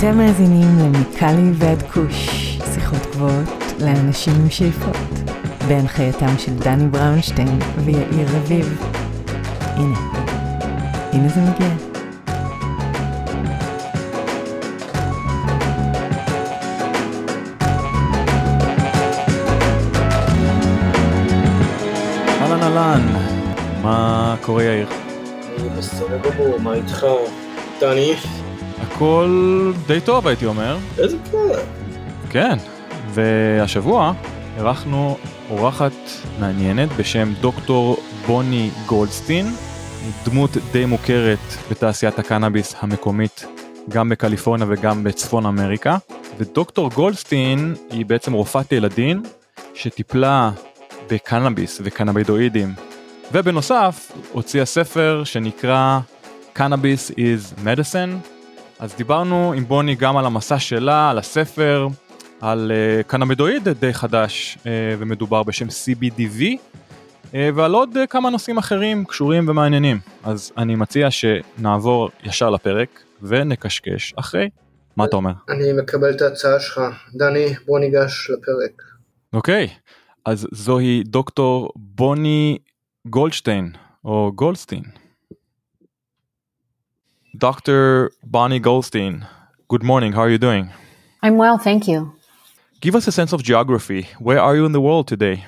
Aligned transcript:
אתם 0.00 0.18
מאזינים 0.18 0.78
למיקלי 0.78 1.50
ועד 1.54 1.82
כוש, 1.82 2.28
שיחות 2.74 2.98
גבוהות 3.12 3.48
לאנשים 3.80 4.32
עם 4.40 4.50
שאיפות, 4.50 4.96
בהנחייתם 5.68 6.38
של 6.38 6.54
דני 6.54 6.88
בראונשטיין 6.88 7.58
ויאיר 7.84 8.28
רביב. 8.36 8.82
הנה, 9.60 9.98
הנה 11.12 11.28
זה 11.28 11.40
מגיע. 11.40 11.68
אהלן 22.40 22.62
אהלן, 22.62 23.02
מה 23.82 24.36
קורה 24.42 24.62
יאיר? 24.62 24.88
אני 25.58 25.68
בסדר 25.68 26.18
גמור, 26.18 26.58
מה 26.60 26.74
איתך? 26.74 27.06
דני? 27.80 28.14
הכל 29.00 29.72
די 29.86 30.00
טוב 30.00 30.26
הייתי 30.26 30.46
אומר. 30.46 30.78
איזה 30.98 31.16
כיף. 31.30 31.60
כן, 32.30 32.56
והשבוע 33.10 34.12
אירחנו 34.56 35.16
אורחת 35.50 35.92
מעניינת 36.40 36.88
בשם 36.96 37.32
דוקטור 37.40 37.96
בוני 38.26 38.70
גולדסטין, 38.86 39.46
דמות 40.24 40.50
די 40.72 40.84
מוכרת 40.84 41.38
בתעשיית 41.70 42.18
הקנאביס 42.18 42.74
המקומית, 42.80 43.46
גם 43.88 44.08
בקליפורניה 44.08 44.66
וגם 44.70 45.04
בצפון 45.04 45.46
אמריקה. 45.46 45.96
ודוקטור 46.38 46.90
גולדסטין 46.90 47.74
היא 47.90 48.06
בעצם 48.06 48.32
רופאת 48.32 48.72
ילדים 48.72 49.22
שטיפלה 49.74 50.50
בקנאביס 51.10 51.80
וקנאבידואידים. 51.84 52.74
ובנוסף 53.32 54.12
הוציאה 54.32 54.64
ספר 54.64 55.22
שנקרא 55.24 56.00
Cannabis 56.56 57.10
is 57.16 57.64
Medicine. 57.64 58.39
אז 58.80 58.94
דיברנו 58.94 59.52
עם 59.56 59.64
בוני 59.64 59.94
גם 59.94 60.16
על 60.16 60.26
המסע 60.26 60.58
שלה, 60.58 61.10
על 61.10 61.18
הספר, 61.18 61.88
על 62.40 62.72
uh, 62.72 63.02
קנאבידואיד 63.02 63.68
די 63.68 63.94
חדש 63.94 64.58
uh, 64.60 64.66
ומדובר 64.98 65.42
בשם 65.42 65.66
CBDV 65.66 66.40
uh, 66.42 67.34
ועל 67.54 67.72
עוד 67.74 67.96
uh, 67.96 68.06
כמה 68.06 68.30
נושאים 68.30 68.58
אחרים 68.58 69.04
קשורים 69.04 69.48
ומעניינים. 69.48 69.98
אז 70.24 70.52
אני 70.56 70.74
מציע 70.74 71.08
שנעבור 71.10 72.10
ישר 72.24 72.50
לפרק 72.50 73.02
ונקשקש 73.22 74.14
אחרי. 74.16 74.48
מה 74.96 75.04
אתה 75.04 75.16
אומר? 75.16 75.32
אני 75.48 75.72
מקבל 75.82 76.10
את 76.10 76.22
ההצעה 76.22 76.60
שלך. 76.60 76.80
דני, 77.14 77.54
בוא 77.66 77.78
ניגש 77.78 78.30
לפרק. 78.30 78.82
אוקיי, 79.32 79.68
אז 80.26 80.46
זוהי 80.52 81.02
דוקטור 81.06 81.72
בוני 81.76 82.58
גולדשטיין 83.06 83.72
או 84.04 84.32
גולדסטין. 84.34 84.82
Dr. 87.36 88.10
Bonnie 88.24 88.58
Goldstein, 88.58 89.24
good 89.68 89.84
morning. 89.84 90.12
How 90.12 90.22
are 90.22 90.30
you 90.30 90.38
doing? 90.38 90.70
I'm 91.22 91.36
well, 91.36 91.58
thank 91.58 91.86
you. 91.86 92.12
Give 92.80 92.96
us 92.96 93.06
a 93.06 93.12
sense 93.12 93.32
of 93.32 93.42
geography. 93.44 94.08
Where 94.18 94.40
are 94.40 94.56
you 94.56 94.66
in 94.66 94.72
the 94.72 94.80
world 94.80 95.06
today? 95.06 95.44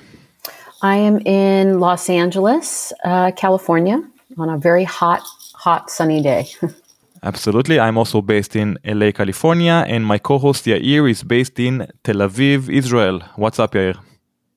I 0.81 0.95
am 0.95 1.19
in 1.25 1.81
Los 1.81 2.09
Angeles, 2.09 2.93
uh, 3.03 3.31
California, 3.31 4.01
on 4.37 4.49
a 4.49 4.57
very 4.57 4.85
hot, 4.85 5.23
hot, 5.55 5.89
sunny 5.89 6.21
day. 6.21 6.47
Absolutely. 7.23 7.79
I'm 7.79 7.97
also 7.97 8.21
based 8.21 8.55
in 8.55 8.77
LA, 8.85 9.11
California, 9.11 9.83
and 9.87 10.05
my 10.05 10.17
co 10.17 10.37
host 10.37 10.65
Yair 10.65 11.09
is 11.09 11.23
based 11.23 11.59
in 11.59 11.87
Tel 12.03 12.17
Aviv, 12.17 12.69
Israel. 12.69 13.21
What's 13.35 13.59
up, 13.59 13.73
Yair? 13.73 13.97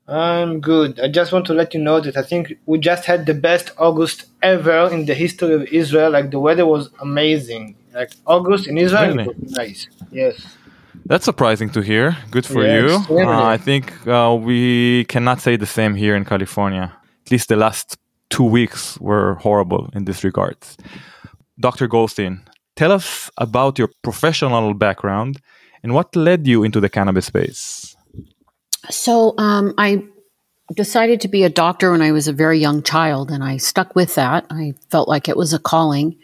I'm 0.08 0.60
good. 0.60 1.00
I 1.00 1.08
just 1.08 1.32
want 1.32 1.46
to 1.46 1.54
let 1.54 1.74
you 1.74 1.80
know 1.80 2.00
that 2.00 2.16
I 2.16 2.22
think 2.22 2.54
we 2.66 2.78
just 2.78 3.04
had 3.06 3.26
the 3.26 3.34
best 3.34 3.72
August 3.76 4.26
ever 4.42 4.88
in 4.92 5.06
the 5.06 5.14
history 5.14 5.52
of 5.54 5.62
Israel. 5.64 6.10
Like 6.10 6.30
the 6.30 6.38
weather 6.38 6.64
was 6.64 6.90
amazing. 7.00 7.76
Like 7.92 8.12
August 8.26 8.68
in 8.68 8.78
Israel 8.78 9.16
Really? 9.16 9.34
nice. 9.48 9.88
Yes. 10.12 10.56
That's 11.06 11.24
surprising 11.24 11.70
to 11.70 11.80
hear. 11.80 12.16
Good 12.30 12.46
for 12.46 12.64
you. 12.66 12.98
Uh, 13.10 13.44
I 13.44 13.56
think 13.56 13.92
uh, 14.06 14.36
we 14.40 15.04
cannot 15.06 15.40
say 15.40 15.56
the 15.56 15.66
same 15.66 15.94
here 15.94 16.14
in 16.16 16.24
California. 16.24 16.92
At 17.24 17.30
least 17.32 17.48
the 17.48 17.56
last 17.56 17.96
two 18.30 18.44
weeks 18.44 18.98
were 19.00 19.34
horrible 19.34 19.90
in 19.94 20.04
this 20.04 20.22
regard. 20.24 20.56
Dr. 21.58 21.86
Goldstein, 21.88 22.42
tell 22.76 22.92
us 22.92 23.30
about 23.38 23.78
your 23.78 23.88
professional 24.02 24.74
background 24.74 25.40
and 25.82 25.94
what 25.94 26.14
led 26.14 26.46
you 26.46 26.62
into 26.64 26.80
the 26.80 26.88
cannabis 26.88 27.26
space. 27.26 27.95
So 28.90 29.34
um, 29.38 29.74
I 29.78 30.04
decided 30.74 31.20
to 31.22 31.28
be 31.28 31.44
a 31.44 31.50
doctor 31.50 31.92
when 31.92 32.02
I 32.02 32.12
was 32.12 32.28
a 32.28 32.32
very 32.32 32.58
young 32.58 32.82
child, 32.82 33.30
and 33.30 33.42
I 33.44 33.56
stuck 33.56 33.94
with 33.94 34.14
that. 34.16 34.46
I 34.50 34.74
felt 34.90 35.08
like 35.08 35.28
it 35.28 35.36
was 35.36 35.52
a 35.52 35.58
calling. 35.58 36.16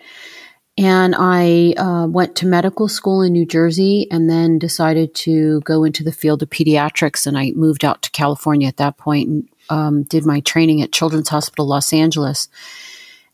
And 0.78 1.14
I 1.18 1.74
uh, 1.76 2.06
went 2.06 2.34
to 2.36 2.46
medical 2.46 2.88
school 2.88 3.20
in 3.20 3.34
New 3.34 3.44
Jersey 3.44 4.06
and 4.10 4.28
then 4.28 4.58
decided 4.58 5.14
to 5.16 5.60
go 5.60 5.84
into 5.84 6.02
the 6.02 6.12
field 6.12 6.42
of 6.42 6.48
pediatrics. 6.48 7.26
And 7.26 7.36
I 7.36 7.50
moved 7.54 7.84
out 7.84 8.00
to 8.02 8.10
California 8.10 8.68
at 8.68 8.78
that 8.78 8.96
point 8.96 9.28
and 9.28 9.48
um, 9.68 10.02
did 10.04 10.24
my 10.24 10.40
training 10.40 10.80
at 10.80 10.92
Children's 10.92 11.28
Hospital 11.28 11.66
Los 11.66 11.92
Angeles. 11.92 12.48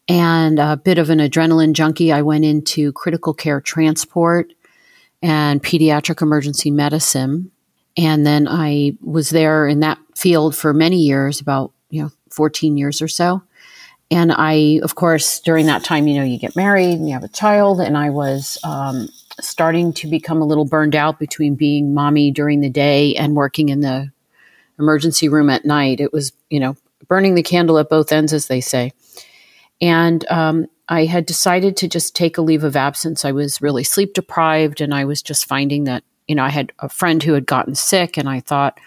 And 0.09 0.59
a 0.59 0.77
bit 0.77 0.99
of 0.99 1.11
an 1.11 1.19
adrenaline 1.19 1.75
junkie, 1.75 2.12
I 2.12 2.22
went 2.22 2.44
into 2.44 2.93
critical 2.93 3.34
care 3.34 3.61
transport 3.61 4.53
and 5.22 5.62
pediatric 5.62 6.22
emergency 6.22 6.71
medicine. 6.71 7.53
And 7.99 8.25
then 8.25 8.49
I 8.49 8.93
was 9.03 9.31
there 9.31 9.67
in 9.67 9.81
that 9.81 9.99
field 10.17 10.57
for 10.57 10.73
many 10.73 10.99
years, 10.99 11.41
about, 11.41 11.73
you 11.91 12.03
know, 12.03 12.11
14 12.31 12.77
years 12.77 13.03
or 13.03 13.09
so. 13.09 13.43
And 14.11 14.33
I, 14.33 14.81
of 14.83 14.95
course, 14.95 15.41
during 15.41 15.67
that 15.67 15.85
time, 15.85 16.07
you 16.07 16.17
know, 16.19 16.25
you 16.25 16.39
get 16.39 16.57
married 16.57 16.95
and 16.95 17.07
you 17.07 17.13
have 17.13 17.25
a 17.25 17.29
child. 17.29 17.81
And 17.81 17.99
I 17.99 18.09
was 18.11 18.57
um, 18.65 19.09
starting 19.41 19.93
to 19.95 20.07
become 20.07 20.41
a 20.41 20.47
little 20.47 20.65
burned 20.65 20.97
out 20.97 21.19
between 21.19 21.57
being 21.57 21.93
mommy 21.93 22.31
during 22.31 22.61
the 22.61 22.71
day 22.71 23.15
and 23.17 23.37
working 23.37 23.69
in 23.69 23.81
the 23.81 24.11
emergency 24.79 25.29
room 25.29 25.51
at 25.51 25.67
night. 25.67 26.01
It 26.01 26.13
was, 26.13 26.33
you 26.49 26.61
know, 26.61 26.77
burning 27.09 27.35
the 27.35 27.43
candle 27.43 27.79
at 27.79 27.91
both 27.91 28.13
ends, 28.13 28.33
as 28.33 28.47
they 28.47 28.61
say. 28.61 28.93
And 29.81 30.29
um, 30.31 30.67
I 30.89 31.05
had 31.05 31.27
decided 31.27 31.77
to 31.79 31.89
just 31.89 32.17
take 32.17 32.39
a 32.39 32.43
leave 32.43 32.65
of 32.65 32.77
absence. 32.77 33.25
I 33.25 33.33
was 33.33 33.61
really 33.61 33.85
sleep 33.85 34.15
deprived, 34.15 34.81
and 34.81 34.95
I 34.95 35.05
was 35.05 35.23
just 35.23 35.47
finding 35.47 35.85
that, 35.85 36.05
you 36.28 36.34
know, 36.34 36.44
I 36.44 36.50
had 36.50 36.72
a 36.78 36.89
friend 36.89 37.22
who 37.22 37.33
had 37.33 37.47
gotten 37.47 37.75
sick, 37.75 38.16
and 38.16 38.28
I 38.28 38.41
thought, 38.41 38.78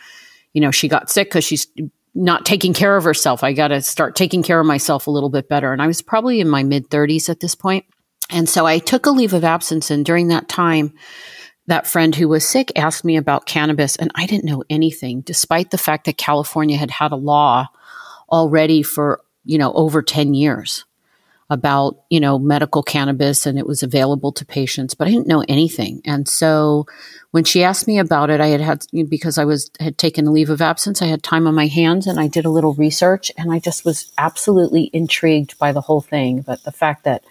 you 0.54 0.62
know, 0.62 0.72
she 0.72 0.88
got 0.88 1.10
sick 1.10 1.30
because 1.30 1.44
she's 1.44 1.68
not 2.14 2.46
taking 2.46 2.74
care 2.74 2.96
of 2.96 3.04
herself. 3.04 3.44
I 3.44 3.54
got 3.54 3.70
to 3.70 3.82
start 3.82 4.16
taking 4.16 4.44
care 4.44 4.60
of 4.60 4.66
myself 4.66 5.08
a 5.08 5.12
little 5.12 5.30
bit 5.30 5.48
better. 5.48 5.72
And 5.72 5.82
I 5.82 5.88
was 5.88 6.02
probably 6.02 6.40
in 6.42 6.50
my 6.50 6.64
mid 6.64 6.90
30s 6.90 7.30
at 7.30 7.40
this 7.40 7.56
point. 7.56 7.86
And 8.30 8.48
so 8.48 8.66
I 8.66 8.80
took 8.80 9.06
a 9.06 9.12
leave 9.12 9.34
of 9.34 9.44
absence. 9.44 9.90
And 9.92 10.06
during 10.06 10.28
that 10.28 10.50
time, 10.50 10.94
that 11.68 11.88
friend 11.88 12.14
who 12.14 12.28
was 12.28 12.48
sick 12.48 12.72
asked 12.76 13.06
me 13.06 13.18
about 13.18 13.46
cannabis, 13.46 13.96
and 13.96 14.12
I 14.16 14.26
didn't 14.26 14.46
know 14.46 14.64
anything, 14.70 15.22
despite 15.22 15.72
the 15.72 15.78
fact 15.78 16.06
that 16.06 16.18
California 16.18 16.78
had 16.78 16.92
had 16.92 17.12
a 17.12 17.18
law 17.18 17.68
already 18.30 18.84
for, 18.84 19.22
you 19.46 19.58
know, 19.58 19.72
over 19.74 20.02
10 20.02 20.34
years 20.34 20.86
about, 21.50 21.98
you 22.10 22.20
know, 22.20 22.40
medical 22.40 22.82
cannabis 22.82 23.46
and 23.46 23.60
it 23.60 23.68
was 23.68 23.84
available 23.84 24.32
to 24.32 24.46
patients, 24.46 24.94
but 24.94 25.08
I 25.08 25.12
didn't 25.12 25.28
know 25.28 25.44
anything. 25.50 26.02
And 26.06 26.28
so 26.28 26.88
when 27.32 27.46
she 27.46 27.64
asked 27.64 27.88
me 27.88 27.98
about 27.98 28.30
it, 28.30 28.42
I 28.42 28.48
had 28.48 28.62
had, 28.62 28.86
because 29.10 29.38
I 29.38 29.46
was, 29.46 29.72
had 29.80 29.98
taken 29.98 30.28
a 30.28 30.32
leave 30.32 30.50
of 30.50 30.62
absence, 30.62 31.02
I 31.02 31.08
had 31.08 31.24
time 31.24 31.48
on 31.48 31.56
my 31.56 31.68
hands 31.68 32.06
and 32.06 32.20
I 32.20 32.28
did 32.28 32.46
a 32.46 32.50
little 32.50 32.74
research 32.74 33.32
and 33.38 33.52
I 33.52 33.60
just 33.60 33.86
was 33.86 34.12
absolutely 34.18 34.90
intrigued 34.92 35.58
by 35.58 35.72
the 35.72 35.82
whole 35.82 36.02
thing. 36.02 36.42
But 36.42 36.64
the 36.64 36.74
fact 36.74 37.06
that 37.06 37.24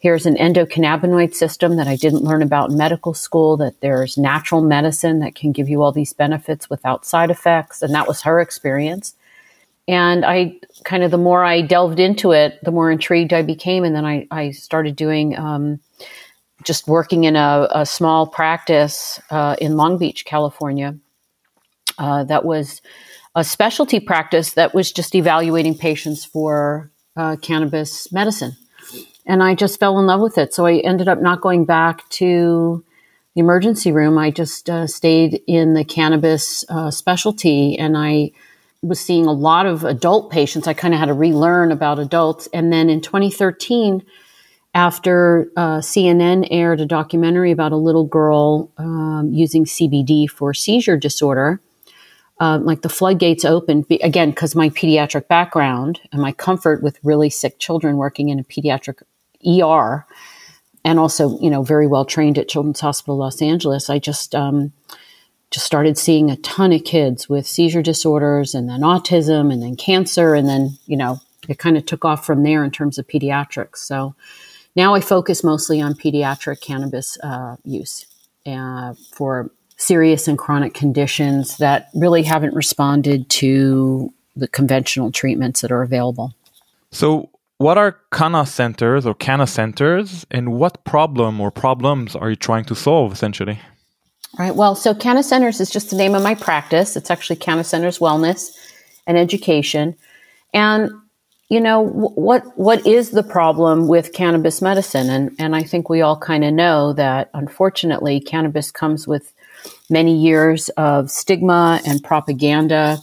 here's 0.00 0.26
an 0.26 0.36
endocannabinoid 0.36 1.34
system 1.34 1.76
that 1.76 1.88
I 1.88 1.96
didn't 1.96 2.22
learn 2.22 2.42
about 2.42 2.70
in 2.70 2.76
medical 2.76 3.14
school, 3.14 3.56
that 3.56 3.80
there's 3.80 4.16
natural 4.16 4.62
medicine 4.62 5.18
that 5.20 5.34
can 5.34 5.50
give 5.50 5.68
you 5.68 5.82
all 5.82 5.92
these 5.92 6.12
benefits 6.12 6.70
without 6.70 7.04
side 7.04 7.30
effects. 7.30 7.82
And 7.82 7.94
that 7.94 8.06
was 8.08 8.22
her 8.22 8.40
experience. 8.40 9.14
And 9.88 10.24
I 10.24 10.60
kind 10.84 11.02
of, 11.02 11.10
the 11.10 11.18
more 11.18 11.44
I 11.44 11.62
delved 11.62 11.98
into 11.98 12.30
it, 12.30 12.60
the 12.62 12.70
more 12.70 12.92
intrigued 12.92 13.32
I 13.32 13.42
became. 13.42 13.82
And 13.82 13.94
then 13.94 14.04
I, 14.04 14.28
I 14.30 14.52
started 14.52 14.94
doing, 14.94 15.36
um, 15.36 15.80
just 16.64 16.88
working 16.88 17.24
in 17.24 17.36
a, 17.36 17.68
a 17.70 17.86
small 17.86 18.26
practice 18.26 19.20
uh, 19.30 19.56
in 19.60 19.76
Long 19.76 19.98
Beach, 19.98 20.24
California. 20.24 20.96
Uh, 21.98 22.24
that 22.24 22.44
was 22.44 22.80
a 23.34 23.44
specialty 23.44 24.00
practice 24.00 24.54
that 24.54 24.74
was 24.74 24.92
just 24.92 25.14
evaluating 25.14 25.76
patients 25.76 26.24
for 26.24 26.90
uh, 27.16 27.36
cannabis 27.36 28.12
medicine. 28.12 28.56
And 29.26 29.42
I 29.42 29.54
just 29.54 29.78
fell 29.78 29.98
in 29.98 30.06
love 30.06 30.20
with 30.20 30.38
it. 30.38 30.52
So 30.52 30.66
I 30.66 30.78
ended 30.78 31.08
up 31.08 31.20
not 31.20 31.40
going 31.40 31.64
back 31.64 32.08
to 32.10 32.84
the 33.34 33.40
emergency 33.40 33.92
room. 33.92 34.18
I 34.18 34.30
just 34.30 34.68
uh, 34.68 34.86
stayed 34.86 35.42
in 35.46 35.74
the 35.74 35.84
cannabis 35.84 36.64
uh, 36.68 36.90
specialty 36.90 37.78
and 37.78 37.96
I 37.96 38.32
was 38.82 38.98
seeing 38.98 39.26
a 39.26 39.32
lot 39.32 39.66
of 39.66 39.84
adult 39.84 40.30
patients. 40.30 40.66
I 40.66 40.74
kind 40.74 40.92
of 40.92 40.98
had 40.98 41.06
to 41.06 41.14
relearn 41.14 41.70
about 41.70 42.00
adults. 42.00 42.48
And 42.52 42.72
then 42.72 42.90
in 42.90 43.00
2013, 43.00 44.04
after 44.74 45.50
uh, 45.56 45.78
CNN 45.78 46.48
aired 46.50 46.80
a 46.80 46.86
documentary 46.86 47.50
about 47.50 47.72
a 47.72 47.76
little 47.76 48.04
girl 48.04 48.70
um, 48.78 49.28
using 49.32 49.64
CBD 49.64 50.28
for 50.28 50.54
seizure 50.54 50.96
disorder, 50.96 51.60
uh, 52.40 52.58
like 52.58 52.82
the 52.82 52.88
floodgates 52.88 53.44
opened 53.44 53.86
be- 53.88 53.96
again 53.96 54.30
because 54.30 54.54
my 54.54 54.70
pediatric 54.70 55.28
background 55.28 56.00
and 56.10 56.22
my 56.22 56.32
comfort 56.32 56.82
with 56.82 56.98
really 57.04 57.30
sick 57.30 57.58
children 57.58 57.96
working 57.96 58.30
in 58.30 58.38
a 58.38 58.44
pediatric 58.44 59.02
ER. 59.46 60.06
and 60.84 60.98
also, 60.98 61.38
you 61.40 61.50
know, 61.50 61.62
very 61.62 61.86
well 61.86 62.04
trained 62.04 62.38
at 62.38 62.48
Children's 62.48 62.80
Hospital 62.80 63.18
Los 63.18 63.42
Angeles, 63.42 63.90
I 63.90 63.98
just 63.98 64.34
um, 64.34 64.72
just 65.52 65.66
started 65.66 65.98
seeing 65.98 66.30
a 66.30 66.36
ton 66.38 66.72
of 66.72 66.82
kids 66.82 67.28
with 67.28 67.46
seizure 67.46 67.82
disorders 67.82 68.54
and 68.54 68.70
then 68.70 68.80
autism 68.80 69.52
and 69.52 69.62
then 69.62 69.76
cancer 69.76 70.34
and 70.34 70.48
then 70.48 70.78
you 70.86 70.96
know 70.96 71.20
it 71.46 71.58
kind 71.58 71.76
of 71.76 71.84
took 71.84 72.04
off 72.04 72.24
from 72.24 72.42
there 72.42 72.64
in 72.64 72.70
terms 72.70 72.98
of 72.98 73.06
pediatrics 73.06 73.76
so 73.76 74.14
now 74.76 74.94
i 74.94 75.00
focus 75.00 75.42
mostly 75.42 75.80
on 75.80 75.94
pediatric 75.94 76.60
cannabis 76.60 77.18
uh, 77.22 77.56
use 77.64 78.06
uh, 78.46 78.94
for 79.12 79.50
serious 79.76 80.28
and 80.28 80.38
chronic 80.38 80.74
conditions 80.74 81.56
that 81.58 81.88
really 81.94 82.22
haven't 82.22 82.54
responded 82.54 83.28
to 83.28 84.12
the 84.36 84.48
conventional 84.48 85.10
treatments 85.10 85.60
that 85.60 85.72
are 85.72 85.82
available 85.82 86.34
so 86.90 87.28
what 87.58 87.78
are 87.78 87.96
Canna 88.12 88.44
centers 88.44 89.06
or 89.06 89.14
Canna 89.14 89.46
centers 89.46 90.26
and 90.32 90.52
what 90.54 90.82
problem 90.84 91.40
or 91.40 91.52
problems 91.52 92.16
are 92.16 92.30
you 92.30 92.36
trying 92.36 92.64
to 92.64 92.74
solve 92.74 93.12
essentially 93.12 93.60
Right. 94.38 94.54
Well, 94.54 94.74
so 94.74 94.94
Canna 94.94 95.22
Centers 95.22 95.60
is 95.60 95.70
just 95.70 95.90
the 95.90 95.96
name 95.96 96.14
of 96.14 96.22
my 96.22 96.34
practice. 96.34 96.96
It's 96.96 97.10
actually 97.10 97.36
Canna 97.36 97.64
Centers 97.64 97.98
Wellness 97.98 98.56
and 99.06 99.18
Education. 99.18 99.94
And 100.54 100.90
you 101.52 101.60
know 101.60 101.82
what 101.82 102.44
what 102.56 102.86
is 102.86 103.10
the 103.10 103.22
problem 103.22 103.86
with 103.86 104.14
cannabis 104.14 104.62
medicine? 104.62 105.10
And 105.10 105.36
and 105.38 105.54
I 105.54 105.62
think 105.62 105.90
we 105.90 106.00
all 106.00 106.16
kind 106.16 106.44
of 106.44 106.54
know 106.54 106.94
that 106.94 107.28
unfortunately 107.34 108.20
cannabis 108.20 108.70
comes 108.70 109.06
with 109.06 109.34
many 109.90 110.16
years 110.16 110.70
of 110.70 111.10
stigma 111.10 111.78
and 111.86 112.02
propaganda. 112.02 113.00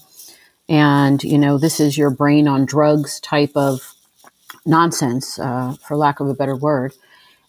And 0.67 1.23
you 1.23 1.37
know 1.37 1.59
this 1.59 1.79
is 1.79 1.95
your 1.95 2.09
brain 2.09 2.47
on 2.47 2.65
drugs 2.65 3.19
type 3.19 3.51
of 3.55 3.93
nonsense 4.65 5.37
uh, 5.37 5.75
for 5.87 5.95
lack 5.95 6.19
of 6.19 6.27
a 6.27 6.33
better 6.33 6.55
word. 6.55 6.95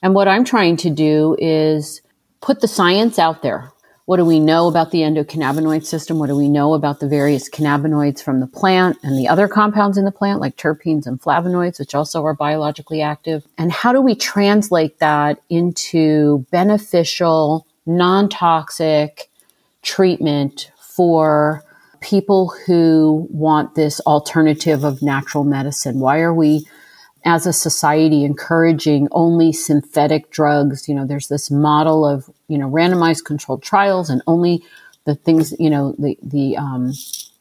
And 0.02 0.14
what 0.14 0.29
I'm 0.29 0.44
trying 0.44 0.76
to 0.79 0.91
do 0.91 1.35
is 1.38 2.02
put 2.43 2.61
the 2.61 2.69
science 2.69 3.19
out 3.19 3.41
there. 3.41 3.73
What 4.10 4.16
do 4.16 4.24
we 4.24 4.40
know 4.40 4.66
about 4.66 4.90
the 4.90 5.02
endocannabinoid 5.02 5.84
system? 5.84 6.18
What 6.18 6.26
do 6.26 6.34
we 6.34 6.48
know 6.48 6.74
about 6.74 6.98
the 6.98 7.06
various 7.06 7.48
cannabinoids 7.48 8.20
from 8.20 8.40
the 8.40 8.48
plant 8.48 8.98
and 9.04 9.16
the 9.16 9.28
other 9.28 9.46
compounds 9.46 9.96
in 9.96 10.04
the 10.04 10.10
plant, 10.10 10.40
like 10.40 10.56
terpenes 10.56 11.06
and 11.06 11.22
flavonoids, 11.22 11.78
which 11.78 11.94
also 11.94 12.24
are 12.24 12.34
biologically 12.34 13.02
active? 13.02 13.46
And 13.56 13.70
how 13.70 13.92
do 13.92 14.00
we 14.00 14.16
translate 14.16 14.98
that 14.98 15.40
into 15.48 16.44
beneficial, 16.50 17.68
non 17.86 18.28
toxic 18.28 19.30
treatment 19.82 20.72
for 20.80 21.62
people 22.00 22.52
who 22.66 23.28
want 23.30 23.76
this 23.76 24.00
alternative 24.00 24.82
of 24.82 25.02
natural 25.02 25.44
medicine? 25.44 26.00
Why 26.00 26.18
are 26.18 26.34
we 26.34 26.66
as 27.25 27.46
a 27.46 27.52
society 27.52 28.25
encouraging 28.25 29.08
only 29.12 29.52
synthetic 29.52 30.31
drugs. 30.31 30.88
You 30.88 30.94
know, 30.94 31.06
there's 31.06 31.28
this 31.28 31.50
model 31.50 32.06
of, 32.06 32.31
you 32.49 32.58
know, 32.58 32.70
randomized 32.70 33.25
controlled 33.25 33.62
trials 33.62 34.11
and 34.11 34.22
only 34.26 34.62
the 35.05 35.14
things, 35.14 35.55
you 35.58 35.70
know, 35.70 35.94
the, 35.99 36.19
the, 36.22 36.56
um, 36.56 36.93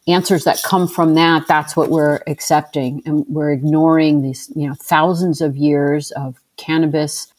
answers 0.08 0.44
that 0.44 0.62
come 0.64 0.88
from 0.88 1.16
that, 1.16 1.48
that's 1.48 1.76
what 1.76 1.90
we're 1.90 2.22
accepting. 2.28 3.02
And 3.06 3.26
we're 3.28 3.52
ignoring 3.52 4.22
these, 4.22 4.52
you 4.56 4.68
know, 4.68 4.74
thousands 4.74 5.42
of 5.42 5.56
years 5.56 6.12
of 6.12 6.38
cannabis 6.58 7.32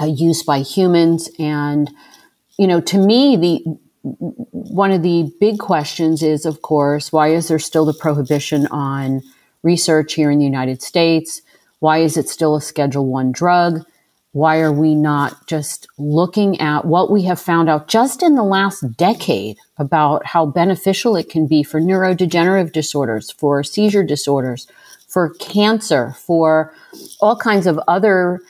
uh, 0.00 0.06
use 0.06 0.42
by 0.42 0.60
humans. 0.60 1.30
And, 1.38 1.90
you 2.58 2.66
know, 2.66 2.80
to 2.80 2.98
me, 2.98 3.36
the, 3.36 3.78
one 4.02 4.90
of 4.90 5.02
the 5.02 5.32
big 5.40 5.58
questions 5.58 6.22
is, 6.22 6.46
of 6.46 6.62
course, 6.62 7.12
why 7.12 7.28
is 7.28 7.48
there 7.48 7.58
still 7.58 7.84
the 7.84 7.94
prohibition 7.94 8.66
on 8.68 9.22
research 9.62 10.14
here 10.14 10.30
in 10.30 10.38
the 10.38 10.44
United 10.44 10.82
States? 10.82 11.42
Why 11.84 11.98
is 11.98 12.16
it 12.16 12.30
still 12.30 12.56
a 12.56 12.62
Schedule 12.62 13.04
One 13.04 13.30
drug? 13.30 13.82
Why 14.32 14.60
are 14.60 14.72
we 14.72 14.94
not 14.94 15.46
just 15.46 15.86
looking 15.98 16.58
at 16.58 16.86
what 16.86 17.10
we 17.10 17.24
have 17.24 17.38
found 17.38 17.68
out 17.68 17.88
just 17.88 18.22
in 18.22 18.36
the 18.36 18.42
last 18.42 18.96
decade 18.96 19.58
about 19.76 20.24
how 20.24 20.46
beneficial 20.46 21.14
it 21.14 21.28
can 21.28 21.46
be 21.46 21.62
for 21.62 21.82
neurodegenerative 21.82 22.72
disorders, 22.72 23.32
for 23.32 23.62
seizure 23.62 24.02
disorders, 24.02 24.66
for 25.08 25.34
cancer, 25.34 26.12
for 26.12 26.72
all 27.20 27.36
kinds 27.36 27.66
of 27.66 27.78
other 27.86 28.40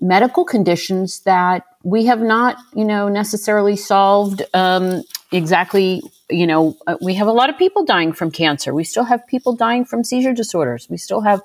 medical 0.00 0.44
conditions 0.44 1.20
that 1.20 1.62
we 1.84 2.06
have 2.06 2.20
not, 2.20 2.56
you 2.74 2.84
know, 2.84 3.08
necessarily 3.08 3.76
solved 3.76 4.42
um, 4.52 5.04
exactly. 5.30 6.02
You 6.28 6.48
know, 6.48 6.76
uh, 6.88 6.96
we 7.00 7.14
have 7.14 7.28
a 7.28 7.32
lot 7.32 7.50
of 7.50 7.56
people 7.56 7.84
dying 7.84 8.12
from 8.12 8.32
cancer. 8.32 8.74
We 8.74 8.82
still 8.82 9.04
have 9.04 9.24
people 9.28 9.54
dying 9.54 9.84
from 9.84 10.02
seizure 10.02 10.34
disorders. 10.34 10.88
We 10.90 10.96
still 10.96 11.20
have 11.20 11.40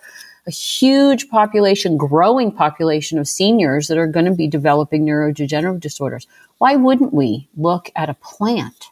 a 0.47 0.51
huge 0.51 1.29
population, 1.29 1.97
growing 1.97 2.51
population 2.51 3.17
of 3.17 3.27
seniors 3.27 3.87
that 3.87 3.97
are 3.97 4.07
going 4.07 4.25
to 4.25 4.33
be 4.33 4.47
developing 4.47 5.05
neurodegenerative 5.05 5.79
disorders. 5.79 6.27
Why 6.59 6.75
wouldn't 6.75 7.13
we 7.13 7.49
look 7.57 7.91
at 7.95 8.09
a 8.09 8.15
plant 8.15 8.91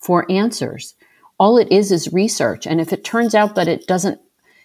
for 0.00 0.30
answers? 0.30 0.94
All 1.38 1.56
it 1.56 1.70
is 1.70 1.92
is 1.92 2.12
research. 2.12 2.66
And 2.66 2.80
if 2.80 2.92
it 2.92 3.04
turns 3.04 3.34
out 3.34 3.54
that 3.54 3.68
it 3.68 3.86
doesn't, 3.86 4.20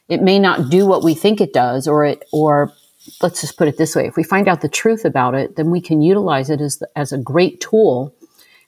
it 0.09 0.21
may 0.21 0.39
not 0.39 0.69
do 0.69 0.87
what 0.87 1.03
we 1.03 1.13
think 1.13 1.39
it 1.39 1.53
does, 1.53 1.87
or 1.87 2.03
it, 2.03 2.25
or 2.31 2.73
let's 3.21 3.41
just 3.41 3.57
put 3.57 3.67
it 3.67 3.77
this 3.77 3.95
way 3.95 4.07
if 4.07 4.15
we 4.15 4.23
find 4.23 4.47
out 4.47 4.61
the 4.61 4.69
truth 4.69 5.05
about 5.05 5.35
it, 5.35 5.55
then 5.55 5.69
we 5.69 5.81
can 5.81 6.01
utilize 6.01 6.49
it 6.49 6.61
as, 6.61 6.81
as 6.95 7.11
a 7.11 7.17
great 7.17 7.61
tool. 7.61 8.13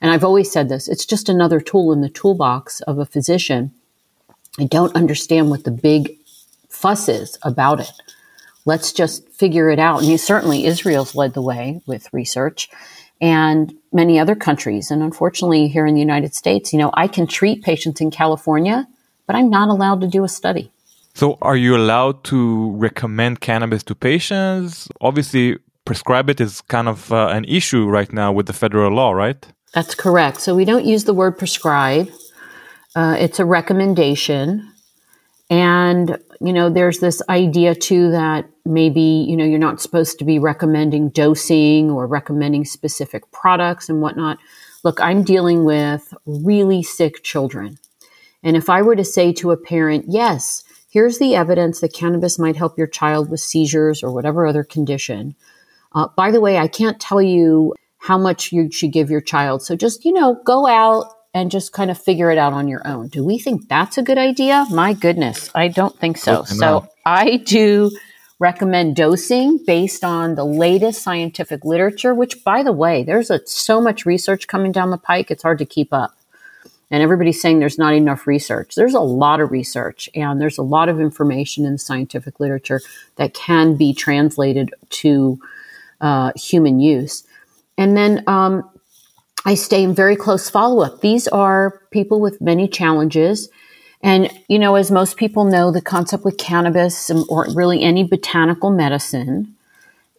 And 0.01 0.11
I've 0.11 0.23
always 0.23 0.51
said 0.51 0.69
this 0.69 0.88
it's 0.88 1.06
just 1.06 1.29
another 1.29 1.59
tool 1.59 1.91
in 1.91 2.01
the 2.01 2.09
toolbox 2.09 2.81
of 2.81 3.00
a 3.00 3.06
physician. 3.06 3.71
I 4.59 4.65
don't 4.65 4.95
understand 4.95 5.50
what 5.50 5.63
the 5.63 5.71
big 5.71 6.18
fusses 6.75 7.38
about 7.44 7.80
it. 7.80 7.92
Let's 8.66 8.92
just 8.92 9.30
figure 9.30 9.69
it 9.69 9.80
out. 9.80 10.04
And 10.04 10.19
certainly 10.19 10.66
Israel's 10.66 11.16
led 11.16 11.33
the 11.33 11.42
way 11.42 11.81
with 11.86 12.12
research 12.13 12.69
and 13.22 13.74
many 13.94 14.19
other 14.19 14.36
countries. 14.36 14.92
And 14.92 15.01
unfortunately, 15.01 15.68
here 15.68 15.86
in 15.86 15.94
the 15.94 16.00
United 16.00 16.36
States, 16.36 16.74
you 16.74 16.80
know, 16.80 16.92
I 16.94 17.07
can 17.07 17.27
treat 17.27 17.63
patients 17.63 18.01
in 18.01 18.12
California, 18.12 18.88
but 19.27 19.36
I'm 19.36 19.50
not 19.50 19.69
allowed 19.69 20.01
to 20.01 20.07
do 20.07 20.24
a 20.24 20.30
study. 20.30 20.72
So, 21.13 21.38
are 21.42 21.56
you 21.56 21.77
allowed 21.77 22.25
to 22.25 22.72
recommend 22.72 23.39
cannabis 23.39 23.83
to 23.83 23.95
patients? 23.95 24.89
Obviously, 25.00 25.57
prescribe 25.86 26.30
it 26.30 26.42
is 26.42 26.60
kind 26.62 26.89
of 26.89 27.12
uh, 27.13 27.28
an 27.28 27.45
issue 27.45 27.86
right 27.88 28.12
now 28.12 28.33
with 28.33 28.48
the 28.48 28.54
federal 28.54 28.92
law, 28.92 29.12
right? 29.13 29.48
That's 29.74 29.95
correct. 29.95 30.42
So, 30.42 30.54
we 30.54 30.66
don't 30.66 30.86
use 30.86 31.06
the 31.06 31.13
word 31.13 31.38
prescribe, 31.38 32.10
uh, 32.95 33.16
it's 33.19 33.39
a 33.39 33.45
recommendation. 33.45 34.71
And, 35.50 36.18
you 36.42 36.53
know, 36.53 36.69
there's 36.69 37.00
this 37.00 37.21
idea 37.30 37.75
too 37.75 38.11
that 38.11 38.49
maybe, 38.66 39.25
you 39.30 39.37
know, 39.37 39.45
you're 39.45 39.59
not 39.59 39.81
supposed 39.81 40.18
to 40.19 40.25
be 40.25 40.40
recommending 40.40 41.09
dosing 41.09 41.92
or 41.92 42.07
recommending 42.07 42.66
specific 42.66 43.31
products 43.31 43.87
and 43.87 44.02
whatnot. 44.02 44.40
Look, 44.83 44.99
I'm 44.99 45.23
dealing 45.23 45.64
with 45.64 46.14
really 46.25 46.81
sick 46.81 47.23
children. 47.23 47.78
And 48.44 48.57
if 48.57 48.69
I 48.69 48.81
were 48.81 48.95
to 48.95 49.06
say 49.06 49.33
to 49.33 49.52
a 49.52 49.57
parent, 49.57 50.06
yes, 50.07 50.64
here's 50.90 51.19
the 51.19 51.35
evidence 51.35 51.80
that 51.81 51.94
cannabis 51.94 52.40
might 52.40 52.56
help 52.56 52.78
your 52.78 52.87
child 52.87 53.30
with 53.30 53.40
seizures 53.40 54.02
or 54.02 54.11
whatever 54.11 54.45
other 54.47 54.64
condition. 54.64 55.35
Uh, 55.94 56.07
by 56.16 56.31
the 56.31 56.42
way, 56.42 56.57
I 56.57 56.68
can't 56.68 56.99
tell 56.99 57.21
you 57.21 57.73
how 57.97 58.18
much 58.18 58.52
you 58.52 58.71
should 58.71 58.92
give 58.92 59.09
your 59.09 59.21
child. 59.21 59.64
So 59.64 59.75
just, 59.75 60.06
you 60.06 60.14
know, 60.14 60.40
go 60.45 60.68
out, 60.68 61.11
and 61.35 61.51
just 61.51 61.73
kind 61.73 61.92
of 61.92 62.01
figure 62.01 62.31
it 62.31 62.37
out 62.37 62.54
on 62.54 62.69
your 62.69 62.81
own. 62.87 63.09
Do 63.09 63.23
we 63.23 63.37
think 63.37 63.68
that's 63.68 63.97
a 63.97 64.01
good 64.01 64.18
idea? 64.18 64.65
My 64.71 64.94
goodness, 64.94 65.51
I 65.54 65.68
don't 65.68 65.95
think 65.99 66.18
so. 66.18 66.45
so 66.45 66.87
I 67.06 67.37
do 67.37 67.92
recommend 68.39 68.95
dosing 68.95 69.59
based 69.68 70.06
on 70.06 70.35
the 70.35 70.45
latest 70.45 71.04
scientific 71.04 71.65
literature, 71.65 72.15
which 72.15 72.42
by 72.45 72.63
the 72.63 72.71
way, 72.71 73.04
there's 73.04 73.30
a, 73.30 73.45
so 73.45 73.81
much 73.81 74.06
research 74.06 74.47
coming 74.47 74.71
down 74.71 74.92
the 74.92 74.97
pike, 74.97 75.30
it's 75.30 75.44
hard 75.44 75.57
to 75.59 75.65
keep 75.65 75.94
up. 75.94 76.15
And 76.89 77.04
everybody's 77.04 77.42
saying 77.42 77.59
there's 77.59 77.77
not 77.77 77.94
enough 77.94 78.27
research. 78.27 78.75
There's 78.75 78.94
a 78.94 79.01
lot 79.01 79.42
of 79.42 79.51
research 79.51 80.09
and 80.15 80.39
there's 80.39 80.57
a 80.57 80.63
lot 80.63 80.87
of 80.87 81.01
information 81.01 81.65
in 81.65 81.73
the 81.73 81.77
scientific 81.80 82.39
literature 82.39 82.80
that 83.18 83.33
can 83.33 83.75
be 83.75 83.94
translated 83.94 84.73
to 84.89 85.37
uh, 85.99 86.31
human 86.37 86.80
use. 86.80 87.23
And 87.77 87.97
then 87.97 88.23
um, 88.27 88.69
I 89.45 89.54
stay 89.54 89.83
in 89.83 89.94
very 89.94 90.16
close 90.16 90.49
follow 90.49 90.83
up. 90.83 91.02
These 91.02 91.28
are 91.28 91.81
people 91.92 92.19
with 92.19 92.42
many 92.42 92.68
challenges. 92.68 93.47
And, 94.02 94.31
you 94.49 94.59
know, 94.59 94.75
as 94.75 94.92
most 94.92 95.18
people 95.18 95.45
know, 95.45 95.71
the 95.71 95.81
concept 95.81 96.25
with 96.25 96.37
cannabis 96.37 97.11
or 97.30 97.45
really 97.54 97.83
any 97.83 98.04
botanical 98.04 98.71
medicine 98.71 99.56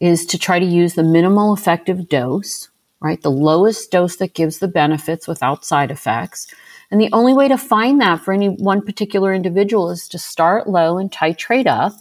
is 0.01 0.27
to 0.27 0.39
try 0.39 0.59
to 0.59 0.65
use 0.65 0.95
the 0.95 1.03
minimal 1.03 1.53
effective 1.53 2.09
dose, 2.09 2.69
right? 3.01 3.21
The 3.21 3.31
lowest 3.31 3.91
dose 3.91 4.17
that 4.17 4.35
gives 4.35 4.59
the 4.59 4.69
benefits 4.69 5.27
without 5.27 5.65
side 5.65 5.91
effects. 5.91 6.47
And 6.91 7.01
the 7.01 7.11
only 7.13 7.35
way 7.35 7.49
to 7.49 7.59
find 7.59 8.01
that 8.01 8.21
for 8.21 8.33
any 8.33 8.49
one 8.49 8.83
particular 8.83 9.35
individual 9.35 9.91
is 9.91 10.09
to 10.09 10.19
start 10.19 10.69
low 10.69 10.99
and 10.99 11.11
titrate 11.11 11.67
up. 11.67 11.93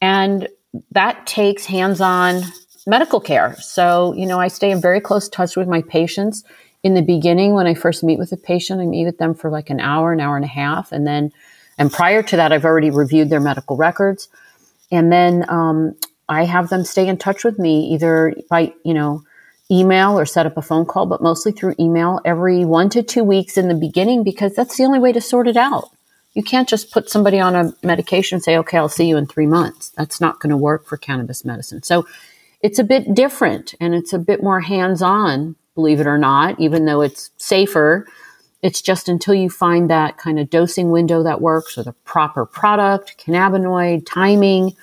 And 0.00 0.48
that 0.90 1.26
takes 1.26 1.66
hands 1.66 2.00
on 2.00 2.42
medical 2.86 3.20
care. 3.20 3.56
So, 3.60 4.12
you 4.14 4.26
know, 4.26 4.40
I 4.40 4.48
stay 4.48 4.70
in 4.70 4.80
very 4.80 5.00
close 5.00 5.28
touch 5.28 5.56
with 5.56 5.68
my 5.68 5.82
patients. 5.82 6.44
In 6.82 6.94
the 6.94 7.02
beginning, 7.02 7.54
when 7.54 7.66
I 7.66 7.74
first 7.74 8.02
meet 8.02 8.18
with 8.18 8.32
a 8.32 8.36
patient, 8.36 8.80
I 8.80 8.86
meet 8.86 9.04
with 9.04 9.18
them 9.18 9.34
for 9.34 9.50
like 9.50 9.70
an 9.70 9.80
hour, 9.80 10.12
an 10.12 10.20
hour 10.20 10.36
and 10.36 10.44
a 10.44 10.48
half. 10.48 10.92
And 10.92 11.06
then, 11.06 11.32
and 11.78 11.92
prior 11.92 12.22
to 12.22 12.36
that, 12.36 12.52
I've 12.52 12.64
already 12.64 12.90
reviewed 12.90 13.30
their 13.30 13.40
medical 13.40 13.76
records. 13.76 14.28
And 14.90 15.12
then, 15.12 15.48
um, 15.48 15.94
I 16.28 16.44
have 16.44 16.70
them 16.70 16.84
stay 16.84 17.08
in 17.08 17.18
touch 17.18 17.44
with 17.44 17.58
me 17.58 17.92
either 17.92 18.34
by, 18.48 18.72
you 18.84 18.94
know, 18.94 19.22
email 19.70 20.18
or 20.18 20.26
set 20.26 20.46
up 20.46 20.56
a 20.56 20.62
phone 20.62 20.86
call, 20.86 21.06
but 21.06 21.22
mostly 21.22 21.52
through 21.52 21.74
email 21.78 22.20
every 22.24 22.64
one 22.64 22.88
to 22.90 23.02
two 23.02 23.24
weeks 23.24 23.56
in 23.56 23.68
the 23.68 23.74
beginning 23.74 24.22
because 24.22 24.54
that's 24.54 24.76
the 24.76 24.84
only 24.84 24.98
way 24.98 25.12
to 25.12 25.20
sort 25.20 25.48
it 25.48 25.56
out. 25.56 25.90
You 26.34 26.42
can't 26.42 26.68
just 26.68 26.90
put 26.92 27.10
somebody 27.10 27.38
on 27.38 27.54
a 27.54 27.74
medication 27.82 28.36
and 28.36 28.42
say, 28.42 28.56
okay, 28.58 28.78
I'll 28.78 28.88
see 28.88 29.06
you 29.06 29.16
in 29.16 29.26
three 29.26 29.46
months. 29.46 29.90
That's 29.90 30.20
not 30.20 30.40
going 30.40 30.50
to 30.50 30.56
work 30.56 30.86
for 30.86 30.96
cannabis 30.96 31.44
medicine. 31.44 31.82
So 31.82 32.06
it's 32.62 32.78
a 32.78 32.84
bit 32.84 33.14
different 33.14 33.74
and 33.80 33.94
it's 33.94 34.12
a 34.12 34.18
bit 34.18 34.42
more 34.42 34.60
hands 34.60 35.02
on, 35.02 35.56
believe 35.74 36.00
it 36.00 36.06
or 36.06 36.18
not, 36.18 36.58
even 36.60 36.84
though 36.84 37.00
it's 37.00 37.30
safer. 37.36 38.06
It's 38.62 38.80
just 38.80 39.08
until 39.08 39.34
you 39.34 39.50
find 39.50 39.90
that 39.90 40.18
kind 40.18 40.38
of 40.38 40.48
dosing 40.48 40.90
window 40.90 41.22
that 41.24 41.40
works 41.40 41.76
or 41.76 41.82
the 41.82 41.92
proper 42.04 42.46
product, 42.46 43.18
cannabinoid, 43.18 44.06
timing, 44.06 44.76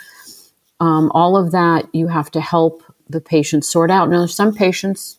um, 0.82 1.12
all 1.14 1.38
of 1.38 1.52
that 1.52 1.94
you 1.94 2.08
have 2.08 2.30
to 2.32 2.42
help 2.42 2.84
the 3.10 3.22
patient 3.22 3.66
sort 3.66 3.90
out. 3.90 4.10
Now, 4.10 4.26
some 4.26 4.54
patients, 4.54 5.18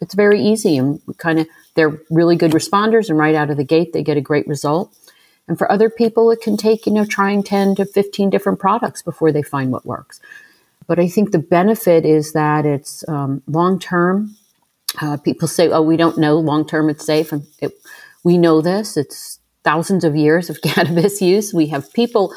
it's 0.00 0.14
very 0.14 0.40
easy 0.40 0.78
and 0.78 1.00
kind 1.18 1.38
of 1.38 1.46
they're 1.74 2.00
really 2.10 2.34
good 2.34 2.50
responders, 2.50 3.08
and 3.08 3.16
right 3.16 3.36
out 3.36 3.50
of 3.50 3.56
the 3.56 3.64
gate, 3.64 3.92
they 3.92 4.02
get 4.02 4.16
a 4.16 4.20
great 4.20 4.48
result. 4.48 4.92
And 5.46 5.56
for 5.56 5.70
other 5.70 5.88
people, 5.88 6.30
it 6.32 6.42
can 6.42 6.56
take, 6.56 6.86
you 6.86 6.92
know, 6.92 7.04
trying 7.04 7.44
10 7.44 7.76
to 7.76 7.86
15 7.86 8.30
different 8.30 8.58
products 8.58 9.00
before 9.00 9.30
they 9.30 9.42
find 9.42 9.70
what 9.70 9.86
works. 9.86 10.20
But 10.88 10.98
I 10.98 11.06
think 11.06 11.30
the 11.30 11.38
benefit 11.38 12.04
is 12.04 12.32
that 12.32 12.66
it's 12.66 13.06
um, 13.08 13.42
long 13.46 13.78
term. 13.78 14.34
Uh, 15.00 15.18
people 15.18 15.46
say, 15.46 15.68
oh, 15.68 15.82
we 15.82 15.96
don't 15.96 16.18
know 16.18 16.38
long 16.38 16.66
term 16.66 16.88
it's 16.90 17.06
safe. 17.06 17.30
And 17.30 17.46
it, 17.60 17.72
we 18.24 18.38
know 18.38 18.60
this. 18.60 18.96
It's 18.96 19.38
thousands 19.62 20.02
of 20.02 20.16
years 20.16 20.50
of 20.50 20.60
cannabis 20.62 21.20
use. 21.20 21.54
We 21.54 21.66
have 21.66 21.92
people 21.92 22.34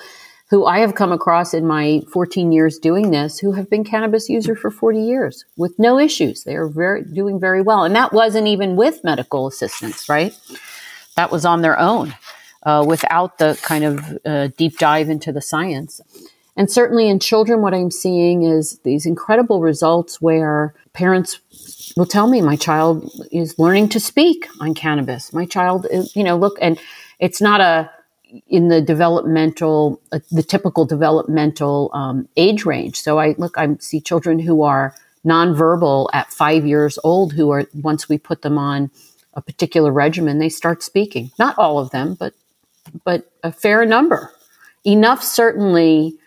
who 0.50 0.65
I 0.65 0.79
have 0.79 0.96
come 0.96 1.13
across 1.13 1.53
in 1.53 1.65
my 1.65 2.01
14 2.12 2.51
years 2.51 2.77
doing 2.77 3.12
this 3.12 3.39
who 3.39 3.53
have 3.53 3.70
been 3.70 3.86
cannabis 3.86 4.29
user 4.29 4.53
for 4.53 4.70
40 4.70 5.00
years 5.00 5.46
with 5.55 5.79
no 5.79 5.98
issues. 5.98 6.43
They 6.43 6.58
are 6.58 6.67
very 6.67 7.03
doing 7.03 7.39
very 7.39 7.62
well. 7.62 7.86
And 7.86 7.96
that 7.96 8.12
wasn't 8.12 8.48
even 8.48 8.75
with 8.75 9.01
medical 9.01 9.48
assistance, 9.48 10.10
right? 10.10 10.38
That 11.15 11.31
was 11.31 11.46
on 11.46 11.62
their 11.62 11.79
own 11.79 12.13
uh, 12.63 12.84
without 12.86 13.38
the 13.38 13.58
kind 13.63 13.86
of 13.86 14.20
uh, 14.25 14.48
deep 14.58 14.77
dive 14.77 15.10
into 15.10 15.31
the 15.31 15.41
science. 15.41 16.01
And 16.58 16.70
certainly 16.70 17.08
in 17.08 17.20
children, 17.20 17.62
what 17.62 17.74
I'm 17.74 17.91
seeing 17.91 18.43
is 18.43 18.79
these 18.79 19.05
incredible 19.05 19.62
results 19.62 20.22
where 20.22 20.74
parents 20.93 21.39
will 21.96 22.05
tell 22.05 22.27
me 22.27 22.41
my 22.41 22.55
child 22.55 23.10
is 23.31 23.58
learning 23.58 23.89
to 23.89 24.00
speak 24.00 24.48
on 24.60 24.74
cannabis. 24.74 25.34
My 25.34 25.46
child 25.46 25.88
is, 25.89 26.15
you 26.15 26.24
know, 26.24 26.38
look, 26.38 26.58
and 26.62 26.79
it's 27.20 27.41
not 27.41 27.62
a, 27.62 27.89
in 28.48 28.67
the 28.67 28.81
developmental, 28.81 30.01
uh, 30.12 30.20
the 30.31 30.43
typical 30.43 30.86
developmental 30.86 31.89
um, 31.93 32.27
age 32.38 32.65
range. 32.65 33.01
So 33.01 33.20
I 33.20 33.36
look, 33.38 33.58
I 33.58 33.75
see 33.79 34.01
children 34.01 34.39
who 34.39 34.63
are 34.63 34.93
nonverbal 35.25 36.10
at 36.13 36.31
five 36.31 36.65
years 36.65 36.98
old 37.03 37.34
who 37.34 37.51
are, 37.51 37.65
once 37.74 38.10
we 38.10 38.17
put 38.17 38.41
them 38.41 38.58
on 38.58 38.89
a 39.34 39.41
particular 39.41 39.91
regimen, 39.91 40.39
they 40.39 40.50
start 40.50 40.84
speaking. 40.84 41.31
Not 41.39 41.58
all 41.58 41.79
of 41.79 41.91
them, 41.91 42.15
but 42.15 42.34
but 43.05 43.31
a 43.43 43.51
fair 43.51 43.86
number. 43.86 44.31
Enough, 44.84 45.24
certainly, 45.24 46.17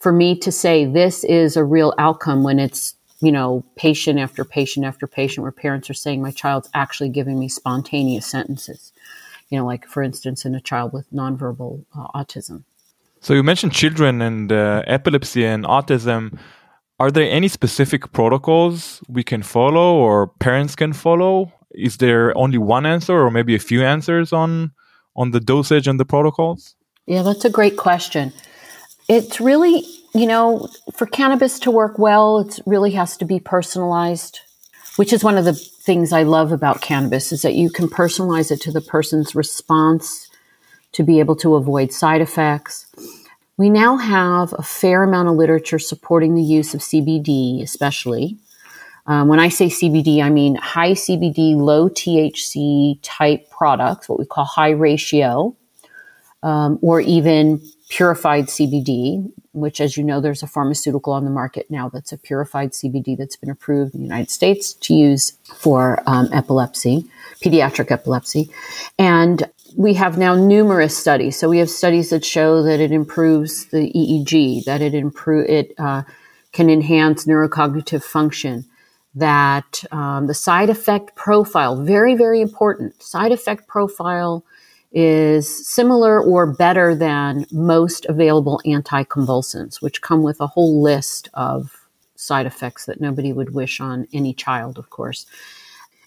for 0.00 0.12
me 0.12 0.36
to 0.38 0.50
say 0.50 0.84
this 0.84 1.24
is 1.24 1.56
a 1.56 1.64
real 1.64 1.94
outcome 1.98 2.42
when 2.42 2.58
it's, 2.58 2.94
you 3.20 3.30
know, 3.30 3.62
patient 3.76 4.18
after 4.18 4.44
patient 4.44 4.86
after 4.86 5.06
patient 5.06 5.42
where 5.42 5.52
parents 5.52 5.88
are 5.90 5.94
saying, 5.94 6.22
my 6.22 6.30
child's 6.30 6.70
actually 6.74 7.10
giving 7.10 7.38
me 7.38 7.48
spontaneous 7.48 8.26
sentences. 8.26 8.92
You 9.50 9.58
know, 9.58 9.66
like 9.66 9.86
for 9.86 10.02
instance, 10.02 10.44
in 10.44 10.54
a 10.54 10.60
child 10.60 10.92
with 10.92 11.10
nonverbal 11.12 11.84
uh, 11.96 12.06
autism. 12.14 12.64
So 13.20 13.34
you 13.34 13.42
mentioned 13.42 13.72
children 13.72 14.22
and 14.22 14.50
uh, 14.50 14.82
epilepsy 14.86 15.44
and 15.44 15.64
autism. 15.64 16.38
Are 16.98 17.10
there 17.10 17.30
any 17.30 17.48
specific 17.48 18.12
protocols 18.12 19.02
we 19.08 19.22
can 19.22 19.42
follow 19.42 19.96
or 19.96 20.28
parents 20.38 20.74
can 20.74 20.94
follow? 20.94 21.52
Is 21.72 21.98
there 21.98 22.36
only 22.36 22.58
one 22.58 22.86
answer 22.86 23.20
or 23.20 23.30
maybe 23.30 23.54
a 23.54 23.58
few 23.58 23.84
answers 23.84 24.32
on 24.32 24.72
on 25.16 25.32
the 25.32 25.40
dosage 25.40 25.86
and 25.86 26.00
the 26.00 26.04
protocols? 26.04 26.76
Yeah, 27.06 27.22
that's 27.22 27.44
a 27.44 27.50
great 27.50 27.76
question. 27.76 28.32
It's 29.12 29.40
really, 29.40 29.84
you 30.14 30.24
know, 30.24 30.68
for 30.94 31.04
cannabis 31.04 31.58
to 31.60 31.72
work 31.72 31.98
well, 31.98 32.38
it 32.38 32.60
really 32.64 32.92
has 32.92 33.16
to 33.16 33.24
be 33.24 33.40
personalized, 33.40 34.38
which 34.94 35.12
is 35.12 35.24
one 35.24 35.36
of 35.36 35.44
the 35.44 35.52
things 35.52 36.12
I 36.12 36.22
love 36.22 36.52
about 36.52 36.80
cannabis 36.80 37.32
is 37.32 37.42
that 37.42 37.56
you 37.56 37.70
can 37.70 37.88
personalize 37.88 38.52
it 38.52 38.60
to 38.60 38.70
the 38.70 38.80
person's 38.80 39.34
response 39.34 40.30
to 40.92 41.02
be 41.02 41.18
able 41.18 41.34
to 41.38 41.56
avoid 41.56 41.92
side 41.92 42.20
effects. 42.20 42.86
We 43.56 43.68
now 43.68 43.96
have 43.96 44.54
a 44.56 44.62
fair 44.62 45.02
amount 45.02 45.26
of 45.26 45.34
literature 45.34 45.80
supporting 45.80 46.36
the 46.36 46.44
use 46.44 46.72
of 46.72 46.80
CBD, 46.80 47.64
especially. 47.64 48.36
Um, 49.08 49.26
when 49.26 49.40
I 49.40 49.48
say 49.48 49.66
CBD, 49.66 50.22
I 50.22 50.30
mean 50.30 50.54
high 50.54 50.92
CBD, 50.92 51.56
low 51.56 51.88
THC 51.88 53.00
type 53.02 53.50
products, 53.50 54.08
what 54.08 54.20
we 54.20 54.24
call 54.24 54.44
high 54.44 54.70
ratio, 54.70 55.56
um, 56.44 56.78
or 56.80 57.00
even 57.00 57.60
purified 57.90 58.46
CBD, 58.46 59.30
which, 59.52 59.80
as 59.80 59.96
you 59.96 60.04
know, 60.04 60.20
there's 60.20 60.42
a 60.42 60.46
pharmaceutical 60.46 61.12
on 61.12 61.24
the 61.24 61.30
market 61.30 61.70
now 61.70 61.88
that's 61.88 62.12
a 62.12 62.16
purified 62.16 62.70
CBD 62.70 63.18
that's 63.18 63.36
been 63.36 63.50
approved 63.50 63.94
in 63.94 64.00
the 64.00 64.06
United 64.06 64.30
States 64.30 64.72
to 64.72 64.94
use 64.94 65.36
for 65.56 66.00
um, 66.06 66.28
epilepsy, 66.32 67.04
pediatric 67.42 67.90
epilepsy. 67.90 68.48
And 68.96 69.42
we 69.76 69.94
have 69.94 70.16
now 70.16 70.36
numerous 70.36 70.96
studies. 70.96 71.36
So 71.36 71.48
we 71.48 71.58
have 71.58 71.68
studies 71.68 72.10
that 72.10 72.24
show 72.24 72.62
that 72.62 72.78
it 72.78 72.92
improves 72.92 73.66
the 73.66 73.92
EEG, 73.92 74.64
that 74.64 74.80
it 74.80 74.94
improve 74.94 75.48
it 75.48 75.74
uh, 75.76 76.02
can 76.52 76.70
enhance 76.70 77.26
neurocognitive 77.26 78.04
function, 78.04 78.64
that 79.16 79.82
um, 79.90 80.28
the 80.28 80.34
side 80.34 80.70
effect 80.70 81.16
profile, 81.16 81.76
very, 81.76 82.14
very 82.14 82.40
important, 82.40 83.02
side 83.02 83.32
effect 83.32 83.66
profile 83.66 84.44
is 84.92 85.68
similar 85.68 86.20
or 86.20 86.46
better 86.46 86.94
than 86.94 87.46
most 87.52 88.06
available 88.06 88.60
anticonvulsants, 88.66 89.80
which 89.80 90.02
come 90.02 90.22
with 90.22 90.40
a 90.40 90.46
whole 90.48 90.82
list 90.82 91.28
of 91.34 91.76
side 92.16 92.46
effects 92.46 92.86
that 92.86 93.00
nobody 93.00 93.32
would 93.32 93.54
wish 93.54 93.80
on 93.80 94.06
any 94.12 94.34
child, 94.34 94.78
of 94.78 94.90
course. 94.90 95.26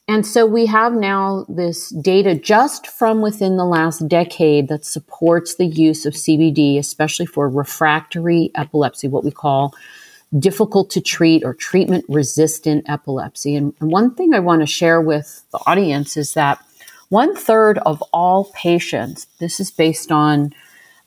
And 0.08 0.26
so 0.26 0.46
we 0.46 0.66
have 0.66 0.94
now 0.94 1.46
this 1.48 1.90
data 1.90 2.36
just 2.36 2.88
from 2.88 3.22
within 3.22 3.56
the 3.56 3.66
last 3.66 4.08
decade 4.10 4.68
that 4.68 4.86
supports 4.86 5.56
the 5.56 5.66
use 5.66 6.06
of 6.06 6.14
CBD, 6.14 6.78
especially 6.78 7.26
for 7.26 7.48
refractory 7.48 8.52
epilepsy, 8.54 9.08
what 9.08 9.24
we 9.24 9.32
call 9.32 9.74
difficult 10.38 10.90
to 10.90 11.00
treat 11.00 11.44
or 11.46 11.54
treatment 11.54 12.04
resistant 12.10 12.84
epilepsy. 12.90 13.56
And, 13.56 13.74
and 13.80 13.92
one 13.92 14.14
thing 14.14 14.34
I 14.34 14.40
want 14.40 14.62
to 14.62 14.68
share 14.68 15.00
with 15.00 15.46
the 15.52 15.60
audience 15.68 16.18
is 16.18 16.34
that 16.34 16.60
one 17.14 17.36
third 17.36 17.78
of 17.78 18.02
all 18.12 18.46
patients, 18.56 19.28
this 19.38 19.60
is 19.60 19.70
based 19.70 20.12
on 20.12 20.52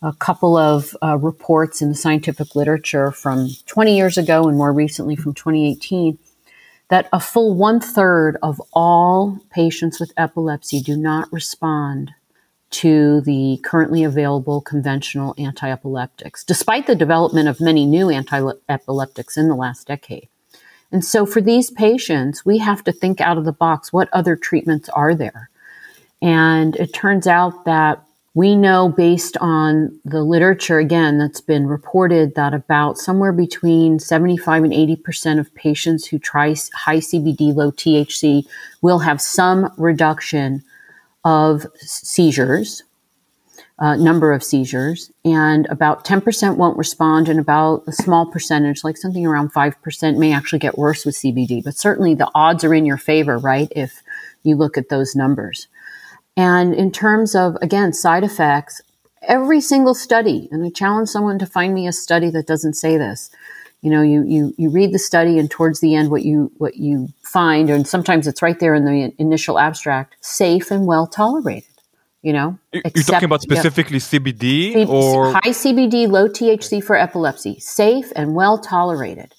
a 0.00 0.12
couple 0.12 0.56
of 0.56 0.96
uh, 1.02 1.18
reports 1.18 1.82
in 1.82 1.88
the 1.88 1.96
scientific 1.96 2.54
literature 2.54 3.10
from 3.10 3.48
20 3.66 3.96
years 3.96 4.16
ago 4.16 4.46
and 4.46 4.56
more 4.56 4.72
recently 4.72 5.16
from 5.16 5.34
2018, 5.34 6.16
that 6.90 7.08
a 7.12 7.18
full 7.18 7.54
one 7.54 7.80
third 7.80 8.36
of 8.40 8.62
all 8.72 9.40
patients 9.50 9.98
with 9.98 10.12
epilepsy 10.16 10.80
do 10.80 10.96
not 10.96 11.32
respond 11.32 12.12
to 12.70 13.20
the 13.22 13.58
currently 13.64 14.04
available 14.04 14.60
conventional 14.60 15.34
anti 15.38 15.68
epileptics, 15.68 16.44
despite 16.44 16.86
the 16.86 16.94
development 16.94 17.48
of 17.48 17.60
many 17.60 17.84
new 17.84 18.10
anti 18.10 18.48
epileptics 18.68 19.36
in 19.36 19.48
the 19.48 19.56
last 19.56 19.88
decade. 19.88 20.28
And 20.92 21.04
so, 21.04 21.26
for 21.26 21.40
these 21.40 21.68
patients, 21.68 22.46
we 22.46 22.58
have 22.58 22.84
to 22.84 22.92
think 22.92 23.20
out 23.20 23.38
of 23.38 23.44
the 23.44 23.50
box 23.50 23.92
what 23.92 24.08
other 24.12 24.36
treatments 24.36 24.88
are 24.90 25.12
there? 25.12 25.50
And 26.22 26.76
it 26.76 26.94
turns 26.94 27.26
out 27.26 27.64
that 27.64 28.02
we 28.36 28.54
know 28.54 28.90
based 28.90 29.38
on 29.38 29.98
the 30.04 30.22
literature, 30.22 30.78
again, 30.78 31.16
that's 31.16 31.40
been 31.40 31.66
reported 31.66 32.34
that 32.34 32.52
about 32.52 32.98
somewhere 32.98 33.32
between 33.32 33.98
75 33.98 34.64
and 34.64 34.72
80% 34.74 35.40
of 35.40 35.54
patients 35.54 36.06
who 36.06 36.18
try 36.18 36.54
high 36.74 36.98
CBD, 36.98 37.54
low 37.54 37.70
THC 37.70 38.46
will 38.82 38.98
have 38.98 39.22
some 39.22 39.72
reduction 39.78 40.62
of 41.24 41.66
seizures, 41.78 42.82
uh, 43.78 43.96
number 43.96 44.32
of 44.32 44.44
seizures, 44.44 45.10
and 45.24 45.66
about 45.70 46.04
10% 46.04 46.56
won't 46.56 46.76
respond, 46.76 47.30
and 47.30 47.40
about 47.40 47.84
a 47.86 47.92
small 47.92 48.26
percentage, 48.26 48.84
like 48.84 48.98
something 48.98 49.26
around 49.26 49.50
5%, 49.52 50.18
may 50.18 50.34
actually 50.34 50.58
get 50.58 50.76
worse 50.76 51.06
with 51.06 51.14
CBD. 51.14 51.64
But 51.64 51.78
certainly 51.78 52.14
the 52.14 52.30
odds 52.34 52.64
are 52.64 52.74
in 52.74 52.84
your 52.84 52.98
favor, 52.98 53.38
right? 53.38 53.72
If 53.74 54.02
you 54.42 54.56
look 54.56 54.76
at 54.76 54.90
those 54.90 55.16
numbers. 55.16 55.68
And 56.36 56.74
in 56.74 56.92
terms 56.92 57.34
of, 57.34 57.56
again, 57.62 57.92
side 57.92 58.24
effects, 58.24 58.80
every 59.22 59.60
single 59.60 59.94
study, 59.94 60.48
and 60.50 60.64
I 60.64 60.70
challenge 60.70 61.08
someone 61.08 61.38
to 61.38 61.46
find 61.46 61.74
me 61.74 61.86
a 61.86 61.92
study 61.92 62.30
that 62.30 62.46
doesn't 62.46 62.74
say 62.74 62.96
this, 62.96 63.30
you 63.82 63.90
know 63.90 64.02
you 64.02 64.24
you 64.24 64.54
you 64.56 64.70
read 64.70 64.92
the 64.92 64.98
study 64.98 65.38
and 65.38 65.50
towards 65.50 65.80
the 65.80 65.94
end 65.94 66.10
what 66.10 66.24
you 66.24 66.50
what 66.56 66.76
you 66.76 67.08
find 67.22 67.68
and 67.68 67.86
sometimes 67.86 68.26
it's 68.26 68.40
right 68.40 68.58
there 68.58 68.74
in 68.74 68.84
the 68.86 69.12
initial 69.18 69.58
abstract 69.58 70.16
safe 70.22 70.70
and 70.70 70.86
well 70.86 71.06
tolerated 71.06 71.68
you 72.26 72.32
know. 72.32 72.58
You're 72.72 72.82
Except- 72.84 73.08
talking 73.08 73.26
about 73.26 73.44
yeah. 73.48 73.54
specifically 73.54 74.00
CBD 74.00 74.72
C- 74.72 74.84
or 74.86 75.34
high 75.34 75.52
CBD, 75.62 76.08
low 76.08 76.26
THC 76.28 76.82
for 76.82 76.96
epilepsy, 76.96 77.60
safe 77.60 78.12
and 78.16 78.34
well 78.34 78.58
tolerated. 78.58 79.32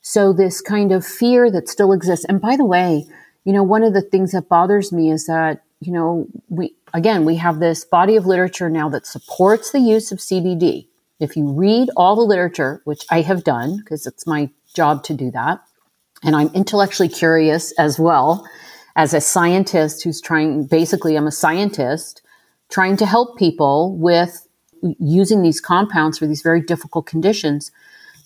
So 0.00 0.32
this 0.32 0.60
kind 0.60 0.90
of 0.90 1.06
fear 1.06 1.52
that 1.52 1.68
still 1.68 1.92
exists. 1.92 2.24
And 2.24 2.40
by 2.40 2.56
the 2.56 2.64
way, 2.64 3.06
you 3.44 3.52
know, 3.52 3.62
one 3.62 3.84
of 3.84 3.94
the 3.94 4.02
things 4.02 4.32
that 4.32 4.48
bothers 4.48 4.90
me 4.90 5.12
is 5.12 5.26
that, 5.26 5.62
you 5.82 5.92
know, 5.92 6.26
we 6.48 6.74
again, 6.94 7.24
we 7.24 7.36
have 7.36 7.60
this 7.60 7.84
body 7.84 8.16
of 8.16 8.26
literature 8.26 8.70
now 8.70 8.88
that 8.90 9.06
supports 9.06 9.72
the 9.72 9.80
use 9.80 10.12
of 10.12 10.18
CBD. 10.18 10.86
If 11.20 11.36
you 11.36 11.52
read 11.52 11.88
all 11.96 12.16
the 12.16 12.22
literature, 12.22 12.80
which 12.84 13.04
I 13.10 13.20
have 13.20 13.44
done 13.44 13.78
because 13.78 14.06
it's 14.06 14.26
my 14.26 14.50
job 14.74 15.04
to 15.04 15.14
do 15.14 15.30
that, 15.32 15.62
and 16.22 16.36
I'm 16.36 16.48
intellectually 16.48 17.08
curious 17.08 17.72
as 17.72 17.98
well 17.98 18.46
as 18.96 19.14
a 19.14 19.20
scientist 19.20 20.04
who's 20.04 20.20
trying 20.20 20.64
basically 20.64 21.16
I'm 21.16 21.26
a 21.26 21.32
scientist 21.32 22.22
trying 22.70 22.96
to 22.96 23.06
help 23.06 23.38
people 23.38 23.96
with 23.96 24.46
using 24.98 25.42
these 25.42 25.60
compounds 25.60 26.18
for 26.18 26.26
these 26.26 26.42
very 26.42 26.60
difficult 26.60 27.06
conditions, 27.06 27.70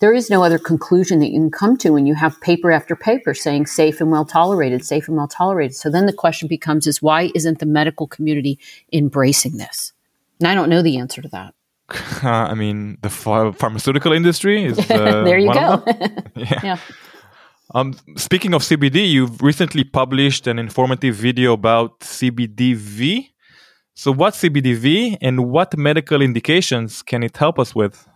there 0.01 0.13
is 0.13 0.31
no 0.31 0.43
other 0.43 0.59
conclusion 0.59 1.21
that 1.21 1.31
you 1.31 1.41
can 1.41 1.51
come 1.51 1.77
to 1.79 1.91
when 1.91 2.07
you 2.07 2.15
have 2.15 2.41
paper 2.41 2.71
after 2.71 2.95
paper 2.95 3.35
saying 3.35 3.67
safe 3.67 4.01
and 4.01 4.11
well 4.11 4.25
tolerated, 4.25 4.85
safe 4.85 5.09
and 5.09 5.17
well 5.17 5.29
tolerated. 5.29 5.77
So 5.77 5.91
then 5.91 6.07
the 6.07 6.13
question 6.13 6.49
becomes 6.49 6.87
is 6.87 7.01
why 7.01 7.31
isn't 7.35 7.59
the 7.59 7.67
medical 7.67 8.07
community 8.07 8.59
embracing 8.93 9.57
this? 9.57 9.93
And 10.41 10.49
I 10.49 10.55
don't 10.55 10.69
know 10.69 10.83
the 10.83 10.99
answer 10.99 11.23
to 11.23 11.29
that. 11.29 11.55
I 12.23 12.55
mean 12.55 12.99
the 13.03 13.09
ph- 13.09 13.57
pharmaceutical 13.57 14.13
industry 14.13 14.65
is 14.65 14.79
uh, 14.91 15.23
there 15.25 15.39
you 15.39 15.53
go. 15.53 15.83
yeah. 16.37 16.61
yeah. 16.63 16.79
Um, 17.75 17.95
speaking 18.17 18.55
of 18.55 18.63
CBD, 18.63 19.11
you've 19.11 19.43
recently 19.43 19.83
published 19.83 20.47
an 20.47 20.59
informative 20.59 21.17
video 21.17 21.53
about 21.53 22.01
CBDV. 22.01 23.31
So, 23.95 24.13
what's 24.13 24.41
CBDV 24.41 25.19
and 25.21 25.51
what 25.51 25.77
medical 25.77 26.23
indications 26.23 27.03
can 27.03 27.25
it 27.25 27.37
help 27.37 27.59
us 27.59 27.75
with? 27.75 28.07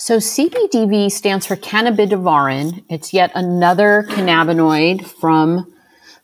So 0.00 0.18
CBDV 0.18 1.10
stands 1.10 1.44
for 1.44 1.56
cannabidivarin. 1.56 2.84
It's 2.88 3.12
yet 3.12 3.32
another 3.34 4.06
cannabinoid 4.08 5.04
from 5.04 5.72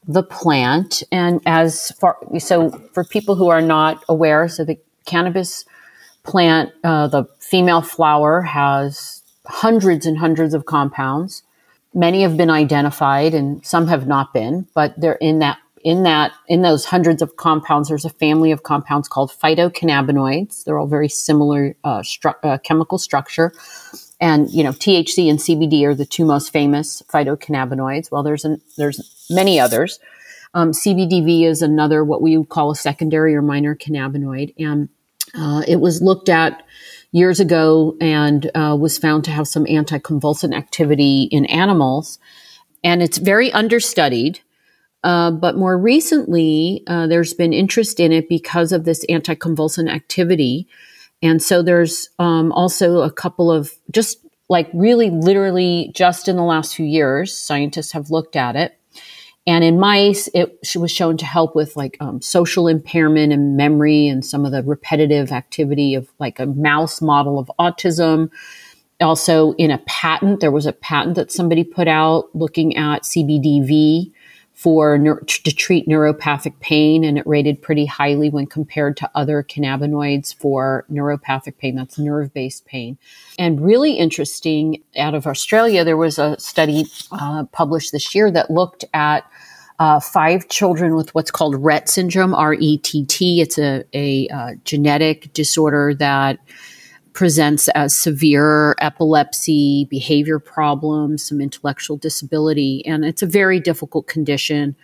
the 0.06 0.22
plant. 0.22 1.02
And 1.10 1.40
as 1.44 1.90
far, 1.98 2.16
so 2.38 2.70
for 2.92 3.02
people 3.02 3.34
who 3.34 3.48
are 3.48 3.60
not 3.60 4.04
aware, 4.08 4.46
so 4.46 4.64
the 4.64 4.78
cannabis 5.06 5.64
plant, 6.22 6.70
uh, 6.84 7.08
the 7.08 7.24
female 7.40 7.82
flower 7.82 8.42
has 8.42 9.24
hundreds 9.44 10.06
and 10.06 10.18
hundreds 10.18 10.54
of 10.54 10.66
compounds. 10.66 11.42
Many 11.92 12.22
have 12.22 12.36
been 12.36 12.50
identified 12.50 13.34
and 13.34 13.66
some 13.66 13.88
have 13.88 14.06
not 14.06 14.32
been, 14.32 14.68
but 14.72 14.94
they're 14.96 15.14
in 15.14 15.40
that 15.40 15.58
in 15.84 16.02
that 16.02 16.32
in 16.48 16.62
those 16.62 16.86
hundreds 16.86 17.22
of 17.22 17.36
compounds 17.36 17.88
there's 17.88 18.06
a 18.06 18.10
family 18.10 18.50
of 18.50 18.62
compounds 18.62 19.06
called 19.06 19.30
phytocannabinoids. 19.30 20.64
They're 20.64 20.78
all 20.78 20.88
very 20.88 21.10
similar 21.10 21.76
uh, 21.84 22.00
stru- 22.00 22.34
uh, 22.42 22.58
chemical 22.58 22.98
structure. 22.98 23.52
And 24.20 24.50
you 24.50 24.64
know 24.64 24.72
thc 24.72 25.30
and 25.30 25.38
cbd 25.38 25.84
are 25.84 25.94
the 25.94 26.06
two 26.06 26.24
most 26.24 26.50
famous 26.52 27.02
phytocannabinoids. 27.12 28.10
Well 28.10 28.22
there's 28.22 28.44
an, 28.44 28.60
there's 28.76 29.26
many 29.30 29.60
others. 29.60 30.00
Um, 30.54 30.72
cbdv 30.72 31.44
is 31.44 31.60
another 31.62 32.02
what 32.02 32.22
we 32.22 32.38
would 32.38 32.48
call 32.48 32.70
a 32.70 32.76
secondary 32.76 33.36
or 33.36 33.42
minor 33.42 33.76
cannabinoid. 33.76 34.54
And 34.58 34.88
uh, 35.38 35.62
it 35.68 35.80
was 35.80 36.00
looked 36.00 36.28
at 36.30 36.62
years 37.12 37.40
ago 37.40 37.96
and 38.00 38.50
uh, 38.54 38.76
was 38.78 38.98
found 38.98 39.24
to 39.24 39.30
have 39.30 39.46
some 39.46 39.66
anticonvulsant 39.66 40.56
activity 40.56 41.28
in 41.30 41.44
animals. 41.46 42.18
And 42.82 43.02
it's 43.02 43.18
very 43.18 43.52
understudied 43.52 44.40
uh, 45.04 45.30
but 45.30 45.56
more 45.56 45.76
recently, 45.76 46.82
uh, 46.86 47.06
there's 47.06 47.34
been 47.34 47.52
interest 47.52 48.00
in 48.00 48.10
it 48.10 48.26
because 48.26 48.72
of 48.72 48.84
this 48.84 49.04
anticonvulsant 49.10 49.92
activity. 49.92 50.66
And 51.22 51.42
so 51.42 51.62
there's 51.62 52.08
um, 52.18 52.50
also 52.52 53.02
a 53.02 53.12
couple 53.12 53.52
of 53.52 53.70
just 53.90 54.18
like 54.48 54.68
really 54.72 55.10
literally 55.10 55.92
just 55.94 56.26
in 56.26 56.36
the 56.36 56.42
last 56.42 56.74
few 56.74 56.86
years, 56.86 57.36
scientists 57.36 57.92
have 57.92 58.10
looked 58.10 58.34
at 58.34 58.56
it. 58.56 58.78
And 59.46 59.62
in 59.62 59.78
mice, 59.78 60.26
it 60.32 60.58
was 60.74 60.90
shown 60.90 61.18
to 61.18 61.26
help 61.26 61.54
with 61.54 61.76
like 61.76 61.98
um, 62.00 62.22
social 62.22 62.66
impairment 62.66 63.30
and 63.30 63.58
memory 63.58 64.08
and 64.08 64.24
some 64.24 64.46
of 64.46 64.52
the 64.52 64.62
repetitive 64.62 65.32
activity 65.32 65.94
of 65.94 66.08
like 66.18 66.40
a 66.40 66.46
mouse 66.46 67.02
model 67.02 67.38
of 67.38 67.52
autism. 67.58 68.30
Also, 69.02 69.52
in 69.54 69.70
a 69.70 69.78
patent, 69.86 70.40
there 70.40 70.50
was 70.50 70.64
a 70.64 70.72
patent 70.72 71.16
that 71.16 71.30
somebody 71.30 71.62
put 71.62 71.88
out 71.88 72.34
looking 72.34 72.74
at 72.76 73.02
CBDV 73.02 74.12
for 74.54 74.96
to 74.98 75.54
treat 75.54 75.88
neuropathic 75.88 76.58
pain, 76.60 77.04
and 77.04 77.18
it 77.18 77.26
rated 77.26 77.60
pretty 77.60 77.86
highly 77.86 78.30
when 78.30 78.46
compared 78.46 78.96
to 78.96 79.10
other 79.14 79.42
cannabinoids 79.42 80.32
for 80.32 80.86
neuropathic 80.90 81.58
pain. 81.58 81.74
That's 81.74 81.98
nerve 81.98 82.32
based 82.32 82.64
pain. 82.64 82.96
And 83.36 83.60
really 83.60 83.94
interesting, 83.94 84.82
out 84.96 85.14
of 85.14 85.26
Australia, 85.26 85.84
there 85.84 85.96
was 85.96 86.18
a 86.18 86.38
study 86.38 86.86
uh, 87.10 87.44
published 87.52 87.90
this 87.90 88.14
year 88.14 88.30
that 88.30 88.50
looked 88.50 88.84
at 88.94 89.28
uh, 89.80 89.98
five 89.98 90.48
children 90.48 90.94
with 90.94 91.12
what's 91.16 91.32
called 91.32 91.56
Rett 91.56 91.88
syndrome, 91.88 92.32
R 92.32 92.54
E 92.54 92.78
T 92.78 93.04
T. 93.06 93.40
It's 93.40 93.58
a, 93.58 93.84
a 93.92 94.28
uh, 94.28 94.50
genetic 94.64 95.32
disorder 95.32 95.94
that 95.94 96.38
presents 97.14 97.68
as 97.68 97.96
severe 97.96 98.74
epilepsy, 98.80 99.86
behavior 99.88 100.38
problems, 100.38 101.26
some 101.26 101.40
intellectual 101.40 101.96
disability, 101.96 102.84
and 102.84 103.04
it's 103.04 103.22
a 103.22 103.26
very 103.26 103.60
difficult 103.60 104.06
condition. 104.06 104.76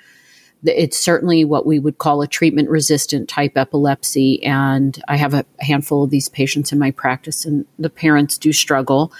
It's 0.64 0.96
certainly 0.96 1.44
what 1.44 1.66
we 1.66 1.78
would 1.78 1.98
call 1.98 2.22
a 2.22 2.28
treatment 2.28 2.68
resistant 2.68 3.28
type 3.28 3.56
epilepsy. 3.56 4.42
And 4.44 5.02
I 5.08 5.16
have 5.16 5.34
a 5.34 5.44
handful 5.60 6.04
of 6.04 6.10
these 6.10 6.28
patients 6.28 6.70
in 6.70 6.78
my 6.78 6.92
practice, 6.92 7.44
and 7.44 7.66
the 7.78 7.90
parents 7.90 8.38
do 8.38 8.52
struggle. 8.52 9.12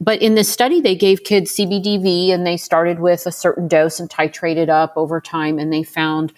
But 0.00 0.20
in 0.20 0.34
this 0.34 0.50
study, 0.50 0.80
they 0.80 0.96
gave 0.96 1.24
kids 1.24 1.52
CBDV 1.52 2.30
and 2.30 2.46
they 2.46 2.56
started 2.56 3.00
with 3.00 3.26
a 3.26 3.32
certain 3.32 3.68
dose 3.68 4.00
and 4.00 4.08
titrated 4.10 4.68
up 4.68 4.94
over 4.96 5.20
time, 5.20 5.58
and 5.58 5.72
they 5.72 5.84
found 5.84 6.32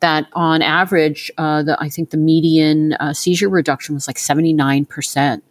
that 0.00 0.28
on 0.32 0.62
average, 0.62 1.30
uh, 1.36 1.62
the, 1.62 1.76
I 1.80 1.88
think 1.88 2.10
the 2.10 2.16
median 2.16 2.92
uh, 2.94 3.12
seizure 3.12 3.48
reduction 3.48 3.94
was 3.94 4.06
like 4.06 4.16
79%. 4.16 5.42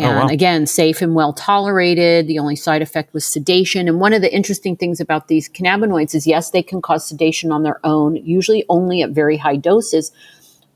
Oh, 0.00 0.08
and 0.08 0.16
wow. 0.18 0.26
again, 0.28 0.66
safe 0.66 1.02
and 1.02 1.14
well 1.14 1.32
tolerated. 1.32 2.26
The 2.26 2.38
only 2.38 2.56
side 2.56 2.82
effect 2.82 3.12
was 3.12 3.24
sedation. 3.24 3.88
And 3.88 4.00
one 4.00 4.12
of 4.12 4.22
the 4.22 4.34
interesting 4.34 4.76
things 4.76 5.00
about 5.00 5.28
these 5.28 5.48
cannabinoids 5.48 6.14
is 6.14 6.26
yes, 6.26 6.50
they 6.50 6.62
can 6.62 6.80
cause 6.80 7.06
sedation 7.06 7.52
on 7.52 7.62
their 7.62 7.78
own, 7.84 8.16
usually 8.16 8.64
only 8.68 9.02
at 9.02 9.10
very 9.10 9.36
high 9.36 9.56
doses. 9.56 10.12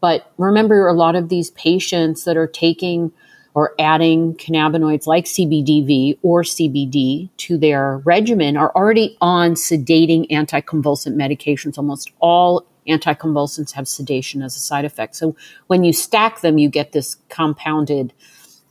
But 0.00 0.30
remember, 0.36 0.86
a 0.86 0.92
lot 0.92 1.16
of 1.16 1.30
these 1.30 1.50
patients 1.52 2.24
that 2.24 2.36
are 2.36 2.46
taking 2.46 3.12
or 3.54 3.74
adding 3.78 4.34
cannabinoids 4.34 5.06
like 5.06 5.24
CBDV 5.24 6.18
or 6.22 6.42
CBD 6.42 7.30
to 7.38 7.56
their 7.56 7.98
regimen 7.98 8.56
are 8.56 8.72
already 8.74 9.16
on 9.20 9.52
sedating 9.54 10.28
anticonvulsant 10.30 11.14
medications. 11.14 11.78
Almost 11.78 12.10
all 12.18 12.66
anticonvulsants 12.88 13.72
have 13.72 13.88
sedation 13.88 14.42
as 14.42 14.56
a 14.56 14.60
side 14.60 14.84
effect. 14.84 15.16
So 15.16 15.36
when 15.68 15.84
you 15.84 15.92
stack 15.92 16.40
them, 16.40 16.58
you 16.58 16.68
get 16.68 16.92
this 16.92 17.16
compounded 17.28 18.12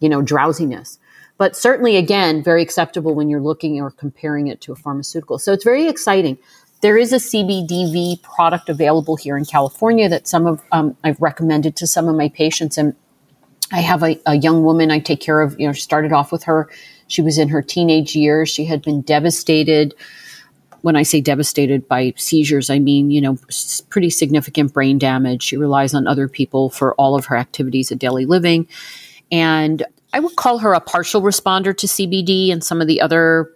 you 0.03 0.09
know, 0.09 0.21
drowsiness. 0.21 0.99
But 1.37 1.55
certainly, 1.55 1.95
again, 1.95 2.43
very 2.43 2.61
acceptable 2.61 3.15
when 3.15 3.29
you're 3.29 3.41
looking 3.41 3.79
or 3.81 3.89
comparing 3.89 4.47
it 4.47 4.59
to 4.61 4.73
a 4.73 4.75
pharmaceutical. 4.75 5.39
So 5.39 5.53
it's 5.53 5.63
very 5.63 5.87
exciting. 5.87 6.37
There 6.81 6.97
is 6.97 7.13
a 7.13 7.15
CBDV 7.15 8.21
product 8.21 8.67
available 8.67 9.15
here 9.15 9.37
in 9.37 9.45
California 9.45 10.09
that 10.09 10.27
some 10.27 10.45
of 10.45 10.61
um, 10.73 10.97
I've 11.05 11.19
recommended 11.21 11.77
to 11.77 11.87
some 11.87 12.09
of 12.09 12.15
my 12.17 12.27
patients, 12.27 12.77
and 12.77 12.93
I 13.71 13.79
have 13.79 14.03
a, 14.03 14.19
a 14.25 14.35
young 14.35 14.63
woman 14.65 14.91
I 14.91 14.99
take 14.99 15.21
care 15.21 15.39
of. 15.39 15.57
You 15.57 15.67
know, 15.67 15.73
started 15.73 16.11
off 16.11 16.33
with 16.33 16.43
her. 16.43 16.69
She 17.07 17.21
was 17.21 17.37
in 17.37 17.47
her 17.47 17.61
teenage 17.61 18.13
years. 18.13 18.49
She 18.49 18.65
had 18.65 18.81
been 18.81 19.01
devastated. 19.01 19.95
When 20.81 20.97
I 20.97 21.03
say 21.03 21.21
devastated 21.21 21.87
by 21.87 22.13
seizures, 22.17 22.69
I 22.69 22.79
mean, 22.79 23.09
you 23.09 23.21
know, 23.21 23.37
pretty 23.87 24.09
significant 24.09 24.73
brain 24.73 24.97
damage. 24.97 25.43
She 25.43 25.55
relies 25.55 25.93
on 25.93 26.07
other 26.07 26.27
people 26.27 26.69
for 26.69 26.93
all 26.95 27.15
of 27.15 27.27
her 27.27 27.37
activities 27.37 27.89
of 27.89 27.99
daily 27.99 28.25
living. 28.25 28.67
And 29.31 29.83
I 30.13 30.19
would 30.19 30.36
call 30.36 30.59
her 30.59 30.73
a 30.73 30.79
partial 30.79 31.21
responder 31.21 31.75
to 31.75 31.88
CBD 31.88 32.51
and 32.51 32.63
some 32.63 32.81
of 32.81 32.88
the 32.88 33.01
other 33.01 33.51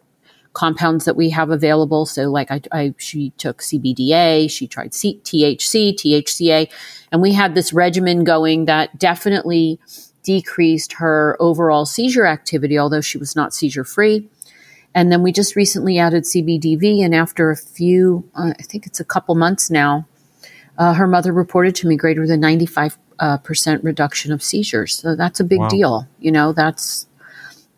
compounds 0.54 1.06
that 1.06 1.16
we 1.16 1.30
have 1.30 1.52
available. 1.52 2.08
So, 2.08 2.32
like, 2.32 2.50
I, 2.50 2.62
I 2.72 2.94
she 2.98 3.30
took 3.38 3.62
CBDA, 3.62 4.50
she 4.50 4.68
tried 4.68 4.96
C- 4.96 5.22
THC, 5.24 5.94
THCA, 5.94 6.70
and 7.12 7.22
we 7.22 7.34
had 7.34 7.54
this 7.54 7.74
regimen 7.74 8.24
going 8.24 8.66
that 8.66 8.98
definitely 8.98 9.80
decreased 10.24 10.94
her 10.94 11.38
overall 11.40 11.86
seizure 11.86 12.26
activity, 12.26 12.78
although 12.78 13.02
she 13.02 13.20
was 13.20 13.36
not 13.36 13.54
seizure 13.54 13.84
free. 13.84 14.28
And 14.96 15.12
then 15.12 15.22
we 15.22 15.32
just 15.32 15.56
recently 15.56 16.00
added 16.00 16.24
CBDV, 16.24 17.06
and 17.06 17.14
after 17.14 17.52
a 17.52 17.56
few, 17.56 18.28
uh, 18.34 18.54
I 18.58 18.64
think 18.64 18.88
it's 18.88 19.00
a 19.00 19.06
couple 19.06 19.36
months 19.36 19.70
now, 19.70 20.08
uh, 20.80 20.94
her 20.94 21.06
mother 21.06 21.32
reported 21.32 21.76
to 21.76 21.88
me 21.88 21.96
greater 21.96 22.26
than 22.26 22.40
95 22.40 22.98
uh, 23.20 23.38
percent 23.38 23.84
reduction 23.84 24.32
of 24.32 24.44
seizures. 24.44 24.96
So 24.96 25.16
that's 25.16 25.40
a 25.40 25.44
big 25.44 25.60
Wow. 25.60 25.70
deal. 25.70 26.08
You 26.20 26.32
know, 26.32 26.54
that's, 26.54 27.08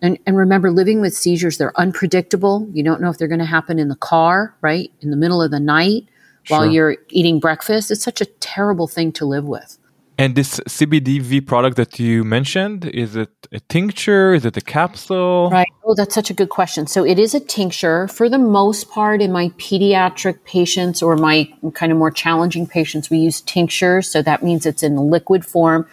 and, 0.01 0.17
and 0.25 0.35
remember, 0.37 0.71
living 0.71 1.01
with 1.01 1.13
seizures, 1.13 1.57
they're 1.57 1.77
unpredictable. 1.79 2.67
You 2.73 2.83
don't 2.83 3.01
know 3.01 3.09
if 3.09 3.17
they're 3.17 3.27
going 3.27 3.39
to 3.39 3.45
happen 3.45 3.79
in 3.79 3.89
the 3.89 3.95
car, 3.95 4.55
right? 4.61 4.91
In 5.01 5.11
the 5.11 5.17
middle 5.17 5.41
of 5.41 5.51
the 5.51 5.59
night 5.59 6.05
while 6.47 6.63
Sure. 6.63 6.71
you're 6.71 6.97
eating 7.09 7.39
breakfast. 7.39 7.91
It's 7.91 8.03
such 8.03 8.21
a 8.21 8.25
terrible 8.25 8.87
thing 8.87 9.11
to 9.13 9.25
live 9.25 9.45
with. 9.45 9.77
And 10.19 10.35
this 10.35 10.59
CBDV 10.67 11.47
product 11.47 11.77
that 11.77 11.97
you 11.97 12.25
mentioned, 12.25 12.83
is 12.83 13.15
it 13.15 13.29
a 13.53 13.61
tincture? 13.61 14.33
Is 14.33 14.43
it 14.43 14.57
a 14.57 14.61
capsule? 14.61 15.49
Right. 15.49 15.69
Oh, 15.85 15.95
that's 15.95 16.13
such 16.13 16.29
a 16.29 16.33
good 16.33 16.49
question. 16.49 16.87
So 16.87 17.05
it 17.05 17.17
is 17.17 17.33
a 17.33 17.39
tincture. 17.39 18.09
For 18.09 18.27
the 18.27 18.37
most 18.37 18.89
part, 18.89 19.21
in 19.21 19.31
my 19.31 19.47
pediatric 19.51 20.43
patients 20.43 21.01
or 21.01 21.15
my 21.15 21.49
kind 21.73 21.93
of 21.93 21.97
more 21.97 22.11
challenging 22.11 22.67
patients, 22.67 23.09
we 23.09 23.19
use 23.19 23.39
tinctures. 23.39 24.11
So 24.11 24.21
that 24.21 24.43
means 24.43 24.65
it's 24.65 24.83
in 24.83 24.97
liquid 24.97 25.45
form. 25.45 25.87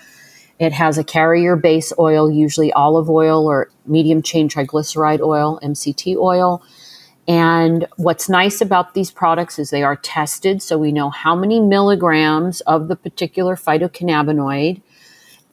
It 0.58 0.72
has 0.72 0.98
a 0.98 1.04
carrier 1.04 1.54
base 1.54 1.92
oil, 1.96 2.28
usually 2.28 2.72
olive 2.72 3.08
oil 3.08 3.46
or 3.46 3.70
medium 3.86 4.22
chain 4.22 4.48
triglyceride 4.48 5.20
oil, 5.20 5.60
MCT 5.62 6.16
oil. 6.16 6.64
And 7.28 7.86
what's 7.96 8.28
nice 8.28 8.60
about 8.60 8.94
these 8.94 9.10
products 9.10 9.58
is 9.58 9.70
they 9.70 9.82
are 9.82 9.96
tested, 9.96 10.62
so 10.62 10.78
we 10.78 10.92
know 10.92 11.10
how 11.10 11.34
many 11.34 11.60
milligrams 11.60 12.60
of 12.62 12.86
the 12.86 12.94
particular 12.94 13.56
phytocannabinoid 13.56 14.80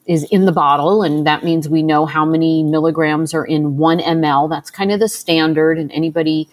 is 0.05 0.23
in 0.25 0.45
the 0.45 0.51
bottle, 0.51 1.01
and 1.01 1.25
that 1.25 1.43
means 1.43 1.67
we 1.67 1.81
know 1.81 2.05
how 2.05 2.25
many 2.25 2.61
milligrams 2.61 3.33
are 3.33 3.45
in 3.45 3.77
one 3.77 3.99
ml. 3.99 4.49
That's 4.49 4.69
kind 4.69 4.91
of 4.91 4.99
the 4.99 5.09
standard. 5.09 5.79
And 5.79 5.91
anybody, 5.91 6.47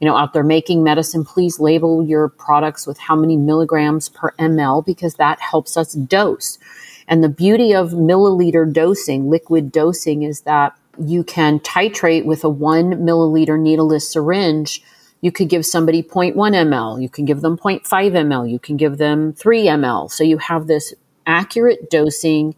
you 0.00 0.06
know, 0.08 0.16
out 0.16 0.32
there 0.32 0.42
making 0.42 0.82
medicine, 0.82 1.24
please 1.24 1.60
label 1.60 2.02
your 2.04 2.28
products 2.28 2.86
with 2.86 2.98
how 2.98 3.14
many 3.14 3.36
milligrams 3.36 4.08
per 4.08 4.32
ml 4.40 4.84
because 4.84 5.14
that 5.16 5.38
helps 5.40 5.76
us 5.76 5.92
dose. 5.92 6.58
And 7.06 7.22
the 7.22 7.28
beauty 7.28 7.74
of 7.74 7.90
milliliter 7.90 8.72
dosing, 8.72 9.28
liquid 9.28 9.70
dosing, 9.70 10.22
is 10.22 10.40
that 10.40 10.76
you 10.98 11.24
can 11.24 11.60
titrate 11.60 12.24
with 12.24 12.44
a 12.44 12.48
one 12.48 12.94
milliliter 12.94 13.58
needleless 13.58 14.10
syringe. 14.10 14.82
You 15.20 15.32
could 15.32 15.48
give 15.48 15.64
somebody 15.64 16.02
0.1 16.02 16.34
ml, 16.34 17.00
you 17.00 17.08
can 17.08 17.24
give 17.24 17.40
them 17.40 17.56
0.5 17.56 17.82
ml, 17.82 18.50
you 18.50 18.58
can 18.58 18.76
give 18.76 18.98
them 18.98 19.32
3 19.32 19.64
ml. 19.66 20.10
So 20.10 20.22
you 20.22 20.38
have 20.38 20.66
this 20.66 20.94
accurate 21.26 21.90
dosing 21.90 22.54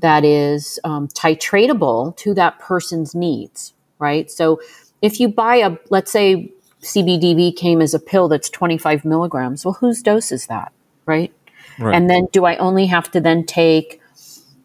that 0.00 0.24
is 0.24 0.80
um, 0.82 1.06
titratable 1.08 2.16
to 2.16 2.34
that 2.34 2.58
person's 2.58 3.14
needs, 3.14 3.72
right? 4.00 4.30
So 4.30 4.60
if 5.00 5.20
you 5.20 5.28
buy 5.28 5.56
a, 5.56 5.76
let's 5.90 6.10
say 6.10 6.52
CBDV 6.82 7.56
came 7.56 7.80
as 7.80 7.94
a 7.94 8.00
pill 8.00 8.28
that's 8.28 8.50
25 8.50 9.04
milligrams, 9.04 9.64
well, 9.64 9.74
whose 9.74 10.02
dose 10.02 10.32
is 10.32 10.46
that, 10.46 10.72
right? 11.06 11.32
right. 11.78 11.94
And 11.94 12.10
then 12.10 12.26
do 12.32 12.44
I 12.44 12.56
only 12.56 12.86
have 12.86 13.10
to 13.12 13.20
then 13.20 13.46
take 13.46 14.01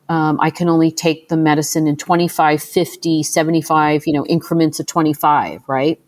um, 0.10 0.40
I 0.42 0.50
can 0.50 0.70
only 0.70 0.92
take 0.92 1.28
the 1.28 1.38
medicine 1.38 1.88
in 1.88 1.98
25, 1.98 2.64
50, 2.64 3.24
75, 3.24 4.08
you 4.08 4.14
know, 4.14 4.26
increments 4.26 4.80
of 4.80 4.86
25, 4.86 5.62
right? 5.68 6.00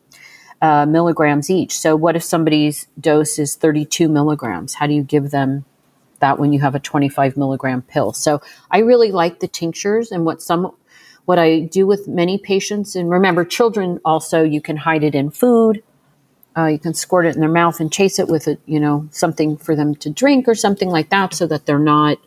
Uh, 0.61 0.85
milligrams 0.85 1.49
each. 1.49 1.77
So 1.77 1.95
what 1.95 2.15
if 2.15 2.23
somebody's 2.23 2.87
dose 2.99 3.39
is 3.39 3.55
32 3.55 4.07
milligrams? 4.07 4.73
How 4.75 4.87
do 4.87 4.93
you 4.93 5.03
give 5.03 5.31
them 5.31 5.65
that 6.19 6.37
when 6.37 6.51
you 6.53 6.59
have 6.59 6.75
a 6.75 6.79
25 6.79 7.37
milligram 7.37 7.81
pill? 7.81 8.13
So 8.13 8.41
I 8.71 8.79
really 8.79 9.11
like 9.11 9.39
the 9.39 9.47
tinctures 9.47 10.11
and 10.11 10.25
what 10.25 10.41
some, 10.41 10.75
what 11.25 11.39
I 11.39 11.61
do 11.61 11.85
with 11.85 12.07
many 12.07 12.37
patients, 12.37 12.95
and 12.95 13.09
remember, 13.09 13.45
children 13.45 13.99
also, 14.03 14.43
you 14.43 14.61
can 14.61 14.77
hide 14.77 15.03
it 15.03 15.15
in 15.15 15.29
food. 15.29 15.83
Uh, 16.57 16.65
you 16.65 16.79
can 16.79 16.93
squirt 16.93 17.25
it 17.25 17.35
in 17.35 17.41
their 17.41 17.49
mouth 17.49 17.79
and 17.79 17.91
chase 17.91 18.17
it 18.17 18.27
with 18.27 18.47
a, 18.47 18.57
you 18.65 18.79
know, 18.79 19.07
something 19.11 19.55
for 19.55 19.75
them 19.75 19.93
to 19.95 20.09
drink 20.09 20.47
or 20.47 20.55
something 20.55 20.89
like 20.89 21.09
that 21.09 21.33
so 21.33 21.45
that 21.47 21.65
they're 21.65 21.79
not 21.79 22.17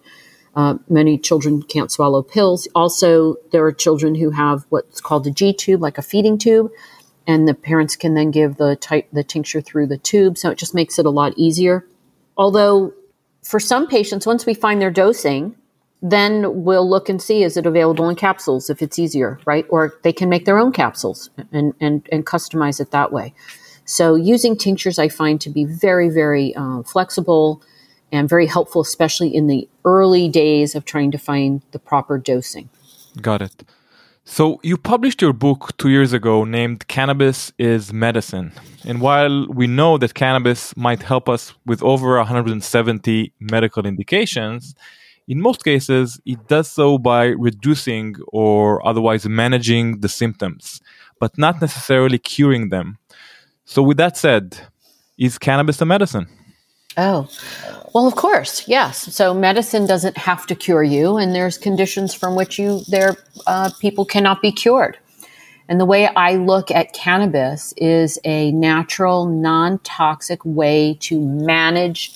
uh, 0.55 0.77
many 0.89 1.17
children 1.19 1.63
can't 1.63 1.91
swallow 1.91 2.23
pills. 2.23 2.69
Also, 2.75 3.37
there 3.53 3.65
are 3.65 3.73
children 3.73 4.15
who 4.15 4.31
have 4.31 4.67
what's 4.69 5.01
called 5.01 5.27
a 5.27 5.31
G 5.31 5.53
tube, 5.53 5.81
like 5.81 5.99
a 5.99 6.03
feeding 6.03 6.39
tube, 6.39 6.71
and 7.27 7.49
the 7.49 7.55
parents 7.55 7.97
can 7.97 8.15
then 8.15 8.31
give 8.31 8.57
the 8.57 8.77
the 9.13 9.25
tincture 9.25 9.61
through 9.61 9.87
the 9.87 9.99
tube. 9.99 10.37
So 10.37 10.51
it 10.51 10.59
just 10.59 10.75
makes 10.75 10.99
it 10.99 11.07
a 11.07 11.11
lot 11.11 11.33
easier. 11.37 11.87
Although, 12.37 12.93
for 13.43 13.61
some 13.61 13.87
patients, 13.87 14.27
once 14.27 14.45
we 14.45 14.55
find 14.55 14.81
their 14.81 14.91
dosing, 14.91 15.55
then 16.03 16.65
we'll 16.65 16.89
look 16.89 17.09
and 17.09 17.23
see 17.23 17.43
is 17.45 17.57
it 17.57 17.65
available 17.65 18.09
in 18.09 18.17
capsules 18.17 18.69
if 18.69 18.83
it's 18.83 18.99
easier, 18.99 19.39
right? 19.47 19.65
Or 19.71 19.95
they 20.03 20.13
can 20.13 20.29
make 20.29 20.45
their 20.45 20.59
own 20.59 20.73
capsules 20.73 21.31
and 21.51 21.73
and, 21.81 22.07
and 22.13 22.27
customize 22.27 22.79
it 22.79 22.91
that 22.91 23.11
way. 23.11 23.33
So 23.85 24.17
using 24.17 24.57
tinctures, 24.57 24.99
I 24.99 25.09
find 25.09 25.41
to 25.41 25.49
be 25.49 25.65
very 25.65 26.11
very 26.11 26.55
uh, 26.55 26.83
flexible 26.83 27.63
and 28.13 28.29
very 28.29 28.47
helpful, 28.47 28.83
especially 28.83 29.35
in 29.35 29.47
the 29.47 29.69
early 29.85 30.29
days 30.29 30.75
of 30.75 30.85
trying 30.85 31.11
to 31.11 31.19
find 31.19 31.63
the 31.73 31.79
proper 31.79 32.19
dosing. 32.19 32.69
Got 33.21 33.43
it. 33.43 33.65
So, 34.25 34.61
you 34.63 34.77
published 34.77 35.21
your 35.21 35.33
book 35.33 35.77
two 35.79 35.89
years 35.89 36.13
ago 36.13 36.45
named 36.45 36.87
Cannabis 36.87 37.53
is 37.59 37.93
Medicine. 37.93 38.53
And 38.85 39.01
while 39.01 39.49
we 39.49 39.67
know 39.67 39.99
that 39.99 40.15
cannabis 40.15 40.77
might 40.77 41.03
help 41.03 41.29
us 41.29 41.53
with 41.67 41.83
over 41.83 42.17
170 42.19 43.33
medical 43.41 43.85
indications, 43.85 44.77
in 45.27 45.41
most 45.41 45.65
cases, 45.65 46.21
it 46.25 46.47
does 46.47 46.71
so 46.71 46.99
by 46.99 47.27
reducing 47.27 48.15
or 48.29 48.87
otherwise 48.87 49.27
managing 49.27 50.01
the 50.01 50.09
symptoms, 50.09 50.81
but 51.19 51.37
not 51.37 51.61
necessarily 51.61 52.19
curing 52.19 52.69
them. 52.69 52.99
So, 53.65 53.83
with 53.83 53.97
that 53.97 54.17
said, 54.17 54.59
is 55.19 55.37
cannabis 55.37 55.81
a 55.81 55.85
medicine? 55.85 56.29
Oh, 56.97 57.29
well, 57.95 58.07
of 58.07 58.17
course, 58.17 58.69
yes. 58.69 59.15
So 59.15 59.33
medicine 59.33 59.87
doesn't 59.87 60.17
have 60.19 60.47
to 60.47 60.55
cure 60.55 60.83
you, 60.83 61.17
and 61.17 61.35
there's 61.35 61.59
conditions 61.59 62.15
from 62.15 62.35
which 62.35 62.59
you 62.59 62.83
there 62.89 63.17
uh, 63.47 63.71
people 63.81 64.05
cannot 64.05 64.43
be 64.43 64.53
cured. 64.53 64.99
And 65.69 65.81
the 65.81 65.87
way 65.87 66.07
I 66.07 66.35
look 66.35 66.71
at 66.71 66.93
cannabis 66.93 67.73
is 67.77 68.19
a 68.25 68.53
natural, 68.53 69.27
non-toxic 69.27 70.45
way 70.45 70.99
to 71.01 71.21
manage 71.21 72.15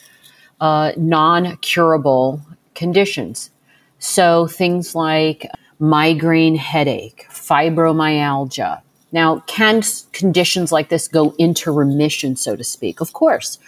uh, 0.61 0.93
non-curable 0.97 2.43
conditions. 2.75 3.51
So 3.99 4.47
things 4.47 4.95
like 4.95 5.51
migraine 5.79 6.57
headache, 6.57 7.27
fibromyalgia. 7.31 8.83
Now, 9.13 9.41
can 9.47 9.83
conditions 10.13 10.73
like 10.73 10.91
this 10.91 11.09
go 11.09 11.35
into 11.39 11.71
remission, 11.73 12.37
so 12.37 12.57
to 12.57 12.65
speak? 12.65 13.01
Of 13.01 13.13
course. 13.15 13.59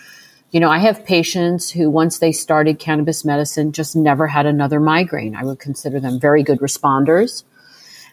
You 0.51 0.61
know, 0.61 0.71
I 0.71 0.79
have 0.79 1.05
patients 1.05 1.71
who, 1.71 1.91
once 1.91 2.21
they 2.21 2.33
started 2.33 2.79
cannabis 2.79 3.23
medicine, 3.25 3.73
just 3.73 3.95
never 3.95 4.27
had 4.27 4.47
another 4.47 4.81
migraine. 4.81 5.37
I 5.37 5.45
would 5.45 5.59
consider 5.59 6.01
them 6.01 6.19
very 6.19 6.43
good 6.43 6.59
responders. 6.61 7.45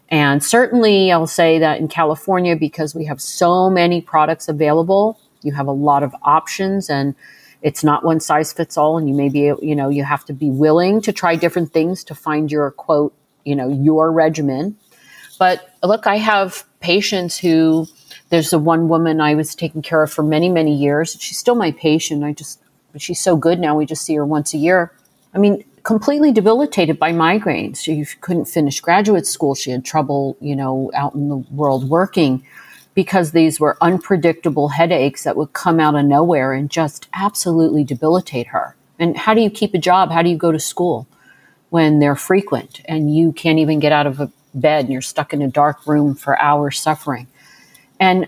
And 0.09 0.43
certainly, 0.43 1.11
I'll 1.13 1.27
say 1.27 1.59
that 1.59 1.79
in 1.79 1.87
California, 1.87 2.55
because 2.57 2.93
we 2.93 3.05
have 3.05 3.21
so 3.21 3.69
many 3.69 4.01
products 4.01 4.49
available, 4.49 5.17
you 5.43 5.53
have 5.53 5.67
a 5.67 5.71
lot 5.71 6.03
of 6.03 6.13
options 6.23 6.89
and 6.89 7.15
it's 7.61 7.83
not 7.83 8.03
one 8.03 8.19
size 8.19 8.51
fits 8.51 8.77
all. 8.77 8.97
And 8.97 9.07
you 9.07 9.15
may 9.15 9.29
be, 9.29 9.53
you 9.61 9.75
know, 9.75 9.89
you 9.89 10.03
have 10.03 10.25
to 10.25 10.33
be 10.33 10.49
willing 10.49 11.01
to 11.01 11.13
try 11.13 11.35
different 11.35 11.71
things 11.71 12.03
to 12.03 12.15
find 12.15 12.51
your 12.51 12.69
quote, 12.71 13.13
you 13.45 13.55
know, 13.55 13.69
your 13.69 14.11
regimen. 14.11 14.75
But 15.39 15.69
look, 15.83 16.05
I 16.05 16.17
have 16.17 16.65
patients 16.81 17.37
who, 17.37 17.87
there's 18.35 18.49
the 18.49 18.59
one 18.59 18.89
woman 18.89 19.21
I 19.21 19.33
was 19.33 19.55
taking 19.55 19.81
care 19.81 20.03
of 20.03 20.11
for 20.11 20.21
many, 20.21 20.49
many 20.49 20.75
years. 20.75 21.15
She's 21.21 21.37
still 21.37 21.55
my 21.55 21.71
patient. 21.71 22.21
I 22.25 22.33
just, 22.33 22.61
she's 22.97 23.21
so 23.21 23.37
good 23.37 23.59
now. 23.59 23.77
We 23.77 23.85
just 23.85 24.03
see 24.03 24.13
her 24.15 24.25
once 24.25 24.53
a 24.53 24.57
year. 24.57 24.91
I 25.33 25.37
mean, 25.37 25.63
completely 25.83 26.33
debilitated 26.33 26.99
by 26.99 27.13
migraines. 27.13 27.77
She 27.77 28.03
couldn't 28.19 28.45
finish 28.45 28.81
graduate 28.81 29.25
school. 29.25 29.55
She 29.55 29.71
had 29.71 29.85
trouble, 29.85 30.35
you 30.41 30.53
know, 30.53 30.91
out 30.93 31.15
in 31.15 31.29
the 31.29 31.37
world 31.37 31.87
working 31.87 32.45
because 32.93 33.31
these 33.31 33.57
were 33.57 33.77
unpredictable 33.79 34.67
headaches 34.67 35.23
that 35.23 35.37
would 35.37 35.53
come 35.53 35.79
out 35.79 35.95
of 35.95 36.03
nowhere 36.03 36.51
and 36.51 36.69
just 36.69 37.07
absolutely 37.13 37.85
debilitate 37.85 38.47
her. 38.47 38.75
And 38.99 39.15
how 39.15 39.33
do 39.33 39.39
you 39.39 39.49
keep 39.49 39.73
a 39.73 39.77
job? 39.77 40.11
How 40.11 40.21
do 40.21 40.29
you 40.29 40.37
go 40.37 40.51
to 40.51 40.59
school 40.59 41.07
when 41.69 41.99
they're 41.99 42.17
frequent 42.17 42.81
and 42.83 43.15
you 43.15 43.31
can't 43.31 43.59
even 43.59 43.79
get 43.79 43.93
out 43.93 44.07
of 44.07 44.19
a 44.19 44.29
bed 44.53 44.85
and 44.85 44.91
you're 44.91 45.01
stuck 45.01 45.33
in 45.33 45.41
a 45.41 45.47
dark 45.47 45.87
room 45.87 46.15
for 46.15 46.37
hours 46.37 46.81
suffering? 46.81 47.27
And 47.99 48.27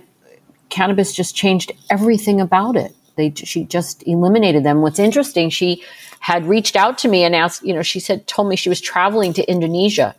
cannabis 0.69 1.13
just 1.13 1.35
changed 1.35 1.71
everything 1.89 2.41
about 2.41 2.75
it. 2.75 2.93
They, 3.15 3.33
she 3.35 3.65
just 3.65 4.07
eliminated 4.07 4.63
them. 4.63 4.81
What's 4.81 4.99
interesting, 4.99 5.49
she 5.49 5.83
had 6.19 6.45
reached 6.45 6.75
out 6.75 6.97
to 6.99 7.07
me 7.07 7.23
and 7.23 7.35
asked, 7.35 7.63
you 7.63 7.73
know, 7.73 7.81
she 7.81 7.99
said, 7.99 8.27
told 8.27 8.47
me 8.47 8.55
she 8.55 8.69
was 8.69 8.79
traveling 8.79 9.33
to 9.33 9.49
Indonesia. 9.49 10.15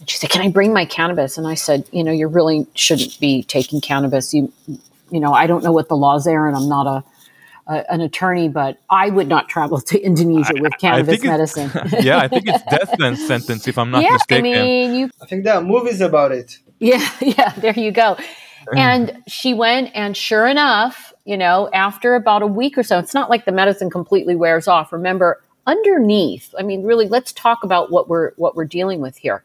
And 0.00 0.10
she 0.10 0.18
said, 0.18 0.30
can 0.30 0.42
I 0.42 0.48
bring 0.48 0.72
my 0.72 0.84
cannabis? 0.84 1.38
And 1.38 1.46
I 1.46 1.54
said, 1.54 1.88
you 1.92 2.02
know, 2.02 2.12
you 2.12 2.26
really 2.26 2.66
shouldn't 2.74 3.18
be 3.20 3.42
taking 3.44 3.80
cannabis. 3.80 4.34
You, 4.34 4.52
you 5.10 5.20
know, 5.20 5.32
I 5.32 5.46
don't 5.46 5.62
know 5.62 5.72
what 5.72 5.88
the 5.88 5.96
laws 5.96 6.26
are, 6.26 6.48
and 6.48 6.56
I'm 6.56 6.68
not 6.68 6.86
a, 6.86 7.72
a, 7.72 7.92
an 7.92 8.00
attorney, 8.00 8.48
but 8.48 8.78
I 8.90 9.10
would 9.10 9.28
not 9.28 9.48
travel 9.48 9.80
to 9.80 10.00
Indonesia 10.00 10.54
with 10.58 10.72
cannabis 10.80 11.22
medicine. 11.22 11.70
yeah, 12.00 12.18
I 12.18 12.28
think 12.28 12.46
it's 12.46 12.62
death 12.70 13.20
sentence 13.26 13.68
if 13.68 13.78
I'm 13.78 13.90
not 13.90 14.02
yeah, 14.02 14.12
mistaken. 14.12 14.46
I 14.46 14.62
mean, 14.62 14.94
you. 14.94 15.10
I 15.22 15.26
think 15.26 15.44
there 15.44 15.54
are 15.54 15.62
movies 15.62 16.00
about 16.00 16.32
it. 16.32 16.58
Yeah, 16.80 17.08
yeah. 17.20 17.50
There 17.50 17.78
you 17.78 17.92
go. 17.92 18.16
And 18.76 19.22
she 19.26 19.54
went, 19.54 19.90
and 19.94 20.16
sure 20.16 20.46
enough, 20.46 21.12
you 21.24 21.36
know, 21.36 21.68
after 21.72 22.14
about 22.14 22.42
a 22.42 22.46
week 22.46 22.78
or 22.78 22.82
so, 22.82 22.98
it's 22.98 23.14
not 23.14 23.30
like 23.30 23.44
the 23.44 23.52
medicine 23.52 23.90
completely 23.90 24.36
wears 24.36 24.68
off. 24.68 24.92
Remember, 24.92 25.42
underneath, 25.66 26.54
I 26.58 26.62
mean, 26.62 26.84
really, 26.84 27.08
let's 27.08 27.32
talk 27.32 27.64
about 27.64 27.90
what 27.90 28.08
we're 28.08 28.32
what 28.36 28.56
we're 28.56 28.64
dealing 28.64 29.00
with 29.00 29.16
here. 29.16 29.42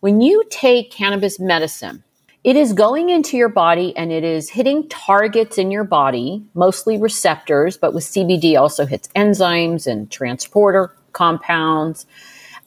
When 0.00 0.20
you 0.20 0.44
take 0.50 0.90
cannabis 0.90 1.38
medicine, 1.38 2.02
it 2.44 2.56
is 2.56 2.72
going 2.72 3.08
into 3.08 3.36
your 3.36 3.48
body 3.48 3.96
and 3.96 4.10
it 4.10 4.24
is 4.24 4.50
hitting 4.50 4.88
targets 4.88 5.58
in 5.58 5.70
your 5.70 5.84
body, 5.84 6.44
mostly 6.54 6.98
receptors, 6.98 7.76
but 7.76 7.94
with 7.94 8.04
CBD 8.04 8.58
also 8.58 8.84
hits 8.84 9.08
enzymes 9.14 9.86
and 9.86 10.10
transporter 10.10 10.92
compounds. 11.12 12.04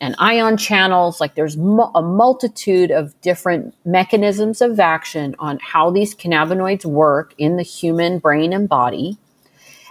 And 0.06 0.15
ion 0.20 0.56
channels. 0.56 1.20
Like 1.20 1.34
there's 1.34 1.58
mu- 1.58 1.91
a 1.96 2.02
multitude 2.02 2.91
of 2.91 3.20
different 3.22 3.74
mechanisms 3.86 4.62
of 4.62 4.80
action 4.80 5.36
on 5.39 5.58
how 5.60 5.89
these 5.89 6.15
cannabinoids 6.15 6.86
work 6.86 7.34
in 7.38 7.58
the 7.58 7.63
human 7.63 8.20
brain 8.20 8.54
and 8.54 8.70
body. 8.70 9.18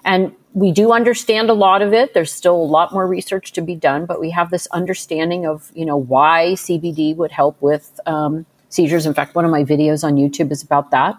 And 0.05 0.33
we 0.53 0.70
do 0.70 0.92
understand 0.92 1.50
a 1.50 1.55
lot 1.55 1.83
of 1.83 1.92
it. 1.92 2.14
There's 2.14 2.33
still 2.33 2.55
a 2.55 2.70
lot 2.79 2.92
more 2.92 3.09
research 3.09 3.53
to 3.53 3.61
be 3.61 3.74
done, 3.74 4.07
but 4.07 4.20
we 4.20 4.31
have 4.31 4.50
this 4.50 4.68
understanding 4.68 5.46
of, 5.46 5.72
you 5.74 5.85
know, 5.85 5.96
why 5.96 6.53
CBD 6.53 7.16
would 7.16 7.33
help 7.33 7.61
with 7.61 7.98
um, 8.07 8.46
seizures. 8.68 9.07
In 9.07 9.14
fact, 9.14 9.35
one 9.35 9.44
of 9.44 9.50
my 9.50 9.64
videos 9.64 10.05
on 10.05 10.14
YouTube 10.14 10.53
is 10.53 10.62
about 10.62 10.92
that. 10.92 11.16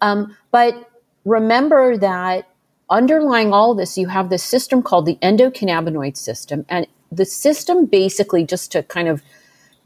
Um, 0.00 0.36
but 0.50 0.90
remember 1.24 1.96
that 1.98 2.48
underlying 2.90 3.52
all 3.52 3.74
this, 3.74 3.96
you 3.96 4.08
have 4.08 4.30
this 4.30 4.42
system 4.42 4.82
called 4.82 5.06
the 5.06 5.16
endocannabinoid 5.22 6.16
system. 6.16 6.66
And 6.68 6.88
the 7.12 7.24
system 7.24 7.86
basically, 7.86 8.44
just 8.44 8.72
to 8.72 8.82
kind 8.82 9.08
of 9.08 9.22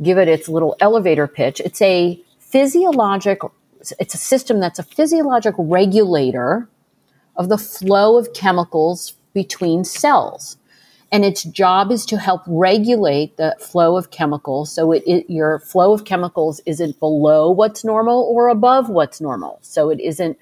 give 0.02 0.18
it 0.18 0.28
its 0.28 0.48
little 0.48 0.76
elevator 0.80 1.26
pitch, 1.26 1.60
it's 1.60 1.82
a 1.82 2.20
physiologic, 2.38 3.40
it's 3.98 4.14
a 4.14 4.18
system 4.18 4.60
that's 4.60 4.78
a 4.78 4.82
physiologic 4.82 5.54
regulator 5.58 6.68
of 7.36 7.48
the 7.48 7.58
flow 7.58 8.16
of 8.16 8.32
chemicals 8.32 9.14
between 9.32 9.84
cells. 9.84 10.56
And 11.12 11.24
its 11.24 11.42
job 11.42 11.90
is 11.90 12.06
to 12.06 12.18
help 12.18 12.42
regulate 12.46 13.36
the 13.36 13.56
flow 13.58 13.96
of 13.96 14.10
chemicals. 14.10 14.72
So 14.72 14.92
it, 14.92 15.02
it, 15.06 15.28
your 15.28 15.58
flow 15.58 15.92
of 15.92 16.04
chemicals 16.04 16.60
isn't 16.66 17.00
below 17.00 17.50
what's 17.50 17.84
normal 17.84 18.22
or 18.30 18.48
above 18.48 18.88
what's 18.88 19.20
normal. 19.20 19.58
So 19.62 19.90
it 19.90 20.00
isn't 20.00 20.38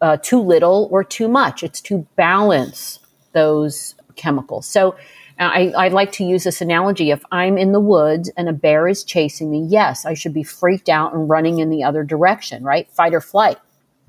uh, 0.00 0.16
too 0.16 0.40
little 0.40 0.88
or 0.90 1.04
too 1.04 1.28
much. 1.28 1.62
It's 1.62 1.82
to 1.82 2.06
balance 2.16 2.98
those 3.32 3.94
chemicals. 4.16 4.66
So 4.66 4.96
I, 5.40 5.72
I, 5.76 5.88
like 5.88 6.12
to 6.12 6.24
use 6.24 6.44
this 6.44 6.60
analogy. 6.60 7.10
If 7.10 7.24
I'm 7.32 7.56
in 7.56 7.72
the 7.72 7.80
woods 7.80 8.30
and 8.36 8.48
a 8.48 8.52
bear 8.52 8.86
is 8.86 9.02
chasing 9.02 9.50
me, 9.50 9.66
yes, 9.68 10.04
I 10.04 10.12
should 10.12 10.34
be 10.34 10.42
freaked 10.42 10.90
out 10.90 11.14
and 11.14 11.30
running 11.30 11.60
in 11.60 11.70
the 11.70 11.82
other 11.82 12.04
direction, 12.04 12.62
right? 12.62 12.90
Fight 12.90 13.14
or 13.14 13.22
flight. 13.22 13.56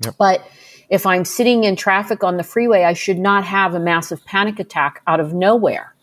Yep. 0.04 0.16
But 0.18 0.46
if 0.90 1.06
I'm 1.06 1.24
sitting 1.24 1.64
in 1.64 1.74
traffic 1.74 2.22
on 2.22 2.36
the 2.36 2.42
freeway, 2.42 2.84
I 2.84 2.92
should 2.92 3.18
not 3.18 3.44
have 3.44 3.74
a 3.74 3.80
massive 3.80 4.22
panic 4.26 4.60
attack 4.60 5.00
out 5.06 5.20
of 5.20 5.32
nowhere. 5.32 5.94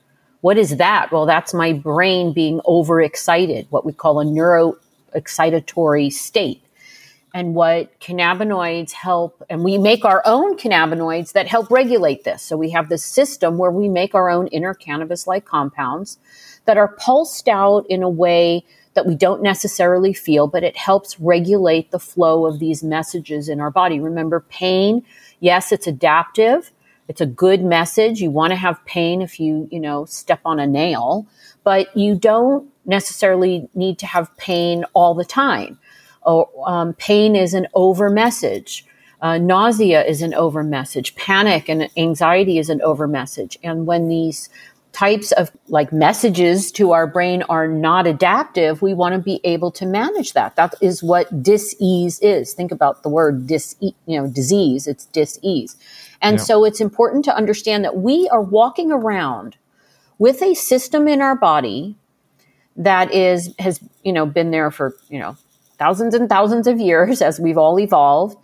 What 0.41 0.57
is 0.57 0.77
that? 0.77 1.11
Well, 1.11 1.27
that's 1.27 1.53
my 1.53 1.73
brain 1.73 2.33
being 2.33 2.59
overexcited, 2.65 3.67
what 3.69 3.85
we 3.85 3.93
call 3.93 4.19
a 4.19 4.25
neuroexcitatory 4.25 6.11
state 6.11 6.63
and 7.33 7.53
what 7.53 7.99
cannabinoids 7.99 8.91
help 8.91 9.43
and 9.49 9.63
we 9.63 9.77
make 9.77 10.03
our 10.03 10.21
own 10.25 10.57
cannabinoids 10.57 11.33
that 11.33 11.47
help 11.47 11.69
regulate 11.69 12.23
this. 12.23 12.41
So 12.41 12.57
we 12.57 12.71
have 12.71 12.89
this 12.89 13.05
system 13.05 13.57
where 13.57 13.71
we 13.71 13.87
make 13.87 14.15
our 14.15 14.29
own 14.29 14.47
inner 14.47 14.73
cannabis 14.73 15.27
like 15.27 15.45
compounds 15.45 16.17
that 16.65 16.77
are 16.77 16.87
pulsed 16.87 17.47
out 17.47 17.85
in 17.87 18.03
a 18.03 18.09
way 18.09 18.65
that 18.95 19.05
we 19.05 19.15
don't 19.15 19.43
necessarily 19.43 20.13
feel 20.13 20.47
but 20.47 20.63
it 20.63 20.75
helps 20.75 21.19
regulate 21.19 21.91
the 21.91 21.99
flow 21.99 22.45
of 22.45 22.59
these 22.59 22.83
messages 22.83 23.47
in 23.47 23.59
our 23.59 23.71
body. 23.71 23.99
Remember 23.99 24.39
pain 24.39 25.05
yes 25.39 25.71
it's 25.71 25.87
adaptive. 25.87 26.71
It's 27.07 27.21
a 27.21 27.25
good 27.25 27.63
message. 27.63 28.21
You 28.21 28.29
want 28.29 28.51
to 28.51 28.55
have 28.55 28.83
pain 28.85 29.21
if 29.21 29.39
you 29.39 29.67
you 29.71 29.79
know 29.79 30.05
step 30.05 30.41
on 30.45 30.59
a 30.59 30.65
nail 30.65 31.27
but 31.63 31.95
you 31.95 32.15
don't 32.15 32.67
necessarily 32.85 33.69
need 33.75 33.99
to 33.99 34.07
have 34.07 34.35
pain 34.37 34.83
all 34.93 35.13
the 35.13 35.25
time 35.25 35.77
or 36.23 36.49
um, 36.65 36.93
pain 36.93 37.35
is 37.35 37.53
an 37.53 37.67
over 37.73 38.09
message. 38.09 38.85
Uh, 39.21 39.37
nausea 39.37 40.03
is 40.05 40.21
an 40.21 40.33
over 40.33 40.63
message. 40.63 41.15
Panic 41.15 41.67
and 41.69 41.89
anxiety 41.97 42.57
is 42.57 42.69
an 42.69 42.81
over 42.81 43.07
message. 43.07 43.57
And 43.63 43.85
when 43.85 44.07
these 44.07 44.49
types 44.91 45.31
of 45.33 45.51
like 45.67 45.93
messages 45.93 46.71
to 46.71 46.91
our 46.93 47.05
brain 47.05 47.43
are 47.43 47.67
not 47.67 48.07
adaptive, 48.07 48.81
we 48.81 48.93
want 48.93 49.13
to 49.13 49.19
be 49.19 49.39
able 49.43 49.71
to 49.71 49.85
manage 49.85 50.33
that. 50.33 50.55
That 50.55 50.73
is 50.81 51.03
what 51.03 51.43
dis-ease 51.43 52.19
is. 52.21 52.53
Think 52.53 52.71
about 52.71 53.03
the 53.03 53.09
word 53.09 53.45
dis, 53.45 53.75
you 53.81 53.93
know, 54.07 54.27
disease. 54.27 54.87
It's 54.87 55.05
dis-ease. 55.05 55.75
And 56.21 56.37
yeah. 56.37 56.43
so 56.43 56.65
it's 56.65 56.81
important 56.81 57.25
to 57.25 57.35
understand 57.35 57.85
that 57.85 57.97
we 57.97 58.27
are 58.29 58.41
walking 58.41 58.91
around 58.91 59.57
with 60.17 60.41
a 60.41 60.53
system 60.53 61.07
in 61.07 61.21
our 61.21 61.35
body 61.35 61.95
that 62.75 63.13
is, 63.13 63.53
has, 63.59 63.79
you 64.03 64.11
know, 64.11 64.25
been 64.25 64.51
there 64.51 64.71
for, 64.71 64.95
you 65.09 65.19
know, 65.19 65.37
thousands 65.79 66.13
and 66.13 66.29
thousands 66.29 66.67
of 66.67 66.79
years 66.79 67.21
as 67.29 67.39
we've 67.39 67.57
all 67.57 67.79
evolved. 67.79 68.37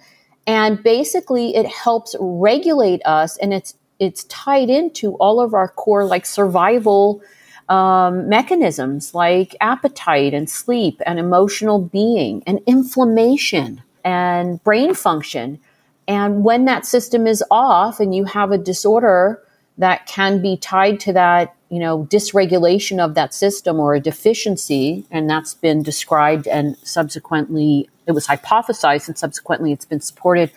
And 0.47 0.81
basically 0.81 1.55
it 1.55 1.67
helps 1.67 2.15
regulate 2.19 3.01
us 3.05 3.37
and 3.37 3.53
it's 3.53 3.75
it's 3.97 4.25
tied 4.25 4.69
into 4.69 5.15
all 5.15 5.39
of 5.39 5.53
our 5.53 5.69
core 5.69 6.05
like 6.05 6.25
survival 6.25 7.21
um, 7.69 8.29
mechanisms 8.29 9.15
like 9.15 9.55
appetite 9.61 10.33
and 10.33 10.49
sleep 10.49 11.01
and 11.05 11.17
emotional 11.17 11.79
being 11.79 12.43
and 12.45 12.59
inflammation 12.67 13.81
and 14.03 14.63
brain 14.63 14.93
function. 14.93 15.59
And 16.07 16.43
when 16.43 16.65
that 16.65 16.85
system 16.85 17.25
is 17.25 17.43
off 17.49 17.99
and 17.99 18.13
you 18.13 18.25
have 18.25 18.51
a 18.51 18.57
disorder 18.57 19.41
that 19.77 20.05
can 20.05 20.41
be 20.41 20.57
tied 20.57 20.99
to 21.01 21.13
that 21.13 21.55
you 21.75 21.81
know, 21.81 22.07
dysregulation 22.09 23.03
of 23.03 23.15
that 23.15 23.33
system 23.33 23.81
or 23.81 23.95
a 23.95 23.99
deficiency, 23.99 25.05
and 25.11 25.29
that's 25.29 25.53
been 25.53 25.83
described 25.83 26.47
and 26.47 26.77
subsequently 26.77 27.89
it 28.07 28.13
was 28.13 28.27
hypothesized 28.27 29.09
and 29.09 29.17
subsequently 29.17 29.73
it's 29.73 29.83
been 29.83 29.99
supported 29.99 30.51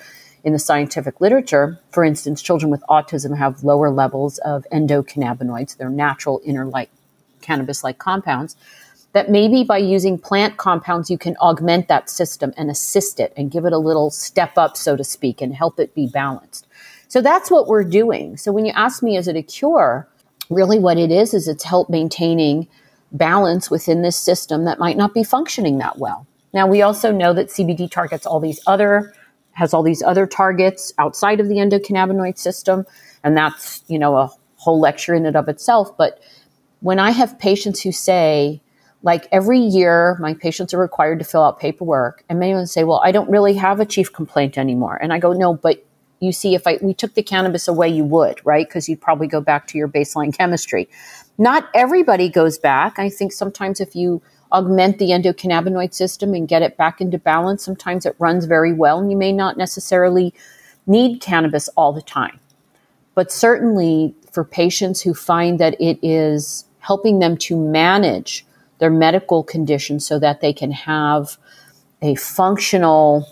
in 0.45 0.53
the 0.53 0.61
scientific 0.61 1.21
literature. 1.21 1.81
For 1.91 2.05
instance, 2.05 2.41
children 2.41 2.71
with 2.71 2.85
autism 2.89 3.37
have 3.37 3.65
lower 3.65 3.91
levels 3.91 4.39
of 4.39 4.65
endocannabinoids, 4.73 5.77
they're 5.77 5.91
natural 5.91 6.41
inner 6.45 6.67
like 6.67 6.89
cannabis 7.41 7.83
like 7.83 7.99
compounds. 7.99 8.55
That 9.13 9.29
maybe 9.29 9.65
by 9.65 9.79
using 9.79 10.19
plant 10.19 10.57
compounds, 10.59 11.11
you 11.11 11.19
can 11.19 11.37
augment 11.39 11.89
that 11.89 12.09
system 12.09 12.53
and 12.57 12.71
assist 12.71 13.19
it 13.19 13.33
and 13.37 13.51
give 13.51 13.65
it 13.65 13.73
a 13.73 13.79
little 13.79 14.13
step 14.13 14.57
up, 14.57 14.77
so 14.77 14.95
to 14.95 15.03
speak, 15.03 15.41
and 15.41 15.53
help 15.53 15.81
it 15.81 15.97
be 15.97 16.07
balanced. 16.07 16.69
So 17.09 17.23
that's 17.23 17.51
what 17.51 17.67
we're 17.67 17.85
doing. 17.85 18.37
So 18.37 18.53
when 18.53 18.67
you 18.67 18.73
ask 18.77 19.03
me, 19.03 19.17
is 19.17 19.27
it 19.27 19.35
a 19.35 19.43
cure? 19.43 20.07
Really 20.51 20.79
what 20.79 20.99
it 20.99 21.11
is 21.11 21.35
is 21.35 21.49
it's 21.49 21.65
help 21.65 21.91
maintaining 21.91 22.69
balance 23.13 23.71
within 23.71 24.03
this 24.03 24.17
system 24.17 24.65
that 24.65 24.79
might 24.79 24.97
not 24.97 25.15
be 25.15 25.23
functioning 25.23 25.79
that 25.79 25.99
well. 25.99 26.27
Now 26.53 26.67
we 26.67 26.83
also 26.83 27.13
know 27.13 27.33
that 27.33 27.49
CBD 27.49 27.91
targets 27.91 28.27
all 28.27 28.41
these 28.41 28.61
other 28.67 29.15
has 29.53 29.75
all 29.75 29.83
these 29.83 30.03
other 30.03 30.27
targets 30.27 30.93
outside 30.99 31.41
of 31.41 31.49
the 31.49 31.57
endocannabinoid 31.57 32.39
system 32.39 32.85
and 33.25 33.37
that's, 33.37 33.83
you 33.89 33.99
know, 33.99 34.17
a 34.17 34.31
whole 34.57 34.79
lecture 34.79 35.15
in 35.15 35.27
and 35.27 35.37
of 35.37 35.49
itself, 35.49 35.97
but 35.97 36.21
when 36.81 36.99
I 36.99 37.11
have 37.11 37.39
patients 37.39 37.83
who 37.83 37.93
say 37.93 38.63
like 39.03 39.29
every 39.31 39.59
year 39.59 40.17
my 40.21 40.35
patients 40.35 40.75
are 40.75 40.79
required 40.79 41.19
to 41.21 41.25
fill 41.25 41.43
out 41.43 41.61
paperwork 41.61 42.25
and 42.29 42.39
many 42.39 42.53
of 42.53 42.59
them 42.59 42.67
say, 42.67 42.85
"Well, 42.85 43.01
I 43.05 43.13
don't 43.13 43.31
really 43.31 43.55
have 43.55 43.81
a 43.81 43.87
chief 43.87 44.13
complaint 44.13 44.59
anymore." 44.59 44.99
And 45.01 45.13
I 45.13 45.19
go, 45.19 45.33
"No, 45.33 45.55
but 45.55 45.85
you 46.21 46.33
see 46.33 46.55
if 46.55 46.67
I, 46.67 46.79
we 46.83 46.95
took 46.95 47.15
the 47.15 47.23
cannabis 47.23 47.69
away, 47.69 47.89
you 47.89 48.05
would, 48.05 48.41
right? 48.45 48.67
Because 48.67 48.89
you'd 48.89 49.01
probably 49.01 49.27
go 49.27 49.41
back 49.41 49.67
to 49.69 49.79
your 49.79 49.89
baseline 49.89 50.37
chemistry. 50.37 50.89
Not 51.37 51.69
everybody 51.75 52.29
goes 52.29 52.59
back. 52.59 52.99
I 52.99 53.09
think 53.09 53.33
sometimes 53.33 53.81
if 53.81 53.95
you 53.95 54.21
augment 54.51 54.99
the 54.99 55.11
endocannabinoid 55.11 55.95
system 55.95 56.35
and 56.35 56.49
get 56.49 56.63
it 56.63 56.77
back 56.77 57.01
into 57.01 57.19
balance, 57.19 57.65
sometimes 57.65 58.07
it 58.07 58.17
runs 58.19 58.47
very 58.47 58.73
well 58.73 58.99
and 58.99 59.11
you 59.11 59.17
may 59.17 59.33
not 59.33 59.57
necessarily 59.57 60.35
need 60.87 61.21
cannabis 61.21 61.69
all 61.77 61.93
the 61.93 62.03
time. 62.03 62.41
But 63.15 63.31
certainly 63.31 64.15
for 64.33 64.45
patients 64.45 65.03
who 65.03 65.15
find 65.15 65.61
that 65.61 65.81
it 65.81 65.99
is 66.03 66.65
helping 66.81 67.19
them 67.19 67.37
to 67.37 67.57
manage 67.57 68.45
their 68.79 68.91
medical 68.91 69.43
condition 69.43 70.01
so 70.01 70.19
that 70.19 70.41
they 70.41 70.53
can 70.53 70.71
have 70.71 71.37
a 72.01 72.15
functional 72.15 73.27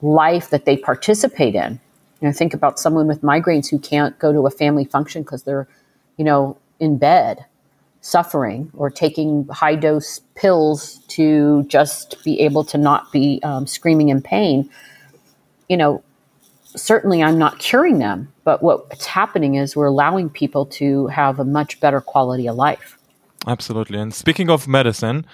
life 0.00 0.50
that 0.50 0.64
they 0.64 0.76
participate 0.76 1.54
in 1.54 1.80
you 2.22 2.28
know, 2.28 2.32
think 2.32 2.54
about 2.54 2.78
someone 2.78 3.08
with 3.08 3.20
migraines 3.20 3.68
who 3.68 3.80
can't 3.80 4.16
go 4.20 4.32
to 4.32 4.46
a 4.46 4.50
family 4.50 4.84
function 4.84 5.22
because 5.22 5.42
they're, 5.42 5.66
you 6.16 6.24
know, 6.24 6.56
in 6.78 6.96
bed 6.96 7.44
suffering 8.00 8.70
or 8.74 8.90
taking 8.90 9.46
high 9.48 9.74
dose 9.74 10.20
pills 10.36 10.98
to 11.08 11.64
just 11.64 12.22
be 12.24 12.40
able 12.40 12.62
to 12.64 12.78
not 12.78 13.10
be 13.10 13.40
um, 13.42 13.66
screaming 13.66 14.08
in 14.08 14.22
pain. 14.22 14.70
You 15.68 15.76
know, 15.76 16.02
certainly 16.76 17.24
I'm 17.24 17.38
not 17.38 17.58
curing 17.58 17.98
them, 17.98 18.32
but 18.44 18.62
what's 18.62 19.06
happening 19.06 19.56
is 19.56 19.74
we're 19.74 19.86
allowing 19.86 20.30
people 20.30 20.66
to 20.66 21.08
have 21.08 21.40
a 21.40 21.44
much 21.44 21.80
better 21.80 22.00
quality 22.00 22.48
of 22.48 22.54
life. 22.54 22.98
Absolutely. 23.48 23.98
And 23.98 24.14
speaking 24.14 24.48
of 24.48 24.68
medicine, 24.68 25.26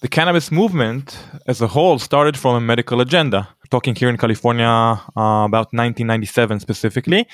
the 0.00 0.08
cannabis 0.08 0.50
movement 0.50 1.18
as 1.46 1.60
a 1.60 1.66
whole 1.66 1.98
started 1.98 2.36
from 2.36 2.54
a 2.56 2.60
medical 2.60 3.00
agenda. 3.00 3.48
talking 3.70 3.96
here 3.96 4.08
in 4.08 4.16
California 4.16 4.66
uh, 4.68 5.44
about 5.44 5.72
1997 5.72 6.60
specifically. 6.60 7.26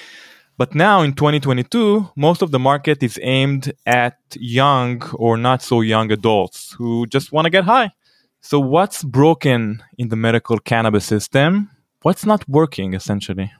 But 0.57 0.75
now 0.75 1.03
in 1.03 1.12
2022, 1.12 2.11
most 2.16 2.40
of 2.42 2.51
the 2.51 2.59
market 2.59 3.03
is 3.03 3.18
aimed 3.22 3.72
at 3.85 4.18
young 4.37 5.03
or 5.14 5.37
not 5.37 5.62
so 5.62 5.81
young 5.81 6.12
adults 6.12 6.75
who 6.79 7.07
just 7.07 7.33
want 7.33 7.46
to 7.46 7.51
get 7.51 7.64
high. 7.64 7.90
So, 8.40 8.59
what's 8.59 9.03
broken 9.05 9.83
in 9.98 10.09
the 10.09 10.16
medical 10.16 10.59
cannabis 10.59 11.05
system? 11.05 11.70
What's 12.03 12.27
not 12.27 12.48
working 12.48 12.94
essentially? 12.94 13.53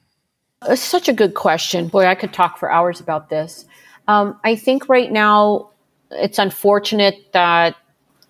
It's 0.69 0.83
such 0.83 1.09
a 1.09 1.13
good 1.13 1.35
question. 1.35 1.89
Boy, 1.89 2.07
I 2.07 2.15
could 2.15 2.33
talk 2.33 2.59
for 2.59 2.71
hours 2.71 3.01
about 3.01 3.29
this. 3.29 3.67
Um, 4.09 4.39
I 4.45 4.57
think 4.57 4.89
right 4.89 5.11
now 5.11 5.71
it's 6.11 6.39
unfortunate 6.39 7.33
that 7.33 7.77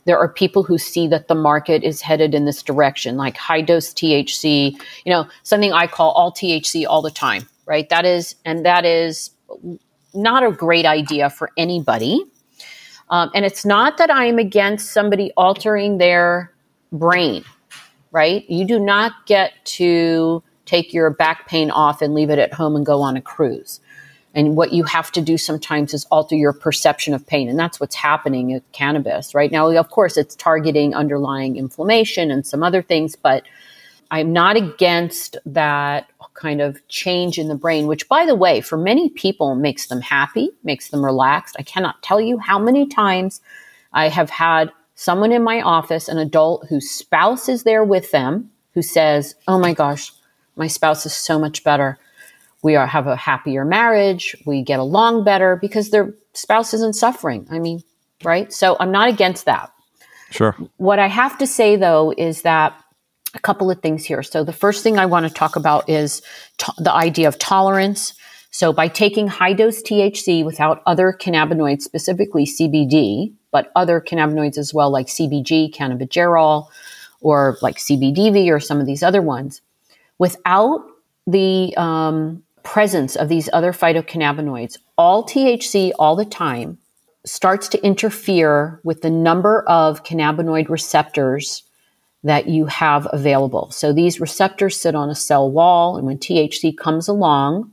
there 0.05 0.19
are 0.19 0.29
people 0.29 0.63
who 0.63 0.79
see 0.79 1.07
that 1.09 1.29
the 1.29 1.35
market 1.35 1.83
is 1.83 2.01
headed 2.01 2.35
in 2.35 2.45
this 2.45 2.63
direction, 2.63 3.17
like 3.17 3.37
high 3.37 3.61
dose 3.61 3.93
THC, 3.93 4.73
you 5.05 5.13
know, 5.13 5.27
something 5.43 5.73
I 5.73 5.87
call 5.87 6.11
all 6.13 6.33
THC 6.33 6.87
all 6.89 7.03
the 7.03 7.11
time, 7.11 7.49
right? 7.67 7.89
That 7.89 8.05
is, 8.05 8.35
and 8.45 8.67
that 8.67 8.85
is 8.85 9.31
not 10.15 10.43
a 10.43 10.51
great 10.51 10.87
idea 10.87 11.31
for 11.31 11.51
anybody. 11.57 12.25
Um, 13.11 13.31
and 13.35 13.45
it's 13.45 13.65
not 13.65 13.99
that 13.99 14.11
I'm 14.11 14.39
against 14.39 14.93
somebody 14.93 15.33
altering 15.37 15.99
their 15.99 16.53
brain, 16.93 17.45
right? 18.11 18.49
You 18.49 18.67
do 18.67 18.79
not 18.79 19.13
get 19.27 19.53
to 19.65 20.43
take 20.65 20.93
your 20.93 21.11
back 21.11 21.47
pain 21.47 21.71
off 21.71 22.03
and 22.03 22.15
leave 22.15 22.31
it 22.31 22.39
at 22.39 22.55
home 22.55 22.77
and 22.77 22.87
go 22.87 23.03
on 23.03 23.17
a 23.17 23.21
cruise. 23.21 23.81
And 24.35 24.57
what 24.57 24.73
you 24.73 24.85
have 24.85 25.13
to 25.13 25.21
do 25.21 25.37
sometimes 25.37 25.93
is 25.93 26.07
alter 26.07 26.35
your 26.35 26.53
perception 26.53 27.13
of 27.13 27.27
pain. 27.27 27.49
And 27.49 27.59
that's 27.59 27.79
what's 27.79 27.95
happening 27.95 28.53
with 28.53 28.73
cannabis 28.73 29.35
right 29.35 29.53
now. 29.53 29.69
Of 29.71 29.91
course, 29.91 30.17
it's 30.17 30.35
targeting 30.35 30.95
underlying 30.95 31.57
inflammation 31.57 32.31
and 32.31 32.47
some 32.47 32.63
other 32.63 32.81
things, 32.83 33.15
but 33.15 33.45
I'm 34.11 34.33
not 34.33 34.57
against 34.57 35.37
that 35.47 36.11
kind 36.35 36.61
of 36.61 36.87
change 36.89 37.39
in 37.39 37.49
the 37.49 37.55
brain, 37.55 37.87
which, 37.87 38.09
by 38.09 38.27
the 38.27 38.35
way, 38.35 38.61
for 38.61 38.77
many 38.77 39.11
people 39.11 39.55
makes 39.55 39.87
them 39.87 40.01
happy, 40.01 40.51
makes 40.65 40.89
them 40.89 41.05
relaxed. 41.05 41.57
I 41.59 41.63
cannot 41.63 42.03
tell 42.03 42.21
you 42.21 42.39
how 42.39 42.59
many 42.59 42.87
times 42.87 43.41
I 43.93 44.09
have 44.09 44.31
had 44.31 44.71
someone 44.95 45.33
in 45.33 45.43
my 45.43 45.61
office, 45.61 46.09
an 46.09 46.19
adult 46.19 46.67
whose 46.69 46.91
spouse 46.91 47.49
is 47.49 47.65
there 47.65 47.85
with 47.85 48.11
them, 48.11 48.51
who 48.75 48.83
says, 48.83 49.35
Oh 49.49 49.59
my 49.59 49.75
gosh, 49.75 50.13
my 50.57 50.67
spouse 50.67 51.07
is 51.07 51.15
so 51.15 51.39
much 51.39 51.65
better 51.65 51.99
we 52.63 52.77
are, 52.77 52.87
have 52.87 53.07
a 53.07 53.17
happier 53.17 53.65
marriage, 53.65 54.37
we 54.47 54.63
get 54.63 54.79
along 54.79 55.25
better 55.25 55.57
because 55.57 55.91
their 55.91 56.15
spouse 56.33 56.73
isn't 56.75 56.95
suffering. 56.95 57.47
I 57.51 57.59
mean, 57.59 57.83
right? 58.25 58.53
So 58.53 58.77
I'm 58.79 58.93
not 58.93 59.09
against 59.09 59.45
that. 59.47 59.73
Sure. 60.31 60.57
What 60.77 60.99
I 60.99 61.09
have 61.09 61.37
to 61.39 61.47
say 61.47 61.77
though 61.77 62.15
is 62.17 62.43
that 62.43 62.79
a 63.35 63.41
couple 63.41 63.71
of 63.71 63.81
things 63.81 64.05
here. 64.05 64.23
So 64.23 64.45
the 64.45 64.53
first 64.53 64.83
thing 64.83 64.99
I 64.99 65.07
want 65.07 65.27
to 65.27 65.33
talk 65.33 65.57
about 65.57 65.89
is 65.89 66.23
to- 66.59 66.75
the 66.79 66.93
idea 66.93 67.29
of 67.29 67.39
tolerance. 67.39 68.15
So 68.51 68.73
by 68.73 68.89
taking 68.89 69.29
high 69.29 69.55
dose 69.55 69.83
THC 69.83 70.45
without 70.45 70.83
other 70.87 71.17
cannabinoids, 71.19 71.83
specifically 71.83 72.45
CBD, 72.45 73.33
but 73.51 73.73
other 73.75 74.01
cannabinoids 74.01 74.59
as 74.59 74.75
well, 74.75 74.91
like 74.91 75.07
CBG, 75.07 75.75
cannabigerol, 75.75 76.69
or 77.21 77.57
like 77.63 77.77
CBDV, 77.77 78.51
or 78.51 78.61
some 78.61 78.81
of 78.81 78.87
these 78.87 79.03
other 79.03 79.23
ones, 79.23 79.63
without 80.19 80.85
the 81.27 81.75
um, 81.77 82.43
presence 82.65 83.17
of 83.17 83.29
these 83.29 83.49
other 83.53 83.73
phytocannabinoids, 83.73 84.79
all 84.97 85.25
THC 85.25 85.93
all 85.99 86.17
the 86.17 86.25
time, 86.25 86.79
starts 87.25 87.69
to 87.69 87.85
interfere 87.85 88.81
with 88.85 89.03
the 89.03 89.11
number 89.11 89.63
of 89.69 90.05
cannabinoid 90.05 90.69
receptors 90.69 91.63
that 92.25 92.49
you 92.49 92.67
have 92.67 93.09
available. 93.13 93.71
So 93.71 93.93
these 93.93 94.21
receptors 94.21 94.81
sit 94.81 94.95
on 94.95 95.11
a 95.11 95.15
cell 95.15 95.51
wall, 95.51 95.97
and 95.97 96.07
when 96.07 96.19
THC 96.19 96.77
comes 96.77 97.09
along, 97.09 97.73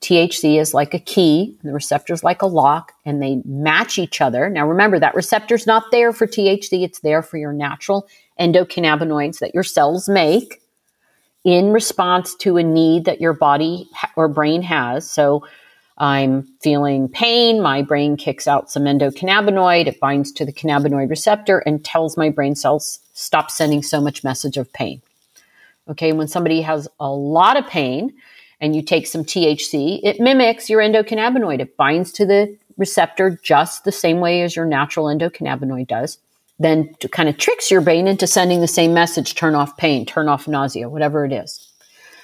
THC 0.00 0.60
is 0.60 0.74
like 0.74 0.94
a 0.94 0.98
key, 0.98 1.56
and 1.60 1.70
the 1.70 1.74
receptor 1.74 2.12
is 2.12 2.22
like 2.22 2.42
a 2.42 2.46
lock, 2.46 2.92
and 3.04 3.22
they 3.22 3.40
match 3.44 3.98
each 3.98 4.20
other. 4.20 4.50
Now 4.50 4.66
remember 4.66 4.98
that 4.98 5.14
receptor's 5.14 5.66
not 5.66 5.90
there 5.90 6.12
for 6.12 6.26
THC, 6.26 6.82
it's 6.84 7.00
there 7.00 7.22
for 7.22 7.38
your 7.38 7.52
natural 7.52 8.06
endocannabinoids 8.38 9.38
that 9.38 9.54
your 9.54 9.62
cells 9.62 10.08
make 10.08 10.60
in 11.44 11.72
response 11.72 12.34
to 12.36 12.56
a 12.56 12.62
need 12.62 13.04
that 13.04 13.20
your 13.20 13.34
body 13.34 13.88
or 14.16 14.28
brain 14.28 14.62
has. 14.62 15.08
So 15.08 15.46
I'm 15.98 16.48
feeling 16.60 17.08
pain, 17.08 17.60
my 17.62 17.82
brain 17.82 18.16
kicks 18.16 18.48
out 18.48 18.70
some 18.70 18.84
endocannabinoid, 18.84 19.86
it 19.86 20.00
binds 20.00 20.32
to 20.32 20.44
the 20.44 20.52
cannabinoid 20.52 21.08
receptor 21.08 21.58
and 21.58 21.84
tells 21.84 22.16
my 22.16 22.30
brain 22.30 22.56
cells 22.56 22.98
stop 23.12 23.50
sending 23.50 23.82
so 23.82 24.00
much 24.00 24.24
message 24.24 24.56
of 24.56 24.72
pain. 24.72 25.02
Okay, 25.88 26.12
when 26.12 26.26
somebody 26.26 26.62
has 26.62 26.88
a 26.98 27.10
lot 27.10 27.56
of 27.56 27.66
pain 27.68 28.12
and 28.60 28.74
you 28.74 28.82
take 28.82 29.06
some 29.06 29.24
THC, 29.24 30.00
it 30.02 30.18
mimics 30.18 30.70
your 30.70 30.80
endocannabinoid. 30.80 31.60
It 31.60 31.76
binds 31.76 32.10
to 32.12 32.26
the 32.26 32.56
receptor 32.76 33.38
just 33.42 33.84
the 33.84 33.92
same 33.92 34.18
way 34.18 34.42
as 34.42 34.56
your 34.56 34.64
natural 34.64 35.06
endocannabinoid 35.06 35.86
does 35.86 36.18
then 36.58 36.94
to 37.00 37.08
kind 37.08 37.28
of 37.28 37.36
tricks 37.36 37.70
your 37.70 37.80
brain 37.80 38.06
into 38.06 38.26
sending 38.26 38.60
the 38.60 38.68
same 38.68 38.94
message 38.94 39.34
turn 39.34 39.54
off 39.54 39.76
pain 39.76 40.06
turn 40.06 40.28
off 40.28 40.46
nausea 40.48 40.88
whatever 40.88 41.24
it 41.24 41.32
is. 41.32 41.70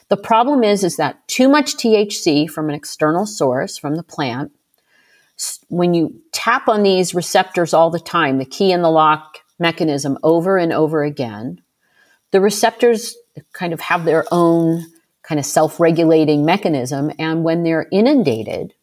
The 0.09 0.17
problem 0.17 0.65
is 0.65 0.85
is 0.85 0.97
that 0.97 1.27
too 1.29 1.49
much 1.49 1.77
thc 1.77 2.49
from 2.51 2.69
an 2.69 2.75
external 2.75 3.27
source 3.27 3.77
from 3.79 3.97
the 3.97 4.03
plant 4.03 4.53
when 5.69 5.95
you 5.95 6.21
tap 6.33 6.69
on 6.69 6.83
these 6.83 7.15
receptors 7.15 7.73
all 7.73 7.91
the 7.91 8.01
time 8.01 8.39
the 8.39 8.45
key 8.45 8.73
in 8.73 8.83
the 8.83 8.91
lock 8.91 9.39
mechanism 9.59 10.19
over 10.23 10.57
and 10.57 10.73
over 10.73 11.03
again 11.03 11.61
the 12.31 12.41
receptors 12.41 13.17
kind 13.53 13.73
of 13.73 13.81
have 13.81 14.05
their 14.05 14.25
own 14.31 14.85
kind 15.23 15.39
of 15.39 15.47
self-regulating 15.47 16.45
mechanism 16.45 17.11
and 17.19 17.45
when 17.45 17.63
they're 17.63 17.87
inundated 17.93 18.75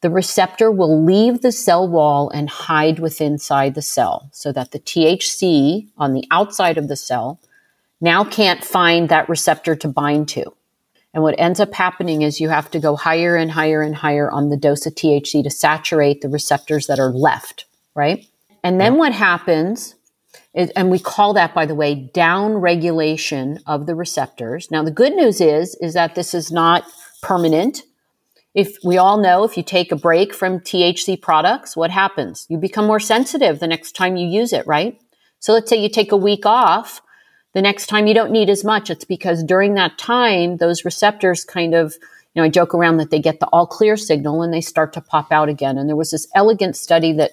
the 0.00 0.10
receptor 0.10 0.70
will 0.70 1.04
leave 1.04 1.42
the 1.42 1.52
cell 1.52 1.86
wall 1.86 2.30
and 2.30 2.48
hide 2.48 2.98
within 2.98 3.32
inside 3.32 3.74
the 3.74 3.82
cell 3.82 4.28
so 4.32 4.50
that 4.52 4.72
the 4.72 4.78
THC 4.78 5.88
on 5.98 6.14
the 6.14 6.24
outside 6.30 6.78
of 6.78 6.88
the 6.88 6.96
cell 6.96 7.38
now 8.00 8.24
can't 8.24 8.64
find 8.64 9.08
that 9.08 9.28
receptor 9.28 9.76
to 9.76 9.88
bind 9.88 10.28
to. 10.30 10.54
And 11.12 11.22
what 11.22 11.34
ends 11.38 11.60
up 11.60 11.74
happening 11.74 12.22
is 12.22 12.40
you 12.40 12.48
have 12.48 12.70
to 12.70 12.78
go 12.78 12.96
higher 12.96 13.36
and 13.36 13.50
higher 13.50 13.82
and 13.82 13.94
higher 13.94 14.30
on 14.30 14.48
the 14.48 14.56
dose 14.56 14.86
of 14.86 14.94
THC 14.94 15.42
to 15.42 15.50
saturate 15.50 16.20
the 16.20 16.28
receptors 16.28 16.86
that 16.86 17.00
are 17.00 17.10
left, 17.10 17.66
right? 17.94 18.24
And 18.62 18.80
then 18.80 18.96
what 18.96 19.12
happens 19.12 19.96
is, 20.54 20.70
and 20.70 20.90
we 20.90 20.98
call 20.98 21.34
that, 21.34 21.54
by 21.54 21.66
the 21.66 21.74
way, 21.74 21.94
down 21.94 22.54
regulation 22.54 23.58
of 23.66 23.86
the 23.86 23.94
receptors. 23.94 24.70
Now, 24.70 24.82
the 24.82 24.90
good 24.90 25.14
news 25.14 25.40
is, 25.40 25.74
is 25.76 25.94
that 25.94 26.14
this 26.14 26.32
is 26.32 26.52
not 26.52 26.84
permanent 27.22 27.82
if 28.54 28.76
we 28.84 28.98
all 28.98 29.18
know 29.18 29.44
if 29.44 29.56
you 29.56 29.62
take 29.62 29.92
a 29.92 29.96
break 29.96 30.34
from 30.34 30.60
THC 30.60 31.20
products, 31.20 31.76
what 31.76 31.90
happens? 31.90 32.46
You 32.48 32.58
become 32.58 32.86
more 32.86 33.00
sensitive 33.00 33.60
the 33.60 33.68
next 33.68 33.92
time 33.92 34.16
you 34.16 34.26
use 34.26 34.52
it, 34.52 34.66
right? 34.66 35.00
So 35.38 35.52
let's 35.52 35.70
say 35.70 35.80
you 35.80 35.88
take 35.88 36.12
a 36.12 36.16
week 36.16 36.44
off. 36.44 37.00
The 37.52 37.62
next 37.62 37.86
time 37.86 38.06
you 38.06 38.14
don't 38.14 38.32
need 38.32 38.50
as 38.50 38.64
much. 38.64 38.90
It's 38.90 39.04
because 39.04 39.42
during 39.42 39.74
that 39.74 39.98
time, 39.98 40.56
those 40.58 40.84
receptors 40.84 41.44
kind 41.44 41.74
of, 41.74 41.94
you 42.34 42.42
know, 42.42 42.44
I 42.44 42.48
joke 42.48 42.74
around 42.74 42.98
that 42.98 43.10
they 43.10 43.18
get 43.20 43.40
the 43.40 43.46
all 43.46 43.66
clear 43.66 43.96
signal 43.96 44.42
and 44.42 44.52
they 44.52 44.60
start 44.60 44.92
to 44.94 45.00
pop 45.00 45.32
out 45.32 45.48
again. 45.48 45.78
And 45.78 45.88
there 45.88 45.96
was 45.96 46.10
this 46.10 46.28
elegant 46.34 46.76
study 46.76 47.12
that, 47.14 47.32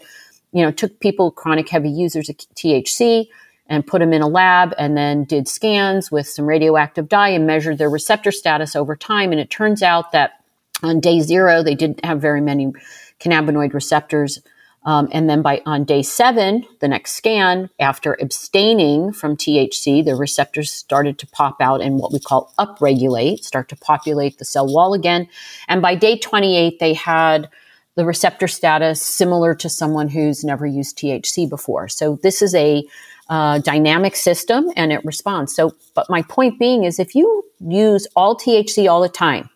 you 0.54 0.64
know, 0.64 0.72
took 0.72 1.00
people, 1.00 1.32
chronic 1.32 1.70
heavy 1.70 1.90
users 1.90 2.30
of 2.30 2.38
THC, 2.38 3.28
and 3.70 3.86
put 3.86 4.00
them 4.00 4.14
in 4.14 4.22
a 4.22 4.28
lab 4.28 4.74
and 4.78 4.96
then 4.96 5.26
did 5.26 5.48
scans 5.48 6.10
with 6.12 6.28
some 6.28 6.46
radioactive 6.46 7.10
dye 7.10 7.30
and 7.30 7.46
measured 7.46 7.78
their 7.78 7.90
receptor 7.90 8.32
status 8.32 8.76
over 8.76 8.96
time. 8.96 9.32
And 9.32 9.42
it 9.42 9.50
turns 9.50 9.84
out 9.84 10.14
that 10.14 10.37
on 10.84 11.00
day 11.00 11.20
zero, 11.22 11.64
they 11.64 11.76
didn't 11.76 12.04
have 12.06 12.22
very 12.22 12.42
many 12.42 12.72
cannabinoid 13.20 13.74
receptors. 13.74 14.40
Um, 14.84 15.10
and 15.12 15.30
then 15.30 15.42
by 15.42 15.62
on 15.66 15.84
day 15.84 16.02
seven, 16.02 16.66
the 16.80 16.88
next 16.88 17.14
scan, 17.14 17.70
after 17.80 18.16
abstaining 18.22 19.12
from 19.12 19.36
THC, 19.36 20.06
the 20.06 20.16
receptors 20.16 20.72
started 20.72 21.20
to 21.20 21.28
pop 21.28 21.58
out 21.60 21.82
and 21.82 22.00
what 22.00 22.14
we 22.14 22.20
call 22.20 22.54
upregulate, 22.58 23.44
start 23.44 23.68
to 23.70 23.76
populate 23.76 24.38
the 24.38 24.46
cell 24.46 24.72
wall 24.72 24.94
again. 24.94 25.28
And 25.68 25.82
by 25.82 25.96
day 25.96 26.18
28, 26.18 26.80
they 26.80 26.94
had 26.94 27.50
the 27.96 28.06
receptor 28.06 28.48
status 28.48 29.02
similar 29.02 29.56
to 29.56 29.68
someone 29.68 30.08
who's 30.08 30.44
never 30.44 30.66
used 30.66 30.98
THC 30.98 31.50
before. 31.50 31.90
So 31.90 32.20
this 32.22 32.42
is 32.42 32.56
a 32.56 32.88
uh, 33.30 33.60
dynamic 33.60 34.16
system 34.16 34.72
and 34.78 34.94
it 34.94 35.04
responds. 35.04 35.54
So, 35.54 35.76
but 35.96 36.10
my 36.10 36.22
point 36.22 36.60
being 36.60 36.86
is 36.86 37.00
if 37.00 37.14
you 37.16 37.44
use 37.60 38.08
all 38.16 38.38
THC 38.38 38.90
all 38.90 39.02
the 39.02 39.10
time, 39.10 39.50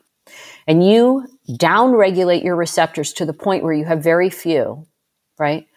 and 0.68 0.86
you 0.86 1.28
downregulate 1.50 2.44
your 2.44 2.56
receptors 2.56 3.14
to 3.14 3.26
the 3.26 3.34
point 3.34 3.64
where 3.64 3.74
you 3.74 3.86
have 3.86 4.04
very 4.04 4.30
few, 4.30 4.86
right? 5.38 5.68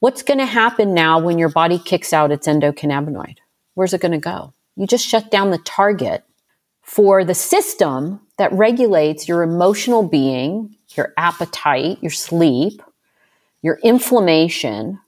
What's 0.00 0.22
going 0.22 0.38
to 0.38 0.46
happen 0.46 0.94
now 0.94 1.18
when 1.18 1.38
your 1.38 1.48
body 1.48 1.78
kicks 1.78 2.12
out 2.12 2.32
its 2.32 2.46
endocannabinoid? 2.46 3.38
Where's 3.74 3.94
it 3.94 4.00
going 4.00 4.12
to 4.12 4.18
go? 4.18 4.52
You 4.76 4.86
just 4.86 5.06
shut 5.06 5.30
down 5.30 5.50
the 5.50 5.58
target 5.58 6.24
for 6.82 7.24
the 7.24 7.34
system 7.34 8.20
that 8.36 8.52
regulates 8.52 9.26
your 9.26 9.42
emotional 9.42 10.02
being, 10.06 10.76
your 10.94 11.14
appetite, 11.16 11.98
your 12.02 12.10
sleep, 12.10 12.82
your 13.62 13.78
inflammation, 13.82 15.00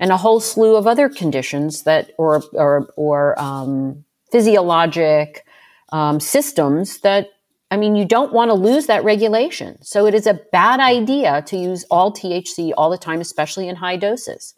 and 0.00 0.10
a 0.10 0.16
whole 0.16 0.40
slew 0.40 0.76
of 0.76 0.86
other 0.86 1.08
conditions 1.08 1.82
that, 1.82 2.10
or, 2.18 2.42
or, 2.54 2.92
or 2.96 3.40
um, 3.40 4.04
physiologic 4.32 5.44
um, 5.92 6.18
systems 6.18 7.00
that 7.00 7.28
I 7.70 7.76
mean, 7.76 7.94
you 7.94 8.04
don't 8.04 8.32
want 8.32 8.50
to 8.50 8.54
lose 8.54 8.86
that 8.86 9.04
regulation. 9.04 9.80
So 9.82 10.06
it 10.06 10.14
is 10.14 10.26
a 10.26 10.40
bad 10.52 10.80
idea 10.80 11.42
to 11.42 11.56
use 11.56 11.84
all 11.90 12.12
THC 12.12 12.72
all 12.76 12.90
the 12.90 12.98
time, 12.98 13.20
especially 13.20 13.68
in 13.68 13.76
high 13.76 13.96
doses. 13.96 14.54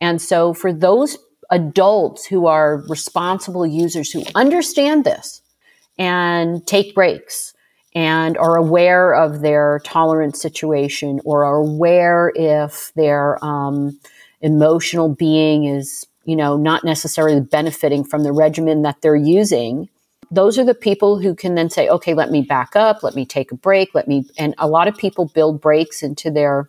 And 0.00 0.20
so 0.20 0.52
for 0.52 0.72
those 0.72 1.16
adults 1.50 2.26
who 2.26 2.46
are 2.46 2.82
responsible 2.88 3.66
users 3.66 4.10
who 4.10 4.24
understand 4.34 5.04
this 5.04 5.42
and 5.98 6.66
take 6.66 6.94
breaks 6.94 7.54
and 7.94 8.36
are 8.36 8.56
aware 8.56 9.14
of 9.14 9.40
their 9.40 9.80
tolerance 9.84 10.40
situation 10.40 11.20
or 11.24 11.44
are 11.44 11.56
aware 11.56 12.32
if 12.34 12.92
their 12.94 13.42
um, 13.44 13.98
emotional 14.40 15.08
being 15.08 15.64
is, 15.64 16.06
you 16.24 16.36
know, 16.36 16.56
not 16.56 16.84
necessarily 16.84 17.40
benefiting 17.40 18.04
from 18.04 18.22
the 18.22 18.32
regimen 18.32 18.82
that 18.82 19.00
they're 19.00 19.16
using. 19.16 19.88
Those 20.30 20.58
are 20.58 20.64
the 20.64 20.74
people 20.74 21.20
who 21.20 21.34
can 21.34 21.54
then 21.54 21.70
say, 21.70 21.88
okay, 21.88 22.14
let 22.14 22.30
me 22.30 22.42
back 22.42 22.74
up, 22.76 23.02
let 23.02 23.14
me 23.14 23.24
take 23.24 23.52
a 23.52 23.56
break, 23.56 23.94
let 23.94 24.08
me, 24.08 24.24
and 24.36 24.54
a 24.58 24.68
lot 24.68 24.88
of 24.88 24.96
people 24.96 25.26
build 25.26 25.60
breaks 25.60 26.02
into 26.02 26.30
their 26.30 26.68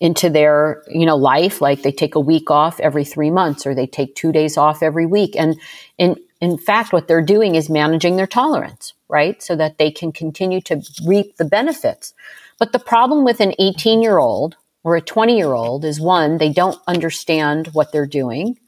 into 0.00 0.28
their 0.28 0.82
you 0.88 1.06
know 1.06 1.16
life. 1.16 1.60
Like 1.60 1.82
they 1.82 1.92
take 1.92 2.14
a 2.14 2.20
week 2.20 2.50
off 2.50 2.80
every 2.80 3.04
3 3.04 3.30
months 3.30 3.66
or 3.66 3.74
they 3.74 3.86
take 3.86 4.14
2 4.16 4.32
days 4.32 4.56
off 4.56 4.82
every 4.82 5.06
week. 5.06 5.36
And 5.36 5.60
in 5.98 6.16
in 6.40 6.58
fact 6.58 6.92
what 6.92 7.06
they're 7.06 7.24
doing 7.24 7.54
is 7.54 7.70
managing 7.70 8.16
their 8.16 8.26
tolerance 8.26 8.94
right? 9.12 9.42
So 9.42 9.54
that 9.56 9.78
they 9.78 9.90
can 9.92 10.10
continue 10.10 10.62
to 10.62 10.82
reap 11.06 11.36
the 11.36 11.44
benefits. 11.44 12.14
But 12.58 12.72
the 12.72 12.78
problem 12.78 13.24
with 13.24 13.40
an 13.40 13.52
18 13.58 14.02
year 14.02 14.18
old 14.18 14.56
or 14.82 14.96
a 14.96 15.02
20 15.02 15.36
year 15.36 15.52
old 15.52 15.84
is 15.84 16.00
one 16.00 16.38
they 16.38 16.50
don't 16.50 16.80
understand 16.88 17.68
what 17.68 17.92
they're 17.92 18.06
doing 18.06 18.58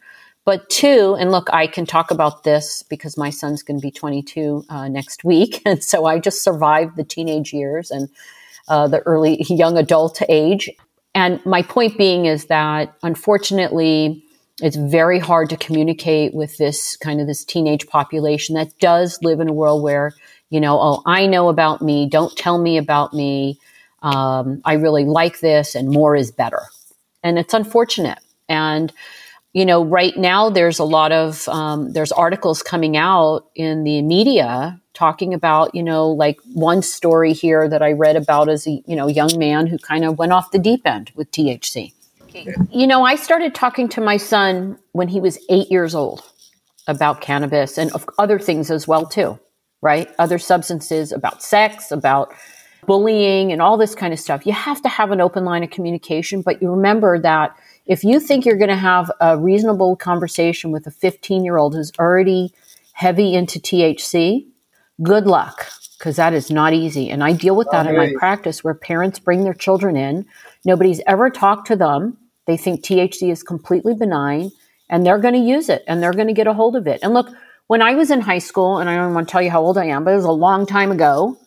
but 0.45 0.69
two 0.71 1.17
and 1.19 1.31
look 1.31 1.49
i 1.53 1.67
can 1.67 1.87
talk 1.87 2.11
about 2.11 2.45
this 2.45 2.83
because 2.85 3.17
my 3.17 3.31
son's 3.31 3.63
going 3.63 3.79
to 3.79 3.83
be 3.83 3.91
22 3.91 4.65
uh, 4.69 4.89
next 4.89 5.25
week 5.25 5.63
and 5.67 5.83
so 5.83 6.07
i 6.07 6.19
just 6.19 6.43
survived 6.43 6.97
the 6.97 7.05
teenage 7.05 7.53
years 7.53 7.91
and 7.91 8.09
uh, 8.67 8.89
the 8.89 9.01
early 9.01 9.43
young 9.49 9.77
adult 9.77 10.23
age 10.29 10.71
and 11.15 11.45
my 11.47 11.63
point 11.63 11.97
being 11.97 12.27
is 12.27 12.47
that 12.47 12.95
unfortunately, 13.03 14.25
it's 14.61 14.77
very 14.77 15.19
hard 15.19 15.51
to 15.51 15.57
communicate 15.57 16.35
with 16.35 16.57
this 16.59 16.97
kind 16.97 17.21
of 17.21 17.27
this 17.27 17.45
teenage 17.45 17.87
population 17.87 18.57
that 18.57 18.77
does 18.81 19.19
live 19.23 19.41
in 19.41 19.49
a 19.49 19.53
world 19.53 19.83
where, 19.83 20.13
you 20.51 20.61
know, 20.61 20.79
oh, 20.81 21.03
I 21.07 21.27
know 21.27 21.49
about 21.49 21.83
me, 21.83 22.09
don't 22.09 22.37
tell 22.37 22.59
me 22.59 22.77
about 22.79 23.15
me. 23.15 23.59
Um, 24.03 24.61
I 24.65 24.75
really 24.75 25.05
like 25.05 25.41
this, 25.41 25.75
and 25.75 25.89
more 25.89 26.15
is 26.15 26.31
better. 26.31 26.61
And 27.23 27.39
it's 27.39 27.55
unfortunate. 27.55 28.19
And 28.49 28.93
you 29.55 29.65
know, 29.65 29.85
right 29.85 30.17
now 30.17 30.51
there's 30.51 30.81
a 30.81 30.85
lot 30.85 31.13
of 31.13 31.49
um, 31.49 31.93
there's 31.93 32.11
articles 32.13 32.63
coming 32.63 32.97
out 32.97 33.47
in 33.55 33.85
the 33.85 34.03
media 34.03 34.81
talking 34.95 35.33
about, 35.33 35.75
you 35.75 35.83
know, 35.83 36.11
like 36.11 36.39
one 36.53 36.83
story 36.83 37.33
here 37.33 37.69
that 37.69 37.81
I 37.81 37.93
read 37.93 38.17
about 38.17 38.49
as 38.49 38.67
a 38.67 38.83
you 38.87 38.97
know 38.97 39.07
young 39.07 39.39
man 39.39 39.69
who 39.69 39.79
kind 39.79 40.05
of 40.05 40.19
went 40.19 40.33
off 40.33 40.51
the 40.51 40.59
deep 40.59 40.83
end 40.85 41.13
with 41.15 41.31
THC. 41.31 41.93
You 42.73 42.89
know, 42.89 43.05
I 43.05 43.15
started 43.15 43.55
talking 43.55 43.89
to 43.91 44.01
my 44.01 44.17
son 44.17 44.77
when 44.91 45.07
he 45.07 45.21
was 45.21 45.39
eight 45.49 45.71
years 45.71 45.95
old 45.95 46.25
about 46.89 47.21
cannabis 47.21 47.79
and 47.79 47.93
other 48.19 48.41
things 48.41 48.73
as 48.73 48.89
well 48.89 49.07
too, 49.07 49.39
right? 49.81 50.11
Other 50.19 50.41
substances, 50.41 51.13
about 51.13 51.45
sex, 51.45 51.93
about 51.93 52.35
bullying, 52.87 53.53
and 53.53 53.63
all 53.63 53.77
this 53.77 53.95
kind 53.95 54.13
of 54.13 54.19
stuff. 54.19 54.47
You 54.47 54.53
have 54.53 54.83
to 54.83 54.89
have 54.89 55.13
an 55.13 55.21
open 55.21 55.45
line 55.45 55.63
of 55.63 55.71
communication, 55.71 56.43
but 56.43 56.61
you 56.61 56.73
remember 56.73 57.21
that 57.21 57.57
if 57.87 58.03
you 58.03 58.19
think 58.21 58.45
you're 58.45 58.57
going 58.57 58.69
to 58.69 58.77
have 58.77 59.11
a 59.21 59.39
reasonable 59.39 59.97
conversation 59.97 60.71
with 60.71 60.87
a 60.87 60.91
15 60.91 61.45
year 61.45 61.57
old 61.57 61.75
who's 61.75 61.93
already 61.99 62.53
heavy 62.93 63.35
into 63.35 63.59
THC, 63.59 64.47
good 65.03 65.27
luck 65.27 65.67
because 65.99 66.17
that 66.17 66.35
is 66.35 66.51
not 66.51 66.73
easy. 66.73 67.11
And 67.11 67.23
I 67.25 67.33
deal 67.33 67.57
with 67.57 67.69
that 67.71 67.87
in 67.87 67.97
my 67.97 68.13
practice 68.19 68.63
where 68.63 68.75
parents 68.75 69.19
bring 69.19 69.45
their 69.45 69.55
children 69.55 69.97
in. 69.97 70.27
Nobody's 70.65 71.01
ever 71.07 71.31
talked 71.31 71.67
to 71.69 71.77
them. 71.77 72.17
They 72.47 72.57
think 72.57 72.83
THC 72.83 73.31
is 73.31 73.43
completely 73.43 73.95
benign 73.95 74.51
and 74.91 75.07
they're 75.07 75.19
going 75.19 75.35
to 75.35 75.41
use 75.41 75.69
it 75.69 75.83
and 75.87 76.03
they're 76.03 76.13
going 76.13 76.27
to 76.27 76.35
get 76.35 76.47
a 76.47 76.53
hold 76.53 76.77
of 76.77 76.87
it. 76.87 77.01
And 77.03 77.15
look, 77.15 77.29
when 77.67 77.81
I 77.81 77.95
was 77.95 78.11
in 78.11 78.21
high 78.21 78.39
school, 78.39 78.79
and 78.79 78.91
I 78.91 78.97
don't 78.97 79.15
want 79.15 79.29
to 79.29 79.33
tell 79.33 79.41
you 79.41 79.51
how 79.51 79.63
old 79.63 79.79
I 79.79 79.87
am, 79.87 80.05
but 80.05 80.13
it 80.13 80.17
was 80.17 80.27
a 80.27 80.31
long 80.31 80.67
time 80.67 80.93
ago, 80.93 81.39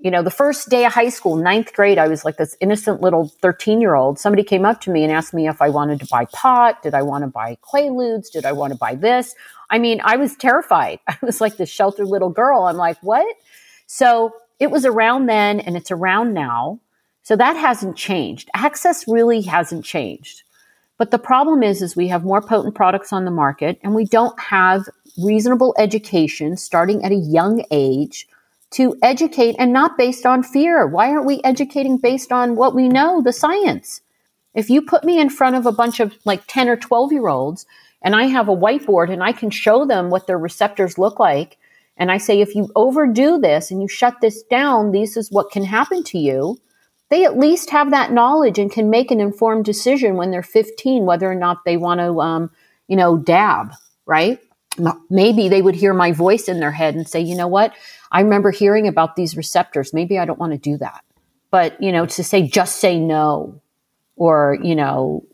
you 0.00 0.10
know, 0.10 0.22
the 0.22 0.30
first 0.30 0.70
day 0.70 0.86
of 0.86 0.92
high 0.94 1.10
school, 1.10 1.36
ninth 1.36 1.74
grade, 1.74 1.98
I 1.98 2.08
was 2.08 2.24
like 2.24 2.38
this 2.38 2.56
innocent 2.60 3.02
little 3.02 3.28
13 3.42 3.80
year 3.80 3.94
old. 3.94 4.18
Somebody 4.18 4.42
came 4.42 4.64
up 4.64 4.80
to 4.82 4.90
me 4.90 5.04
and 5.04 5.12
asked 5.12 5.34
me 5.34 5.46
if 5.46 5.60
I 5.60 5.68
wanted 5.68 6.00
to 6.00 6.06
buy 6.06 6.24
pot. 6.32 6.82
Did 6.82 6.94
I 6.94 7.02
want 7.02 7.22
to 7.22 7.28
buy 7.28 7.58
Quaaludes? 7.62 8.30
Did 8.30 8.46
I 8.46 8.52
want 8.52 8.72
to 8.72 8.78
buy 8.78 8.94
this? 8.94 9.34
I 9.68 9.78
mean, 9.78 10.00
I 10.02 10.16
was 10.16 10.36
terrified. 10.36 11.00
I 11.08 11.18
was 11.22 11.40
like 11.40 11.58
this 11.58 11.68
sheltered 11.68 12.06
little 12.08 12.30
girl. 12.30 12.62
I'm 12.62 12.76
like, 12.76 12.96
what? 13.02 13.26
So 13.86 14.32
it 14.58 14.70
was 14.70 14.86
around 14.86 15.26
then 15.26 15.60
and 15.60 15.76
it's 15.76 15.90
around 15.90 16.32
now. 16.32 16.80
So 17.22 17.36
that 17.36 17.56
hasn't 17.56 17.96
changed. 17.96 18.48
Access 18.54 19.06
really 19.06 19.42
hasn't 19.42 19.84
changed. 19.84 20.42
But 20.96 21.10
the 21.10 21.18
problem 21.18 21.62
is, 21.62 21.82
is 21.82 21.94
we 21.94 22.08
have 22.08 22.24
more 22.24 22.40
potent 22.40 22.74
products 22.74 23.12
on 23.12 23.26
the 23.26 23.30
market 23.30 23.78
and 23.82 23.94
we 23.94 24.06
don't 24.06 24.38
have 24.40 24.88
reasonable 25.22 25.74
education 25.78 26.56
starting 26.56 27.04
at 27.04 27.12
a 27.12 27.16
young 27.16 27.64
age 27.70 28.26
to 28.72 28.96
educate 29.02 29.56
and 29.58 29.72
not 29.72 29.98
based 29.98 30.24
on 30.24 30.42
fear. 30.42 30.86
Why 30.86 31.10
aren't 31.10 31.26
we 31.26 31.40
educating 31.42 31.96
based 31.96 32.32
on 32.32 32.56
what 32.56 32.74
we 32.74 32.88
know, 32.88 33.20
the 33.20 33.32
science? 33.32 34.00
If 34.54 34.70
you 34.70 34.82
put 34.82 35.04
me 35.04 35.20
in 35.20 35.30
front 35.30 35.56
of 35.56 35.66
a 35.66 35.72
bunch 35.72 36.00
of 36.00 36.14
like 36.24 36.42
10 36.46 36.68
or 36.68 36.76
12 36.76 37.12
year 37.12 37.28
olds 37.28 37.66
and 38.02 38.14
I 38.14 38.24
have 38.24 38.48
a 38.48 38.56
whiteboard 38.56 39.12
and 39.12 39.22
I 39.22 39.32
can 39.32 39.50
show 39.50 39.84
them 39.84 40.10
what 40.10 40.26
their 40.26 40.38
receptors 40.38 40.98
look 40.98 41.18
like, 41.18 41.58
and 41.96 42.10
I 42.10 42.16
say, 42.16 42.40
if 42.40 42.54
you 42.54 42.70
overdo 42.74 43.38
this 43.38 43.70
and 43.70 43.82
you 43.82 43.88
shut 43.88 44.20
this 44.20 44.42
down, 44.44 44.92
this 44.92 45.16
is 45.16 45.30
what 45.30 45.50
can 45.50 45.64
happen 45.64 46.02
to 46.04 46.18
you. 46.18 46.56
They 47.10 47.24
at 47.24 47.38
least 47.38 47.70
have 47.70 47.90
that 47.90 48.12
knowledge 48.12 48.58
and 48.58 48.72
can 48.72 48.88
make 48.88 49.10
an 49.10 49.20
informed 49.20 49.66
decision 49.66 50.16
when 50.16 50.30
they're 50.30 50.42
15 50.42 51.04
whether 51.04 51.30
or 51.30 51.34
not 51.34 51.64
they 51.64 51.76
want 51.76 52.00
to, 52.00 52.20
um, 52.20 52.50
you 52.88 52.96
know, 52.96 53.18
dab, 53.18 53.72
right? 54.06 54.38
Maybe 55.10 55.48
they 55.48 55.62
would 55.62 55.74
hear 55.74 55.92
my 55.92 56.12
voice 56.12 56.48
in 56.48 56.60
their 56.60 56.70
head 56.70 56.94
and 56.94 57.08
say, 57.08 57.20
you 57.20 57.36
know 57.36 57.48
what? 57.48 57.74
I 58.12 58.20
remember 58.20 58.50
hearing 58.50 58.86
about 58.86 59.16
these 59.16 59.36
receptors. 59.36 59.92
Maybe 59.92 60.18
I 60.18 60.24
don't 60.24 60.38
want 60.38 60.52
to 60.52 60.58
do 60.58 60.76
that. 60.78 61.04
But, 61.50 61.80
you 61.82 61.90
know, 61.90 62.06
to 62.06 62.24
say 62.24 62.46
just 62.46 62.76
say 62.76 62.98
no 62.98 63.60
or, 64.16 64.58
you 64.62 64.74
know, 64.74 65.24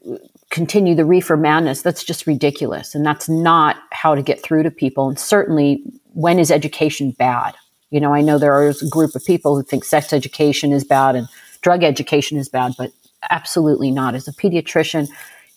continue 0.51 0.95
the 0.95 1.05
reefer 1.05 1.37
madness, 1.37 1.83
that's 1.83 2.05
just 2.05 2.27
ridiculous. 2.27 2.95
And 2.95 3.05
that's 3.05 3.29
not 3.29 3.77
how 3.93 4.15
to 4.15 4.23
get 4.23 4.43
through 4.43 4.63
to 4.63 4.71
people. 4.71 5.09
And 5.09 5.19
certainly, 5.19 5.83
when 6.15 6.39
is 6.39 6.51
education 6.51 7.11
bad? 7.11 7.55
You 7.91 8.01
know, 8.01 8.15
I 8.15 8.23
know 8.23 8.39
there 8.39 8.67
is 8.67 8.83
a 8.83 8.89
group 8.89 9.15
of 9.15 9.25
people 9.25 9.55
who 9.57 9.63
think 9.63 9.85
sex 9.85 10.13
education 10.13 10.73
is 10.73 10.85
bad 10.85 11.15
and 11.15 11.29
drug 11.61 11.85
education 11.85 12.39
is 12.39 12.49
bad, 12.49 12.73
but 12.79 12.91
absolutely 13.31 13.91
not. 13.91 14.15
As 14.15 14.27
a 14.27 14.33
pediatrician, 14.33 15.09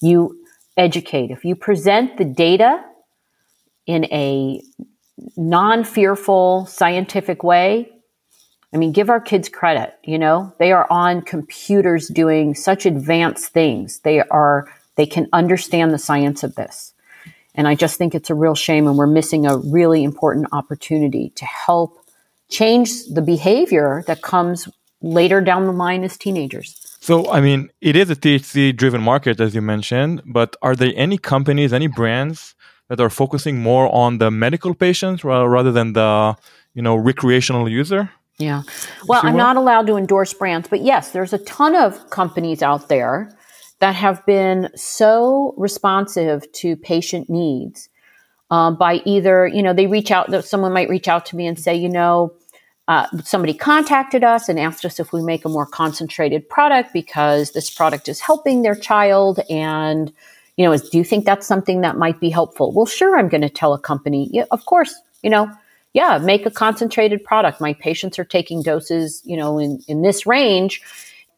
you 0.01 0.37
educate. 0.75 1.31
If 1.31 1.45
you 1.45 1.55
present 1.55 2.17
the 2.17 2.25
data 2.25 2.83
in 3.89 4.05
a 4.11 4.61
non 5.35 5.83
fearful, 5.83 6.67
scientific 6.67 7.43
way. 7.43 7.91
I 8.71 8.77
mean, 8.77 8.91
give 8.91 9.09
our 9.09 9.19
kids 9.19 9.49
credit, 9.49 9.97
you 10.03 10.19
know, 10.19 10.53
they 10.59 10.71
are 10.71 10.85
on 10.91 11.23
computers 11.23 12.07
doing 12.07 12.53
such 12.53 12.85
advanced 12.85 13.51
things. 13.51 13.99
They 14.01 14.21
are, 14.21 14.71
they 14.95 15.07
can 15.07 15.27
understand 15.33 15.91
the 15.91 15.97
science 15.97 16.43
of 16.43 16.53
this. 16.53 16.93
And 17.55 17.67
I 17.67 17.73
just 17.73 17.97
think 17.97 18.13
it's 18.13 18.29
a 18.29 18.35
real 18.35 18.53
shame, 18.53 18.85
and 18.87 18.95
we're 18.95 19.07
missing 19.07 19.47
a 19.47 19.57
really 19.57 20.03
important 20.03 20.49
opportunity 20.51 21.31
to 21.31 21.45
help 21.45 21.97
change 22.47 23.05
the 23.05 23.23
behavior 23.23 24.03
that 24.05 24.21
comes 24.21 24.67
later 25.01 25.41
down 25.41 25.65
the 25.65 25.71
line 25.71 26.03
as 26.03 26.15
teenagers. 26.15 26.75
So, 26.99 27.31
I 27.31 27.41
mean, 27.41 27.71
it 27.81 27.95
is 27.95 28.11
a 28.11 28.15
THC 28.15 28.75
driven 28.75 29.01
market, 29.01 29.41
as 29.41 29.55
you 29.55 29.63
mentioned, 29.63 30.21
but 30.27 30.55
are 30.61 30.75
there 30.75 30.93
any 30.95 31.17
companies, 31.17 31.73
any 31.73 31.87
brands 31.87 32.53
that 32.89 32.99
are 32.99 33.09
focusing 33.09 33.59
more 33.59 33.93
on 33.93 34.17
the 34.17 34.29
medical 34.29 34.73
patients 34.73 35.23
rather 35.23 35.71
than 35.71 35.93
the 35.93 36.35
you 36.73 36.81
know 36.81 36.95
recreational 36.95 37.69
user? 37.69 38.09
Yeah. 38.37 38.61
Well 39.05 39.21
i'm 39.23 39.35
not 39.35 39.57
allowed 39.57 39.87
to 39.87 39.97
endorse 39.97 40.33
brands 40.33 40.69
but 40.69 40.81
yes 40.81 41.11
there's 41.11 41.33
a 41.33 41.39
ton 41.39 41.75
of 41.75 42.09
companies 42.09 42.61
out 42.61 42.87
there 42.87 43.35
that 43.79 43.95
have 43.95 44.25
been 44.25 44.69
so 44.75 45.53
responsive 45.57 46.49
to 46.53 46.75
patient 46.77 47.29
needs 47.29 47.89
um, 48.49 48.77
by 48.77 49.01
either 49.05 49.45
you 49.45 49.61
know 49.61 49.73
they 49.73 49.87
reach 49.87 50.09
out 50.09 50.31
that 50.31 50.45
someone 50.45 50.71
might 50.71 50.89
reach 50.89 51.07
out 51.07 51.25
to 51.27 51.35
me 51.35 51.45
and 51.47 51.59
say 51.59 51.75
you 51.75 51.89
know 51.89 52.33
uh, 52.87 53.05
somebody 53.23 53.53
contacted 53.53 54.23
us 54.23 54.49
and 54.49 54.59
asked 54.59 54.83
us 54.83 54.99
if 54.99 55.13
we 55.13 55.21
make 55.21 55.45
a 55.45 55.49
more 55.49 55.67
concentrated 55.67 56.49
product 56.49 56.91
because 56.91 57.51
this 57.51 57.69
product 57.69 58.07
is 58.07 58.19
helping 58.19 58.63
their 58.63 58.73
child 58.73 59.39
and 59.49 60.11
you 60.59 60.65
know, 60.65 60.73
is 60.73 60.89
do 60.89 60.97
you 60.97 61.05
think 61.05 61.23
that's 61.23 61.47
something 61.47 61.81
that 61.81 61.97
might 61.97 62.19
be 62.19 62.29
helpful? 62.29 62.73
Well, 62.73 62.85
sure, 62.85 63.17
I'm 63.17 63.29
going 63.29 63.43
to 63.43 63.49
tell 63.49 63.73
a 63.73 63.79
company, 63.79 64.27
yeah, 64.33 64.43
of 64.51 64.65
course, 64.65 64.93
you 65.23 65.29
know, 65.29 65.49
yeah, 65.93 66.17
make 66.17 66.45
a 66.45 66.51
concentrated 66.51 67.23
product. 67.23 67.61
My 67.61 67.71
patients 67.71 68.19
are 68.19 68.25
taking 68.25 68.61
doses, 68.61 69.21
you 69.23 69.37
know, 69.37 69.57
in, 69.57 69.79
in 69.87 70.01
this 70.01 70.25
range. 70.25 70.81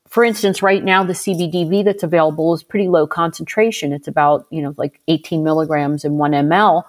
For 0.09 0.23
instance, 0.23 0.63
right 0.63 0.83
now, 0.83 1.03
the 1.03 1.13
CBDV 1.13 1.85
that's 1.85 2.01
available 2.01 2.51
is 2.55 2.63
pretty 2.63 2.87
low 2.87 3.05
concentration. 3.05 3.93
It's 3.93 4.07
about, 4.07 4.47
you 4.49 4.63
know, 4.63 4.73
like 4.75 4.99
18 5.07 5.43
milligrams 5.43 6.03
in 6.03 6.17
one 6.17 6.31
ml. 6.31 6.83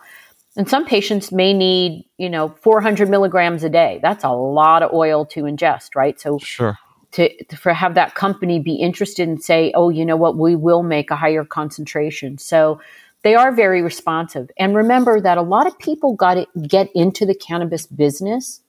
And 0.56 0.66
some 0.66 0.86
patients 0.86 1.32
may 1.32 1.52
need, 1.52 2.06
you 2.16 2.30
know, 2.30 2.48
400 2.62 3.10
milligrams 3.10 3.62
a 3.62 3.68
day. 3.68 4.00
That's 4.00 4.24
a 4.24 4.30
lot 4.30 4.82
of 4.82 4.90
oil 4.94 5.26
to 5.26 5.42
ingest, 5.42 5.90
right? 5.94 6.18
So, 6.18 6.38
sure 6.38 6.78
to, 7.12 7.44
to 7.44 7.56
for 7.56 7.72
have 7.72 7.94
that 7.94 8.14
company 8.14 8.58
be 8.58 8.74
interested 8.74 9.28
and 9.28 9.42
say, 9.42 9.72
oh, 9.74 9.90
you 9.90 10.04
know 10.04 10.16
what, 10.16 10.36
we 10.36 10.56
will 10.56 10.82
make 10.82 11.10
a 11.10 11.16
higher 11.16 11.44
concentration. 11.44 12.38
So 12.38 12.80
they 13.22 13.34
are 13.34 13.52
very 13.52 13.82
responsive. 13.82 14.50
And 14.58 14.74
remember 14.74 15.20
that 15.20 15.38
a 15.38 15.42
lot 15.42 15.66
of 15.66 15.78
people 15.78 16.14
got 16.14 16.34
to 16.34 16.46
get 16.66 16.88
into 16.94 17.24
the 17.24 17.34
cannabis 17.34 17.86
business 17.86 18.60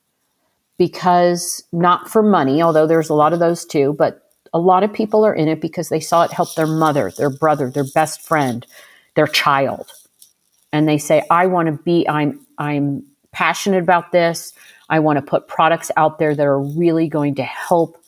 because 0.77 1.63
not 1.71 2.09
for 2.09 2.21
money, 2.21 2.61
although 2.61 2.87
there's 2.87 3.09
a 3.09 3.13
lot 3.13 3.33
of 3.33 3.39
those 3.39 3.65
too, 3.65 3.95
but 3.97 4.29
a 4.53 4.59
lot 4.59 4.83
of 4.83 4.93
people 4.93 5.25
are 5.25 5.33
in 5.33 5.47
it 5.47 5.59
because 5.59 5.89
they 5.89 5.99
saw 5.99 6.23
it 6.23 6.31
help 6.31 6.53
their 6.55 6.67
mother, 6.67 7.11
their 7.17 7.29
brother, 7.29 7.71
their 7.71 7.85
best 7.95 8.21
friend, 8.21 8.67
their 9.15 9.27
child. 9.27 9.89
And 10.71 10.87
they 10.87 10.97
say, 10.97 11.23
I 11.31 11.47
want 11.47 11.67
to 11.67 11.83
be, 11.83 12.07
I'm, 12.07 12.45
I'm 12.57 13.03
passionate 13.31 13.81
about 13.81 14.11
this. 14.11 14.53
I 14.89 14.99
want 14.99 15.17
to 15.17 15.21
put 15.21 15.47
products 15.47 15.89
out 15.97 16.19
there 16.19 16.35
that 16.35 16.45
are 16.45 16.61
really 16.61 17.07
going 17.07 17.35
to 17.35 17.43
help 17.43 18.02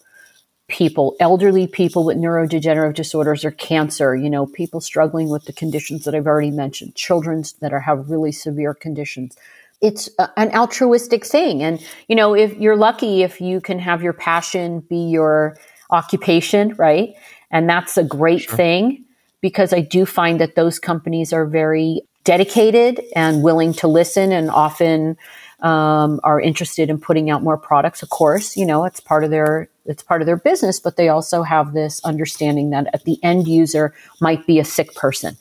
people, 0.76 1.16
elderly 1.22 1.68
people 1.68 2.04
with 2.04 2.18
neurodegenerative 2.18 2.94
disorders 2.94 3.46
or 3.46 3.52
cancer, 3.52 4.14
you 4.14 4.30
know, 4.30 4.46
people 4.46 4.82
struggling 4.82 5.30
with 5.30 5.46
the 5.46 5.54
conditions 5.54 6.04
that 6.04 6.14
I've 6.14 6.28
already 6.28 6.52
mentioned, 6.52 6.96
children 6.96 7.46
that 7.62 7.72
are, 7.72 7.80
have 7.80 8.10
really 8.10 8.34
severe 8.34 8.74
conditions. 8.74 9.38
It's 9.80 10.10
a, 10.20 10.30
an 10.38 10.54
altruistic 10.54 11.26
thing. 11.26 11.64
And, 11.64 11.82
you 12.10 12.16
know, 12.18 12.36
if 12.36 12.58
you're 12.58 12.76
lucky, 12.76 13.24
if 13.24 13.40
you 13.40 13.62
can 13.62 13.80
have 13.80 14.04
your 14.04 14.12
passion 14.12 14.82
be 14.82 14.98
your 14.98 15.58
occupation, 15.92 16.76
right? 16.76 17.14
And 17.52 17.70
that's 17.70 17.98
a 17.98 18.04
great 18.04 18.42
sure. 18.42 18.58
thing 18.58 19.06
because 19.40 19.72
I 19.72 19.80
do 19.80 20.06
find 20.06 20.42
that 20.42 20.56
those 20.56 20.78
companies 20.78 21.32
are 21.32 21.46
very 21.46 22.02
dedicated 22.26 23.02
and 23.16 23.44
willing 23.44 23.72
to 23.76 23.88
listen 23.88 24.34
and 24.34 24.50
often 24.50 25.16
um, 25.62 26.20
are 26.26 26.42
interested 26.42 26.90
in 26.90 27.00
putting 27.00 27.30
out 27.30 27.44
more 27.44 27.58
products. 27.58 28.04
Of 28.04 28.10
course, 28.10 28.58
you 28.58 28.66
know 28.66 28.84
it's 28.84 29.00
part 29.00 29.24
of 29.24 29.32
their 29.32 29.70
it's 29.86 30.04
part 30.04 30.22
of 30.22 30.26
their 30.26 30.38
business, 30.38 30.80
but 30.80 30.98
they 30.98 31.10
also 31.10 31.44
have 31.44 31.74
this 31.74 32.04
understanding 32.04 32.72
that 32.72 32.88
at 32.94 33.04
the 33.04 33.24
end 33.24 33.48
user 33.48 33.94
might 34.20 34.46
be 34.48 34.60
a 34.60 34.66
sick 34.66 34.94
person 34.96 35.38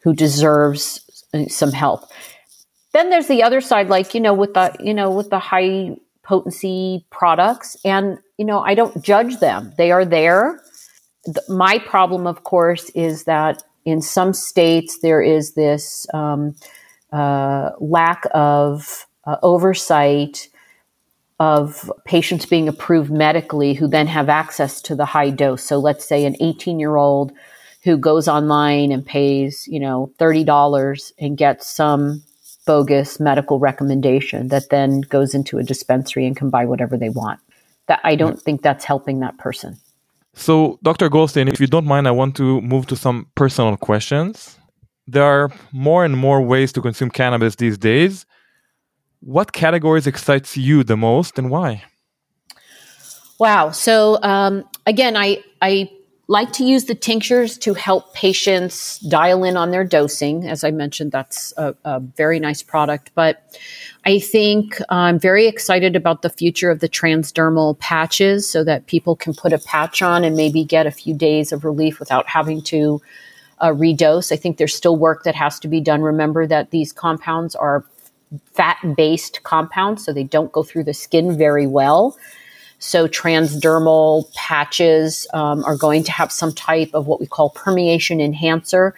who 0.00 0.14
deserves 0.14 1.24
some 1.48 1.72
help. 1.72 2.10
Then 2.92 3.10
there's 3.10 3.28
the 3.28 3.42
other 3.42 3.60
side, 3.60 3.88
like 3.88 4.14
you 4.14 4.20
know, 4.20 4.34
with 4.34 4.54
the 4.54 4.74
you 4.80 4.92
know 4.92 5.10
with 5.10 5.30
the 5.30 5.38
high 5.38 5.96
potency 6.22 7.04
products, 7.10 7.76
and 7.84 8.18
you 8.36 8.44
know 8.44 8.60
I 8.60 8.74
don't 8.74 9.02
judge 9.02 9.38
them; 9.38 9.72
they 9.78 9.90
are 9.90 10.04
there. 10.04 10.60
The, 11.24 11.42
my 11.48 11.78
problem, 11.78 12.26
of 12.26 12.44
course, 12.44 12.90
is 12.90 13.24
that 13.24 13.62
in 13.84 14.02
some 14.02 14.32
states 14.32 14.98
there 15.00 15.22
is 15.22 15.54
this 15.54 16.06
um, 16.12 16.54
uh, 17.12 17.70
lack 17.80 18.24
of 18.34 19.06
uh, 19.24 19.36
oversight 19.42 20.48
of 21.40 21.90
patients 22.04 22.46
being 22.46 22.68
approved 22.68 23.10
medically 23.10 23.74
who 23.74 23.88
then 23.88 24.06
have 24.06 24.28
access 24.28 24.80
to 24.82 24.94
the 24.94 25.04
high 25.04 25.30
dose. 25.30 25.62
So 25.62 25.78
let's 25.78 26.04
say 26.04 26.24
an 26.24 26.36
18 26.40 26.78
year 26.78 26.96
old 26.96 27.32
who 27.84 27.96
goes 27.96 28.28
online 28.28 28.92
and 28.92 29.04
pays, 29.04 29.66
you 29.66 29.80
know, 29.80 30.12
$30 30.18 31.12
and 31.18 31.36
gets 31.36 31.66
some 31.66 32.22
bogus 32.64 33.18
medical 33.18 33.58
recommendation 33.58 34.48
that 34.48 34.70
then 34.70 35.00
goes 35.00 35.34
into 35.34 35.58
a 35.58 35.64
dispensary 35.64 36.26
and 36.26 36.36
can 36.36 36.48
buy 36.48 36.64
whatever 36.64 36.96
they 36.96 37.08
want. 37.08 37.40
That 37.88 38.00
I 38.04 38.14
don't 38.14 38.40
think 38.40 38.62
that's 38.62 38.84
helping 38.84 39.20
that 39.20 39.38
person. 39.38 39.76
So, 40.34 40.78
Dr. 40.82 41.08
Goldstein, 41.08 41.48
if 41.48 41.60
you 41.60 41.66
don't 41.66 41.84
mind, 41.84 42.08
I 42.08 42.12
want 42.12 42.36
to 42.36 42.60
move 42.62 42.86
to 42.86 42.96
some 42.96 43.26
personal 43.34 43.76
questions. 43.76 44.56
There 45.06 45.24
are 45.24 45.50
more 45.72 46.04
and 46.04 46.16
more 46.16 46.40
ways 46.40 46.72
to 46.72 46.80
consume 46.80 47.10
cannabis 47.10 47.56
these 47.56 47.76
days 47.76 48.24
what 49.22 49.52
categories 49.52 50.06
excites 50.06 50.56
you 50.56 50.82
the 50.82 50.96
most 50.96 51.38
and 51.38 51.48
why? 51.48 51.84
Wow. 53.38 53.70
So 53.70 54.18
um, 54.22 54.64
again, 54.86 55.16
I 55.16 55.42
I 55.60 55.90
like 56.28 56.52
to 56.52 56.64
use 56.64 56.84
the 56.84 56.94
tinctures 56.94 57.58
to 57.58 57.74
help 57.74 58.14
patients 58.14 58.98
dial 59.00 59.44
in 59.44 59.56
on 59.56 59.70
their 59.70 59.84
dosing. 59.84 60.48
As 60.48 60.64
I 60.64 60.70
mentioned, 60.70 61.12
that's 61.12 61.52
a, 61.56 61.74
a 61.84 62.00
very 62.00 62.40
nice 62.40 62.62
product. 62.62 63.10
But 63.14 63.58
I 64.04 64.18
think 64.18 64.78
I'm 64.88 65.18
very 65.18 65.46
excited 65.46 65.94
about 65.94 66.22
the 66.22 66.30
future 66.30 66.70
of 66.70 66.80
the 66.80 66.88
transdermal 66.88 67.78
patches 67.78 68.48
so 68.48 68.64
that 68.64 68.86
people 68.86 69.14
can 69.14 69.34
put 69.34 69.52
a 69.52 69.58
patch 69.58 70.02
on 70.02 70.24
and 70.24 70.36
maybe 70.36 70.64
get 70.64 70.86
a 70.86 70.90
few 70.90 71.14
days 71.14 71.52
of 71.52 71.64
relief 71.64 71.98
without 71.98 72.28
having 72.28 72.62
to 72.62 73.00
uh, 73.58 73.68
redose. 73.68 74.32
I 74.32 74.36
think 74.36 74.56
there's 74.56 74.74
still 74.74 74.96
work 74.96 75.24
that 75.24 75.34
has 75.34 75.58
to 75.60 75.68
be 75.68 75.80
done. 75.80 76.02
Remember 76.02 76.46
that 76.46 76.70
these 76.70 76.92
compounds 76.92 77.54
are 77.54 77.84
fat 78.52 78.78
based 78.96 79.42
compounds, 79.42 80.04
so 80.04 80.12
they 80.12 80.24
don't 80.24 80.52
go 80.52 80.62
through 80.62 80.84
the 80.84 80.94
skin 80.94 81.36
very 81.36 81.66
well. 81.66 82.16
So, 82.78 83.06
transdermal 83.06 84.32
patches 84.34 85.26
um, 85.32 85.64
are 85.64 85.76
going 85.76 86.02
to 86.04 86.12
have 86.12 86.32
some 86.32 86.52
type 86.52 86.90
of 86.94 87.06
what 87.06 87.20
we 87.20 87.26
call 87.26 87.50
permeation 87.50 88.20
enhancer. 88.20 88.94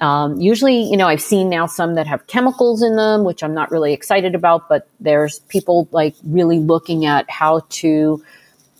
Um, 0.00 0.40
usually, 0.40 0.82
you 0.82 0.96
know, 0.96 1.06
I've 1.06 1.22
seen 1.22 1.48
now 1.48 1.66
some 1.66 1.94
that 1.94 2.06
have 2.06 2.26
chemicals 2.26 2.82
in 2.82 2.96
them, 2.96 3.24
which 3.24 3.42
I'm 3.42 3.54
not 3.54 3.70
really 3.70 3.92
excited 3.92 4.34
about, 4.34 4.68
but 4.68 4.88
there's 4.98 5.38
people 5.48 5.88
like 5.92 6.16
really 6.24 6.58
looking 6.58 7.06
at 7.06 7.30
how 7.30 7.60
to, 7.68 8.22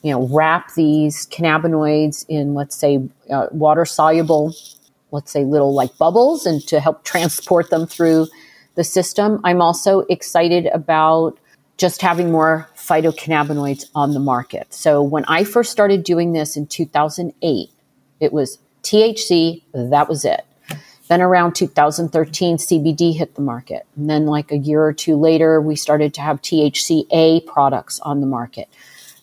you 0.03 0.11
know, 0.11 0.27
wrap 0.27 0.75
these 0.75 1.27
cannabinoids 1.27 2.27
in, 2.29 2.55
let's 2.55 2.75
say, 2.75 3.01
uh, 3.31 3.47
water 3.53 3.85
soluble, 3.85 4.53
let's 5.13 5.31
say 5.31 5.45
little 5.45 5.73
like 5.73 5.97
bubbles 5.97 6.45
and 6.45 6.61
to 6.67 6.81
help 6.81 7.05
transport 7.05 7.71
them 7.71 7.87
through 7.87 8.27
the 8.75 8.85
system. 8.85 9.41
I'm 9.45 9.61
also 9.61 10.01
excited 10.01 10.67
about 10.67 11.39
just 11.77 12.03
having 12.03 12.31
more 12.31 12.69
phytocannabinoids 12.77 13.87
on 13.95 14.15
the 14.15 14.21
market. 14.21 14.73
So 14.73 15.03
when 15.03 15.25
I 15.27 15.45
first 15.45 15.73
started 15.73 16.05
doing 16.05 16.33
this 16.33 16.57
in 16.57 16.67
2008, 16.67 17.71
it 18.21 18.33
was 18.33 18.59
THC, 18.83 19.63
that 19.73 20.09
was 20.09 20.25
it. 20.25 20.45
Then 21.09 21.21
around 21.21 21.55
2013, 21.55 22.57
CBD 22.57 23.15
hit 23.15 23.35
the 23.35 23.43
market. 23.43 23.87
And 23.97 24.09
then, 24.09 24.25
like 24.27 24.51
a 24.51 24.57
year 24.57 24.83
or 24.83 24.93
two 24.93 25.17
later, 25.17 25.61
we 25.61 25.77
started 25.77 26.15
to 26.15 26.23
have 26.23 26.41
THCA 26.41 27.45
products 27.45 28.01
on 28.01 28.21
the 28.21 28.27
market. 28.27 28.69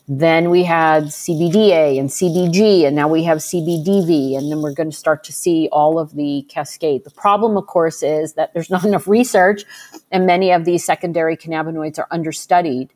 Then 0.07 0.49
we 0.49 0.63
had 0.63 1.05
CBDA 1.05 1.99
and 1.99 2.09
CBG, 2.09 2.85
and 2.85 2.95
now 2.95 3.07
we 3.07 3.23
have 3.23 3.37
CBDV, 3.37 4.37
and 4.37 4.51
then 4.51 4.61
we're 4.61 4.73
going 4.73 4.89
to 4.89 4.95
start 4.95 5.23
to 5.25 5.31
see 5.31 5.69
all 5.71 5.99
of 5.99 6.15
the 6.15 6.45
cascade. 6.49 7.03
The 7.03 7.11
problem, 7.11 7.55
of 7.55 7.67
course, 7.67 8.03
is 8.03 8.33
that 8.33 8.53
there's 8.53 8.69
not 8.69 8.83
enough 8.89 9.07
research, 9.07 9.63
and 10.11 10.25
many 10.25 10.51
of 10.51 10.65
these 10.65 10.83
secondary 10.83 11.37
cannabinoids 11.37 11.99
are 11.99 12.07
understudied. 12.11 12.91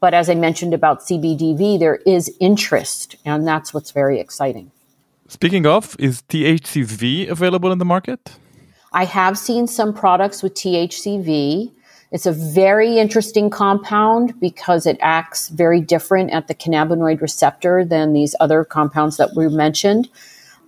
But 0.00 0.14
as 0.14 0.28
I 0.28 0.34
mentioned 0.34 0.74
about 0.74 1.00
CBDV, 1.00 1.78
there 1.78 1.96
is 2.06 2.34
interest, 2.40 3.16
and 3.24 3.46
that's 3.46 3.72
what's 3.72 3.92
very 3.92 4.20
exciting. 4.20 4.70
Speaking 5.28 5.66
of, 5.66 5.96
is 5.98 6.22
THCV 6.22 7.28
available 7.28 7.72
in 7.72 7.78
the 7.78 7.84
market? 7.84 8.38
I 8.92 9.04
have 9.04 9.36
seen 9.36 9.66
some 9.66 9.92
products 9.92 10.42
with 10.42 10.54
THCV. 10.54 11.72
It's 12.12 12.26
a 12.26 12.32
very 12.32 12.98
interesting 12.98 13.50
compound 13.50 14.38
because 14.40 14.86
it 14.86 14.96
acts 15.00 15.48
very 15.48 15.80
different 15.80 16.30
at 16.30 16.46
the 16.46 16.54
cannabinoid 16.54 17.20
receptor 17.20 17.84
than 17.84 18.12
these 18.12 18.34
other 18.38 18.64
compounds 18.64 19.16
that 19.16 19.34
we 19.34 19.48
mentioned. 19.48 20.08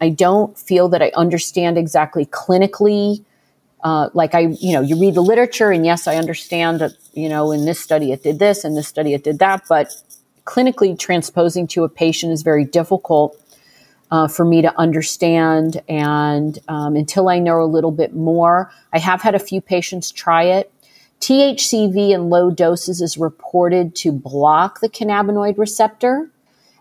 I 0.01 0.11
don't 0.11 0.59
feel 0.59 0.89
that 0.89 1.03
I 1.03 1.13
understand 1.15 1.79
exactly 1.79 2.27
clinically. 2.27 3.25
Uh, 3.85 4.11
like 4.15 4.35
I, 4.35 4.41
you 4.61 4.73
know, 4.73 4.81
you 4.81 5.01
read 5.01 5.15
the 5.15 5.23
literature, 5.23 5.71
and 5.71 5.87
yes, 5.87 6.09
I 6.09 6.17
understand 6.17 6.81
that, 6.81 6.93
you 7.13 7.29
know, 7.29 7.53
in 7.53 7.65
this 7.65 7.79
study 7.79 8.11
it 8.11 8.25
did 8.25 8.41
this, 8.41 8.65
and 8.65 8.77
this 8.77 8.89
study 8.89 9.15
it 9.15 9.23
did 9.23 9.39
that, 9.39 9.63
but 9.69 9.95
clinically 10.45 10.99
transposing 10.99 11.69
to 11.69 11.85
a 11.85 11.89
patient 11.89 12.33
is 12.33 12.43
very 12.43 12.65
difficult 12.65 13.41
uh, 14.11 14.27
for 14.27 14.45
me 14.45 14.63
to 14.63 14.77
understand. 14.79 15.81
And 15.89 16.59
um, 16.69 16.97
until 16.97 17.29
I 17.29 17.39
know 17.39 17.63
a 17.63 17.67
little 17.67 17.93
bit 17.93 18.15
more, 18.15 18.73
I 18.93 18.99
have 18.99 19.23
had 19.23 19.35
a 19.35 19.39
few 19.39 19.61
patients 19.61 20.11
try 20.11 20.45
it. 20.45 20.73
THCV 21.21 22.11
in 22.11 22.31
low 22.31 22.51
doses 22.51 23.01
is 23.01 23.19
reported 23.19 23.95
to 23.97 24.13
block 24.13 24.81
the 24.81 24.89
cannabinoid 24.89 25.59
receptor. 25.59 26.31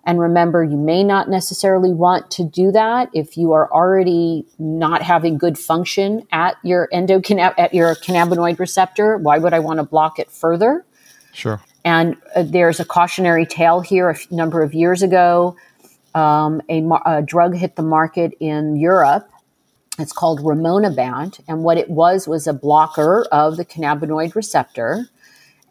And 0.05 0.19
remember, 0.19 0.63
you 0.63 0.77
may 0.77 1.03
not 1.03 1.29
necessarily 1.29 1.91
want 1.91 2.31
to 2.31 2.45
do 2.45 2.71
that 2.71 3.09
if 3.13 3.35
you 3.35 3.51
are 3.51 3.71
already 3.73 4.45
not 4.57 5.01
having 5.01 5.37
good 5.37 5.57
function 5.57 6.25
at 6.31 6.55
your 6.63 6.87
endocannab- 6.93 7.55
at 7.57 7.73
your 7.73 7.93
cannabinoid 7.95 8.57
receptor. 8.57 9.17
Why 9.17 9.37
would 9.37 9.53
I 9.53 9.59
want 9.59 9.79
to 9.79 9.83
block 9.83 10.17
it 10.17 10.31
further? 10.31 10.85
Sure. 11.33 11.61
And 11.83 12.15
uh, 12.35 12.43
there's 12.43 12.79
a 12.79 12.85
cautionary 12.85 13.45
tale 13.45 13.81
here. 13.81 14.09
A 14.09 14.13
f- 14.13 14.31
number 14.31 14.61
of 14.61 14.73
years 14.73 15.03
ago, 15.03 15.57
um, 16.15 16.61
a, 16.69 16.81
mar- 16.81 17.03
a 17.05 17.21
drug 17.21 17.55
hit 17.55 17.75
the 17.75 17.83
market 17.83 18.33
in 18.39 18.77
Europe 18.77 19.29
it's 19.97 20.13
called 20.13 20.41
Rimonabant. 20.41 21.39
And 21.47 21.63
what 21.63 21.77
it 21.77 21.89
was 21.89 22.27
was 22.27 22.47
a 22.47 22.53
blocker 22.53 23.25
of 23.31 23.57
the 23.57 23.65
cannabinoid 23.65 24.35
receptor. 24.35 25.09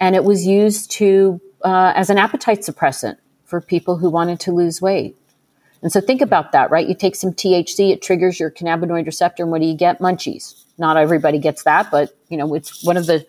And 0.00 0.14
it 0.16 0.24
was 0.24 0.46
used 0.46 0.90
to, 0.92 1.40
uh, 1.64 1.92
as 1.94 2.10
an 2.10 2.18
appetite 2.18 2.60
suppressant 2.60 3.16
for 3.44 3.60
people 3.60 3.98
who 3.98 4.10
wanted 4.10 4.40
to 4.40 4.52
lose 4.52 4.82
weight. 4.82 5.16
And 5.82 5.92
so 5.92 6.00
think 6.00 6.20
about 6.20 6.52
that, 6.52 6.70
right? 6.70 6.88
You 6.88 6.94
take 6.94 7.14
some 7.14 7.32
THC, 7.32 7.92
it 7.92 8.02
triggers 8.02 8.40
your 8.40 8.50
cannabinoid 8.50 9.06
receptor, 9.06 9.44
and 9.44 9.52
what 9.52 9.60
do 9.60 9.66
you 9.66 9.76
get? 9.76 10.00
Munchies. 10.00 10.64
Not 10.78 10.96
everybody 10.96 11.38
gets 11.38 11.62
that, 11.62 11.90
but 11.90 12.10
you 12.28 12.36
know, 12.36 12.54
it's 12.54 12.84
one 12.84 12.96
of 12.96 13.06
the 13.06 13.24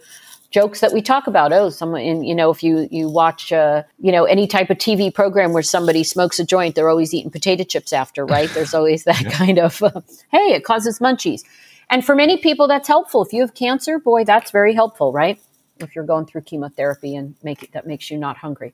jokes 0.51 0.79
that 0.79 0.93
we 0.93 1.01
talk 1.01 1.27
about. 1.27 1.51
Oh, 1.53 1.69
someone 1.69 2.01
in, 2.01 2.23
you 2.23 2.33
know, 2.35 2.49
if 2.49 2.63
you, 2.63 2.87
you 2.91 3.09
watch, 3.09 3.51
uh, 3.51 3.83
you 3.99 4.11
know, 4.11 4.25
any 4.25 4.47
type 4.47 4.69
of 4.69 4.77
TV 4.77 5.13
program 5.13 5.53
where 5.53 5.63
somebody 5.63 6.03
smokes 6.03 6.39
a 6.39 6.45
joint, 6.45 6.75
they're 6.75 6.89
always 6.89 7.13
eating 7.13 7.31
potato 7.31 7.63
chips 7.63 7.93
after, 7.93 8.25
right? 8.25 8.49
There's 8.53 8.73
always 8.75 9.03
that 9.03 9.21
yeah. 9.21 9.29
kind 9.29 9.59
of, 9.59 9.81
uh, 9.83 10.01
hey, 10.31 10.53
it 10.53 10.63
causes 10.63 10.99
munchies. 10.99 11.41
And 11.89 12.05
for 12.05 12.15
many 12.15 12.37
people, 12.37 12.67
that's 12.67 12.87
helpful. 12.87 13.23
If 13.23 13.31
you 13.31 13.41
have 13.41 13.53
cancer, 13.53 13.99
boy, 13.99 14.25
that's 14.25 14.51
very 14.51 14.73
helpful, 14.73 15.13
right? 15.13 15.39
if 15.79 15.95
you're 15.95 16.05
going 16.05 16.25
through 16.25 16.41
chemotherapy 16.41 17.15
and 17.15 17.35
make 17.43 17.63
it, 17.63 17.71
that 17.73 17.87
makes 17.87 18.09
you 18.09 18.17
not 18.17 18.37
hungry. 18.37 18.73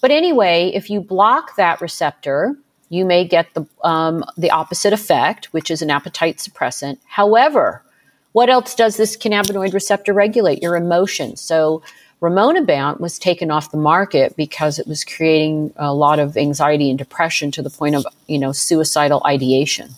But 0.00 0.10
anyway, 0.10 0.72
if 0.74 0.90
you 0.90 1.00
block 1.00 1.56
that 1.56 1.80
receptor, 1.80 2.56
you 2.88 3.04
may 3.04 3.26
get 3.26 3.54
the 3.54 3.66
um, 3.84 4.24
the 4.36 4.50
opposite 4.50 4.92
effect, 4.92 5.46
which 5.52 5.70
is 5.70 5.80
an 5.80 5.90
appetite 5.90 6.38
suppressant. 6.38 6.98
However, 7.06 7.84
what 8.32 8.48
else 8.48 8.74
does 8.74 8.96
this 8.96 9.16
cannabinoid 9.16 9.72
receptor 9.72 10.12
regulate? 10.12 10.62
Your 10.62 10.76
emotions. 10.76 11.40
So 11.40 11.82
Rimonabant 12.20 13.00
was 13.00 13.18
taken 13.18 13.50
off 13.50 13.72
the 13.72 13.76
market 13.76 14.36
because 14.36 14.78
it 14.78 14.86
was 14.86 15.04
creating 15.04 15.72
a 15.76 15.92
lot 15.92 16.20
of 16.20 16.36
anxiety 16.36 16.88
and 16.88 16.98
depression 16.98 17.50
to 17.50 17.62
the 17.62 17.70
point 17.70 17.96
of 17.96 18.06
you 18.28 18.38
know 18.38 18.52
suicidal 18.52 19.22
ideation, 19.26 19.90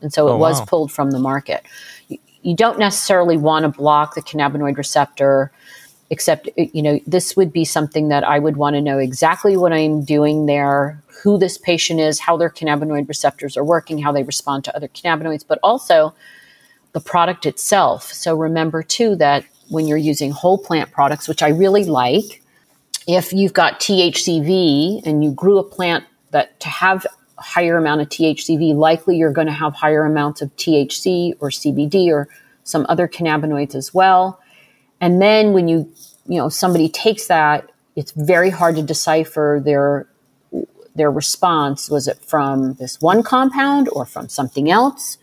and 0.00 0.12
so 0.12 0.28
it 0.28 0.32
oh, 0.32 0.36
was 0.36 0.60
wow. 0.60 0.66
pulled 0.66 0.92
from 0.92 1.10
the 1.10 1.18
market. 1.18 1.64
You, 2.08 2.18
you 2.42 2.56
don't 2.56 2.78
necessarily 2.78 3.36
want 3.36 3.64
to 3.64 3.68
block 3.68 4.14
the 4.14 4.22
cannabinoid 4.22 4.76
receptor 4.76 5.50
except 6.10 6.48
you 6.56 6.82
know 6.82 7.00
this 7.06 7.36
would 7.36 7.52
be 7.52 7.64
something 7.64 8.08
that 8.08 8.22
i 8.22 8.38
would 8.38 8.58
want 8.58 8.74
to 8.74 8.82
know 8.82 8.98
exactly 8.98 9.56
what 9.56 9.72
i'm 9.72 10.04
doing 10.04 10.44
there 10.44 11.02
who 11.22 11.38
this 11.38 11.56
patient 11.56 12.00
is 12.00 12.20
how 12.20 12.36
their 12.36 12.50
cannabinoid 12.50 13.08
receptors 13.08 13.56
are 13.56 13.64
working 13.64 13.98
how 13.98 14.12
they 14.12 14.22
respond 14.22 14.62
to 14.62 14.76
other 14.76 14.88
cannabinoids 14.88 15.44
but 15.46 15.58
also 15.62 16.12
the 16.92 17.00
product 17.00 17.46
itself 17.46 18.12
so 18.12 18.36
remember 18.36 18.82
too 18.82 19.16
that 19.16 19.44
when 19.68 19.86
you're 19.86 19.98
using 19.98 20.30
whole 20.30 20.58
plant 20.58 20.90
products 20.92 21.28
which 21.28 21.42
i 21.42 21.48
really 21.48 21.84
like 21.84 22.42
if 23.06 23.32
you've 23.32 23.52
got 23.52 23.80
thcv 23.80 25.04
and 25.06 25.24
you 25.24 25.32
grew 25.32 25.58
a 25.58 25.64
plant 25.64 26.04
that 26.30 26.58
to 26.60 26.68
have 26.68 27.06
a 27.38 27.42
higher 27.42 27.76
amount 27.76 28.00
of 28.00 28.08
thcv 28.08 28.74
likely 28.74 29.16
you're 29.16 29.32
going 29.32 29.46
to 29.46 29.52
have 29.52 29.74
higher 29.74 30.04
amounts 30.04 30.42
of 30.42 30.54
thc 30.56 31.34
or 31.40 31.48
cbd 31.50 32.08
or 32.08 32.28
some 32.64 32.86
other 32.88 33.08
cannabinoids 33.08 33.74
as 33.74 33.92
well 33.92 34.38
and 35.02 35.20
then 35.20 35.52
when 35.52 35.66
you, 35.66 35.92
you 36.28 36.38
know, 36.38 36.48
somebody 36.48 36.88
takes 36.88 37.26
that, 37.26 37.68
it's 37.96 38.12
very 38.12 38.50
hard 38.50 38.76
to 38.76 38.82
decipher 38.82 39.60
their 39.62 40.06
their 40.94 41.10
response. 41.10 41.90
Was 41.90 42.06
it 42.06 42.18
from 42.24 42.74
this 42.74 43.00
one 43.00 43.24
compound 43.24 43.88
or 43.92 44.06
from 44.06 44.28
something 44.28 44.70
else? 44.70 45.18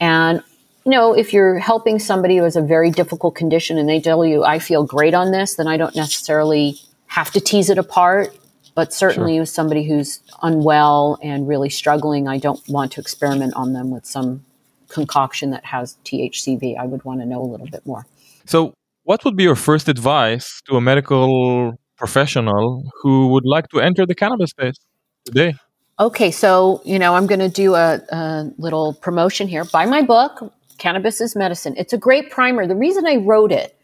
And 0.00 0.42
you 0.86 0.92
know, 0.92 1.14
if 1.14 1.32
you're 1.32 1.58
helping 1.58 1.98
somebody 1.98 2.36
who 2.36 2.44
has 2.44 2.54
a 2.54 2.62
very 2.62 2.92
difficult 2.92 3.34
condition 3.34 3.76
and 3.76 3.88
they 3.88 4.00
tell 4.00 4.24
you, 4.24 4.44
I 4.44 4.60
feel 4.60 4.84
great 4.84 5.14
on 5.14 5.32
this, 5.32 5.56
then 5.56 5.66
I 5.66 5.76
don't 5.76 5.96
necessarily 5.96 6.76
have 7.08 7.32
to 7.32 7.40
tease 7.40 7.70
it 7.70 7.76
apart. 7.76 8.36
But 8.76 8.92
certainly 8.92 9.32
sure. 9.32 9.40
with 9.40 9.48
somebody 9.48 9.88
who's 9.88 10.20
unwell 10.42 11.18
and 11.22 11.48
really 11.48 11.70
struggling, 11.70 12.28
I 12.28 12.38
don't 12.38 12.60
want 12.68 12.92
to 12.92 13.00
experiment 13.00 13.54
on 13.54 13.72
them 13.72 13.90
with 13.90 14.06
some 14.06 14.44
concoction 14.88 15.50
that 15.50 15.64
has 15.64 15.96
THCV. 16.04 16.78
I 16.78 16.86
would 16.86 17.04
want 17.04 17.18
to 17.20 17.26
know 17.26 17.42
a 17.42 17.48
little 17.50 17.66
bit 17.66 17.84
more. 17.84 18.06
So 18.44 18.72
what 19.02 19.24
would 19.24 19.34
be 19.34 19.42
your 19.42 19.56
first 19.56 19.88
advice 19.88 20.62
to 20.68 20.76
a 20.76 20.80
medical 20.80 21.74
professional 21.96 22.84
who 23.02 23.28
would 23.28 23.44
like 23.44 23.68
to 23.70 23.80
enter 23.80 24.06
the 24.06 24.14
cannabis 24.14 24.50
space 24.50 24.76
today? 25.24 25.54
Okay, 25.98 26.30
so 26.30 26.82
you 26.84 26.98
know 26.98 27.14
I'm 27.14 27.26
going 27.26 27.40
to 27.40 27.48
do 27.48 27.74
a, 27.74 28.00
a 28.10 28.50
little 28.58 28.92
promotion 28.92 29.48
here. 29.48 29.64
Buy 29.64 29.86
my 29.86 30.02
book, 30.02 30.52
Cannabis 30.78 31.20
is 31.20 31.36
Medicine. 31.36 31.74
It's 31.76 31.92
a 31.92 31.98
great 31.98 32.30
primer. 32.30 32.66
The 32.66 32.76
reason 32.76 33.06
I 33.06 33.16
wrote 33.16 33.52
it 33.52 33.78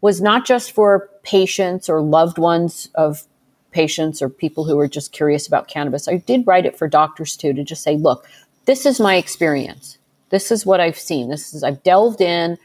was 0.00 0.20
not 0.20 0.46
just 0.46 0.72
for 0.72 1.10
patients 1.22 1.88
or 1.88 2.00
loved 2.00 2.38
ones 2.38 2.88
of 2.94 3.24
patients 3.70 4.22
or 4.22 4.28
people 4.28 4.64
who 4.64 4.78
are 4.78 4.88
just 4.88 5.12
curious 5.12 5.46
about 5.46 5.68
cannabis. 5.68 6.08
I 6.08 6.16
did 6.16 6.46
write 6.46 6.66
it 6.66 6.76
for 6.76 6.88
doctors 6.88 7.36
too 7.36 7.52
to 7.52 7.64
just 7.64 7.82
say, 7.82 7.96
look, 7.96 8.26
this 8.64 8.86
is 8.86 9.00
my 9.00 9.16
experience. 9.16 9.98
This 10.30 10.50
is 10.50 10.64
what 10.64 10.80
I've 10.80 10.98
seen. 10.98 11.28
This 11.28 11.52
is 11.54 11.62
I've 11.62 11.82
delved 11.82 12.20
in 12.20 12.58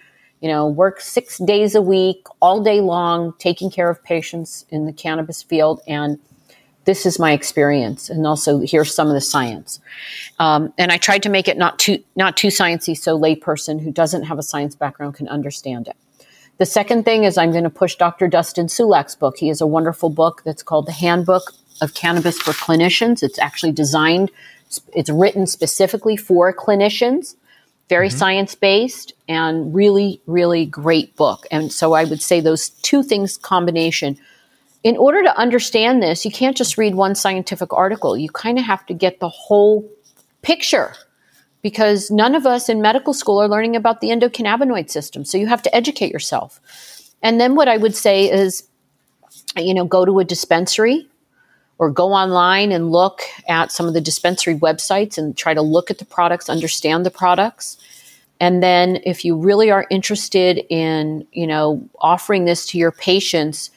you 0.44 0.50
know, 0.50 0.68
work 0.68 1.00
six 1.00 1.38
days 1.38 1.74
a 1.74 1.82
week, 1.82 2.28
all 2.42 2.62
day 2.62 2.82
long, 2.82 3.34
taking 3.40 3.72
care 3.72 3.90
of 3.90 4.04
patients 4.04 4.66
in 4.68 4.86
the 4.86 4.92
cannabis 4.92 5.42
field. 5.42 5.80
And 5.88 6.20
this 6.86 7.06
is 7.06 7.20
my 7.20 7.32
experience. 7.32 8.10
And 8.10 8.28
also 8.28 8.60
here's 8.60 8.94
some 8.94 9.08
of 9.08 9.14
the 9.14 9.22
science. 9.22 9.80
Um, 10.40 10.74
and 10.78 10.92
I 10.92 10.98
tried 10.98 11.24
to 11.24 11.30
make 11.30 11.48
it 11.48 11.58
not 11.58 11.80
too, 11.80 12.04
not 12.16 12.38
too 12.38 12.50
sciencey 12.50 12.98
so 12.98 13.18
layperson 13.18 13.82
who 13.82 13.92
doesn't 13.92 14.24
have 14.24 14.40
a 14.40 14.44
science 14.44 14.76
background 14.76 15.16
can 15.16 15.28
understand 15.28 15.88
it. 15.88 15.96
The 16.58 16.66
second 16.66 17.04
thing 17.04 17.24
is 17.24 17.38
I'm 17.38 17.52
going 17.52 17.64
to 17.64 17.70
push 17.70 17.96
Dr. 17.96 18.28
Dustin 18.28 18.68
Sulak's 18.68 19.16
book. 19.16 19.38
He 19.38 19.48
has 19.48 19.62
a 19.62 19.68
wonderful 19.68 20.10
book 20.10 20.44
that's 20.46 20.64
called 20.64 20.86
The 20.86 20.92
Handbook 20.92 21.54
of 21.82 21.94
Cannabis 21.94 22.38
for 22.40 22.52
Clinicians. 22.52 23.24
It's 23.24 23.40
actually 23.40 23.72
designed, 23.72 24.30
it's 24.94 25.10
written 25.10 25.48
specifically 25.48 26.16
for 26.16 26.54
clinicians 26.54 27.36
very 27.90 28.08
mm-hmm. 28.08 28.18
science 28.18 28.56
based 28.56 29.14
and 29.28 29.74
really, 29.74 30.22
really 30.26 30.66
great 30.66 31.16
book. 31.16 31.46
And 31.52 31.72
so 31.72 31.94
I 31.94 32.06
would 32.06 32.22
say 32.22 32.40
those 32.40 32.70
two 32.70 33.04
things 33.04 33.38
combination. 33.38 34.18
In 34.84 34.98
order 34.98 35.24
to 35.24 35.38
understand 35.38 36.04
this, 36.04 36.26
you 36.26 36.32
can't 36.32 36.58
just 36.58 36.78
read 36.78 36.96
one 36.96 37.16
scientific 37.16 37.72
article. 37.74 38.18
You 38.18 38.30
kind 38.30 38.60
of 38.60 38.66
have 38.66 38.86
to 38.88 38.94
get 38.94 39.20
the 39.20 39.30
whole 39.30 39.90
picture 40.42 40.94
because 41.62 42.12
none 42.12 42.36
of 42.36 42.46
us 42.46 42.68
in 42.68 42.82
medical 42.82 43.14
school 43.14 43.42
are 43.42 43.48
learning 43.48 43.78
about 43.78 44.02
the 44.02 44.10
endocannabinoid 44.10 44.90
system. 44.90 45.24
So 45.24 45.38
you 45.38 45.48
have 45.48 45.64
to 45.64 45.74
educate 45.74 46.12
yourself. 46.12 46.60
And 47.22 47.40
then 47.40 47.56
what 47.56 47.70
I 47.70 47.78
would 47.78 47.96
say 47.96 48.30
is, 48.30 48.68
you 49.56 49.74
know, 49.74 49.86
go 49.86 50.04
to 50.04 50.20
a 50.20 50.26
dispensary 50.26 51.08
or 51.78 51.90
go 51.90 52.12
online 52.12 52.74
and 52.74 52.92
look 52.92 53.22
at 53.48 53.72
some 53.72 53.88
of 53.88 53.94
the 53.94 54.02
dispensary 54.02 54.56
websites 54.56 55.18
and 55.18 55.36
try 55.36 55.54
to 55.54 55.62
look 55.62 55.90
at 55.90 56.00
the 56.00 56.06
products, 56.06 56.50
understand 56.50 57.06
the 57.06 57.12
products. 57.12 57.78
And 58.42 58.62
then 58.62 59.00
if 59.06 59.24
you 59.24 59.38
really 59.38 59.72
are 59.72 59.88
interested 59.90 60.66
in, 60.70 61.26
you 61.32 61.48
know, 61.48 61.88
offering 62.00 62.44
this 62.44 62.66
to 62.68 62.78
your 62.78 62.92
patients, 62.92 63.70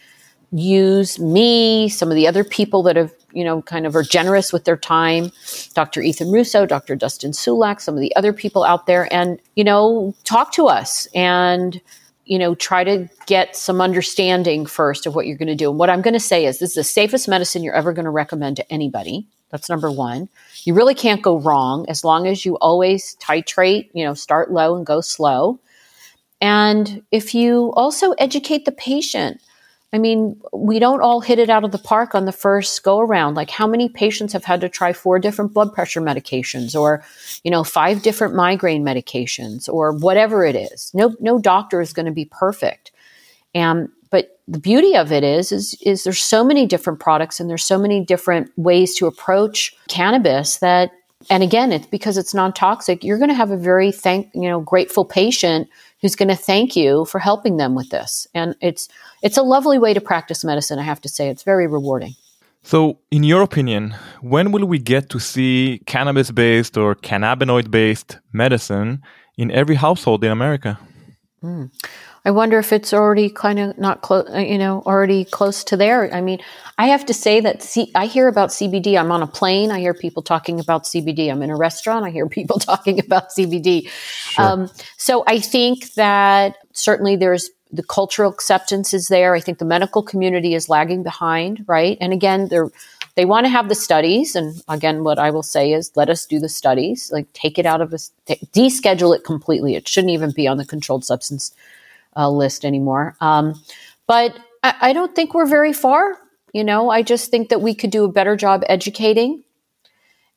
use 0.59 1.19
me, 1.19 1.89
some 1.89 2.11
of 2.11 2.15
the 2.15 2.29
other 2.29 2.45
people 2.45 2.83
that 2.85 2.97
have, 2.97 3.13
you 3.33 3.45
know, 3.45 3.63
kind 3.63 3.87
of 3.87 3.95
are 3.97 4.03
generous 4.03 4.53
with 4.53 4.65
their 4.65 4.77
time, 4.77 5.31
Dr. 5.75 6.03
Ethan 6.03 6.31
Russo, 6.31 6.67
Dr. 6.67 6.97
Dustin 6.97 7.33
Sulak, 7.33 7.81
some 7.81 7.95
of 7.95 8.01
the 8.01 8.15
other 8.17 8.33
people 8.33 8.65
out 8.65 8.87
there 8.87 9.13
and, 9.13 9.41
you 9.55 9.65
know, 9.65 10.15
talk 10.25 10.53
to 10.53 10.67
us 10.67 11.07
and 11.15 11.81
you 12.27 12.39
know, 12.41 12.57
try 12.57 12.83
to 12.83 13.09
get 13.27 13.57
some 13.57 13.81
understanding 13.81 14.67
first 14.67 15.07
of 15.07 15.15
what 15.15 15.27
you're 15.27 15.37
going 15.37 15.47
to 15.47 15.55
do. 15.55 15.71
And 15.71 15.79
what 15.79 15.89
I'm 15.89 16.03
going 16.03 16.15
to 16.15 16.21
say 16.21 16.45
is 16.45 16.59
this 16.59 16.71
is 16.71 16.75
the 16.75 16.85
safest 16.85 17.29
medicine 17.29 17.63
you're 17.63 17.75
ever 17.75 17.93
going 17.93 18.05
to 18.05 18.11
recommend 18.11 18.57
to 18.57 18.73
anybody. 18.73 19.29
That's 19.51 19.69
number 19.69 19.91
one. 19.91 20.29
You 20.65 20.75
really 20.75 20.95
can't 20.95 21.23
go 21.23 21.39
wrong 21.39 21.89
as 21.89 22.05
long 22.05 22.27
as 22.27 22.45
you 22.45 22.57
always 22.59 23.17
titrate, 23.21 23.91
you 23.93 24.05
know, 24.05 24.15
start 24.15 24.51
low 24.51 24.77
and 24.77 24.85
go 24.85 25.01
slow. 25.01 25.61
And 26.41 27.03
if 27.13 27.33
you 27.33 27.73
also 27.75 28.11
educate 28.13 28.65
the 28.65 28.73
patient, 28.73 29.41
I 29.97 29.99
mean, 29.99 30.39
we 30.53 30.79
don't 30.79 31.01
all 31.01 31.23
hit 31.23 31.39
it 31.39 31.49
out 31.49 31.65
of 31.65 31.73
the 31.73 31.79
park 31.79 32.15
on 32.15 32.27
the 32.27 32.33
first 32.33 32.83
go 32.83 32.99
around. 32.99 33.35
Like, 33.35 33.49
how 33.49 33.67
many 33.67 33.89
patients 33.89 34.35
have 34.35 34.45
had 34.45 34.61
to 34.61 34.69
try 34.69 34.93
four 34.93 35.19
different 35.19 35.55
blood 35.55 35.73
pressure 35.73 36.03
medications 36.03 36.79
or, 36.79 37.03
you 37.45 37.51
know, 37.51 37.65
five 37.65 38.03
different 38.03 38.35
migraine 38.35 38.85
medications 38.85 39.71
or 39.73 39.93
whatever 39.93 40.45
it 40.45 40.55
is? 40.55 40.91
No, 40.93 41.17
no 41.19 41.39
doctor 41.39 41.81
is 41.81 41.95
going 41.95 42.05
to 42.05 42.13
be 42.13 42.27
perfect. 42.27 42.93
And, 43.55 43.89
but 44.11 44.39
the 44.47 44.59
beauty 44.59 44.95
of 44.95 45.13
it 45.13 45.25
is, 45.25 45.51
is, 45.51 45.75
is 45.81 46.05
there's 46.05 46.23
so 46.23 46.45
many 46.45 46.67
different 46.67 47.01
products 47.01 47.41
and 47.41 47.49
there's 47.49 47.65
so 47.65 47.79
many 47.79 48.05
different 48.05 48.51
ways 48.59 48.95
to 48.97 49.07
approach 49.07 49.75
cannabis 49.89 50.59
that, 50.59 50.91
and 51.31 51.43
again, 51.43 51.73
it's 51.73 51.87
because 51.87 52.19
it's 52.19 52.35
non 52.35 52.53
toxic, 52.53 53.03
you're 53.03 53.17
going 53.17 53.31
to 53.31 53.35
have 53.35 53.51
a 53.51 53.57
very 53.57 53.93
thank, 53.93 54.29
you 54.35 54.43
know, 54.43 54.61
grateful 54.61 55.07
patient 55.07 55.71
who's 56.01 56.17
going 56.17 56.29
to 56.29 56.37
thank 56.37 56.77
you 56.77 57.05
for 57.07 57.19
helping 57.19 57.57
them 57.57 57.75
with 57.75 57.91
this. 57.91 58.27
And 58.35 58.55
it's 58.61 58.89
it's 59.23 59.37
a 59.37 59.43
lovely 59.43 59.79
way 59.79 59.95
to 59.95 60.01
practice 60.01 60.45
medicine, 60.45 60.79
I 60.79 60.83
have 60.83 61.01
to 61.03 61.09
say. 61.09 61.29
It's 61.29 61.43
very 61.43 61.67
rewarding. 61.67 62.15
So, 62.63 62.99
in 63.13 63.23
your 63.23 63.43
opinion, 63.43 63.95
when 64.23 64.51
will 64.51 64.67
we 64.67 64.81
get 64.81 65.09
to 65.11 65.21
see 65.21 65.81
cannabis 65.87 66.33
based 66.33 66.77
or 66.77 66.97
cannabinoid 66.97 67.71
based 67.71 68.19
medicine 68.33 69.03
in 69.39 69.53
every 69.53 69.77
household 69.77 70.25
in 70.25 70.33
America? 70.33 70.77
Mm. 71.45 71.71
I 72.27 72.31
wonder 72.33 72.59
if 72.59 72.73
it's 72.73 72.93
already 72.93 73.31
kind 73.31 73.61
of 73.61 73.79
not 73.79 74.03
close, 74.03 74.29
uh, 74.29 74.39
you 74.39 74.59
know, 74.59 74.83
already 74.85 75.25
close 75.25 75.63
to 75.63 75.77
there. 75.77 76.13
I 76.13 76.21
mean, 76.21 76.41
I 76.77 76.89
have 76.89 77.07
to 77.07 77.15
say 77.15 77.39
that 77.39 77.63
C- 77.63 77.93
I 77.95 78.07
hear 78.07 78.27
about 78.27 78.49
CBD. 78.49 78.99
I'm 78.99 79.13
on 79.13 79.23
a 79.23 79.29
plane. 79.29 79.71
I 79.71 79.79
hear 79.79 79.95
people 79.95 80.25
talking 80.25 80.59
about 80.59 80.83
CBD. 80.87 81.31
I'm 81.31 81.41
in 81.43 81.51
a 81.51 81.57
restaurant. 81.57 82.05
I 82.05 82.11
hear 82.11 82.29
people 82.39 82.59
talking 82.59 82.99
about 82.99 83.31
CBD. 83.31 83.89
Sure. 83.89 84.45
Um, 84.45 84.71
so 84.97 85.23
I 85.29 85.39
think 85.39 85.95
that 85.95 86.57
certainly 86.73 87.15
there's 87.15 87.49
the 87.71 87.85
cultural 87.85 88.33
acceptance 88.33 88.93
is 88.93 89.07
there. 89.07 89.37
I 89.37 89.41
think 89.41 89.59
the 89.59 89.65
medical 89.65 90.03
community 90.03 90.55
is 90.55 90.69
lagging 90.69 91.05
behind, 91.05 91.65
right? 91.69 91.97
And 92.01 92.13
again, 92.13 92.49
they're 92.49 92.71
they 93.15 93.25
want 93.25 93.47
to 93.47 93.51
have 93.51 93.71
the 93.71 93.75
studies 93.75 94.37
and 94.37 94.63
again 94.69 95.03
what 95.03 95.19
i 95.19 95.31
will 95.31 95.43
say 95.43 95.73
is 95.73 95.91
let 95.97 96.11
us 96.11 96.27
do 96.27 96.39
the 96.39 96.51
studies 96.51 97.11
like 97.11 97.27
take 97.33 97.59
it 97.59 97.65
out 97.65 97.81
of 97.81 97.95
us 97.95 98.13
deschedule 98.53 99.17
it 99.17 99.25
completely 99.25 99.75
it 99.75 99.89
shouldn't 99.89 100.13
even 100.13 100.33
be 100.33 100.47
on 100.47 100.59
the 100.59 100.67
controlled 100.67 101.03
substance 101.03 101.55
uh, 102.17 102.31
list 102.31 102.65
anymore. 102.65 103.17
Um, 103.21 103.61
but 104.07 104.39
I, 104.63 104.75
I, 104.81 104.93
don't 104.93 105.15
think 105.15 105.35
we're 105.35 105.47
very 105.47 105.73
far. 105.73 106.17
You 106.53 106.65
know, 106.65 106.91
I 106.91 107.03
just 107.03 107.31
think 107.31 107.51
that 107.51 107.61
we 107.61 107.75
could 107.75 107.91
do 107.91 108.05
a 108.05 108.13
better 108.13 108.37
job 108.37 108.63
educating, 108.69 109.43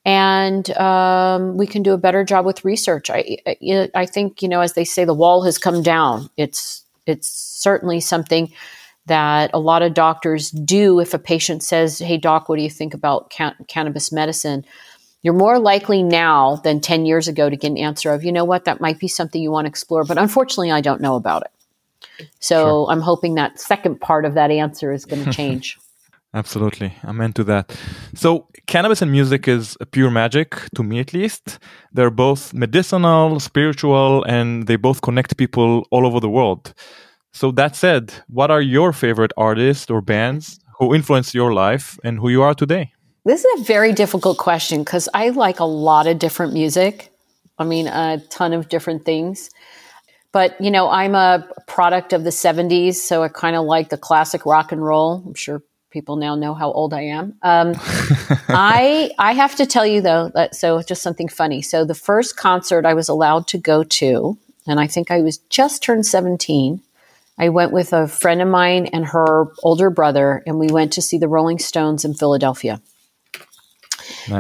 and 0.05 0.69
um, 0.77 1.57
we 1.57 1.67
can 1.67 1.84
do 1.84 1.93
a 1.93 1.97
better 1.97 2.23
job 2.23 2.45
with 2.45 2.65
research. 2.65 3.09
I, 3.09 3.38
I, 3.47 3.89
I 3.95 4.05
think 4.05 4.41
you 4.41 4.49
know, 4.49 4.61
as 4.61 4.73
they 4.73 4.86
say, 4.86 5.05
the 5.05 5.13
wall 5.13 5.43
has 5.43 5.57
come 5.57 5.82
down. 5.82 6.30
It's 6.36 6.84
it's 7.05 7.30
certainly 7.30 7.99
something 7.99 8.51
that 9.09 9.49
a 9.53 9.59
lot 9.59 9.82
of 9.82 9.93
doctors 9.93 10.51
do 10.51 10.99
if 10.99 11.13
a 11.13 11.19
patient 11.19 11.63
says, 11.63 11.99
Hey, 11.99 12.17
doc, 12.17 12.47
what 12.47 12.55
do 12.55 12.63
you 12.63 12.69
think 12.69 12.93
about 12.93 13.30
can- 13.30 13.55
cannabis 13.67 14.11
medicine? 14.11 14.63
You're 15.21 15.34
more 15.34 15.59
likely 15.59 16.01
now 16.01 16.57
than 16.57 16.80
10 16.80 17.05
years 17.05 17.27
ago 17.27 17.49
to 17.49 17.57
get 17.57 17.71
an 17.71 17.77
answer 17.77 18.13
of, 18.13 18.23
you 18.23 18.32
know 18.32 18.45
what, 18.45 18.65
that 18.65 18.80
might 18.80 18.99
be 18.99 19.09
something 19.09 19.41
you 19.41 19.51
want 19.51 19.65
to 19.65 19.69
explore, 19.69 20.05
but 20.05 20.17
unfortunately, 20.17 20.71
I 20.71 20.80
don't 20.80 21.01
know 21.01 21.15
about 21.15 21.41
it. 21.41 21.51
So 22.39 22.55
sure. 22.55 22.91
I'm 22.91 23.01
hoping 23.01 23.36
that 23.36 23.59
second 23.59 24.01
part 24.01 24.26
of 24.26 24.34
that 24.34 24.51
answer 24.51 24.91
is 24.91 25.05
going 25.05 25.26
to 25.26 25.32
change. 25.32 25.78
Absolutely. 26.34 26.93
I'm 27.03 27.22
into 27.22 27.43
that. 27.45 27.76
So, 28.13 28.47
cannabis 28.67 29.01
and 29.01 29.11
music 29.11 29.47
is 29.47 29.76
a 29.82 29.86
pure 29.88 30.11
magic, 30.11 30.55
to 30.76 30.84
me 30.84 30.99
at 30.99 31.11
least. 31.11 31.57
They're 31.91 32.11
both 32.11 32.53
medicinal, 32.53 33.39
spiritual, 33.39 34.24
and 34.26 34.67
they 34.67 34.76
both 34.76 35.01
connect 35.01 35.38
people 35.38 35.88
all 35.89 36.05
over 36.05 36.20
the 36.20 36.30
world. 36.30 36.74
So, 37.34 37.51
that 37.53 37.76
said, 37.76 38.13
what 38.28 38.51
are 38.51 38.61
your 38.61 38.93
favorite 38.93 39.32
artists 39.38 39.89
or 39.89 40.01
bands 40.01 40.59
who 40.78 40.93
influenced 40.93 41.34
your 41.34 41.51
life 41.51 41.97
and 42.03 42.20
who 42.20 42.30
you 42.30 42.43
are 42.43 42.53
today? 42.53 42.93
This 43.26 43.43
is 43.43 43.61
a 43.61 43.63
very 43.63 43.91
difficult 43.91 44.38
question 44.38 44.84
because 44.84 45.09
I 45.15 45.30
like 45.30 45.59
a 45.59 45.65
lot 45.65 46.05
of 46.05 46.20
different 46.20 46.53
music. 46.53 47.11
I 47.57 47.63
mean, 47.63 47.88
a 47.88 48.22
ton 48.30 48.53
of 48.53 48.70
different 48.70 49.03
things. 49.03 49.49
But, 50.32 50.59
you 50.61 50.69
know, 50.69 50.89
I'm 50.89 51.15
a 51.15 51.47
product 51.67 52.13
of 52.13 52.23
the 52.23 52.30
70s, 52.30 52.95
so 52.95 53.23
I 53.23 53.30
kind 53.30 53.55
of 53.55 53.65
like 53.65 53.89
the 53.89 53.97
classic 53.97 54.45
rock 54.45 54.71
and 54.71 54.84
roll. 54.84 55.23
I'm 55.25 55.34
sure 55.34 55.63
people 55.89 56.17
now 56.17 56.36
know 56.36 56.53
how 56.53 56.71
old 56.71 56.93
I 56.93 57.01
am. 57.01 57.36
Um, 57.41 57.73
I 58.49 59.11
I 59.17 59.34
have 59.34 59.55
to 59.55 59.65
tell 59.65 59.86
you 59.86 60.01
though 60.01 60.30
that 60.36 60.55
so 60.55 60.82
just 60.82 61.01
something 61.01 61.27
funny. 61.27 61.61
So 61.61 61.86
the 61.86 61.95
first 61.95 62.38
concert 62.38 62.86
I 62.86 62.93
was 62.93 63.09
allowed 63.09 63.47
to 63.47 63.57
go 63.57 63.84
to, 63.84 64.38
and 64.67 64.80
I 64.80 64.88
think 64.88 65.11
I 65.11 65.21
was 65.21 65.38
just 65.49 65.84
turned 65.84 66.05
seventeen. 66.05 66.82
I 67.38 67.49
went 67.49 67.71
with 67.71 67.93
a 67.93 68.07
friend 68.07 68.41
of 68.41 68.49
mine 68.49 68.88
and 68.88 69.05
her 69.07 69.47
older 69.63 69.89
brother, 69.89 70.43
and 70.45 70.59
we 70.59 70.67
went 70.67 70.93
to 70.93 71.01
see 71.01 71.17
the 71.17 71.30
Rolling 71.30 71.59
Stones 71.59 72.03
in 72.03 72.13
Philadelphia. 72.13 72.82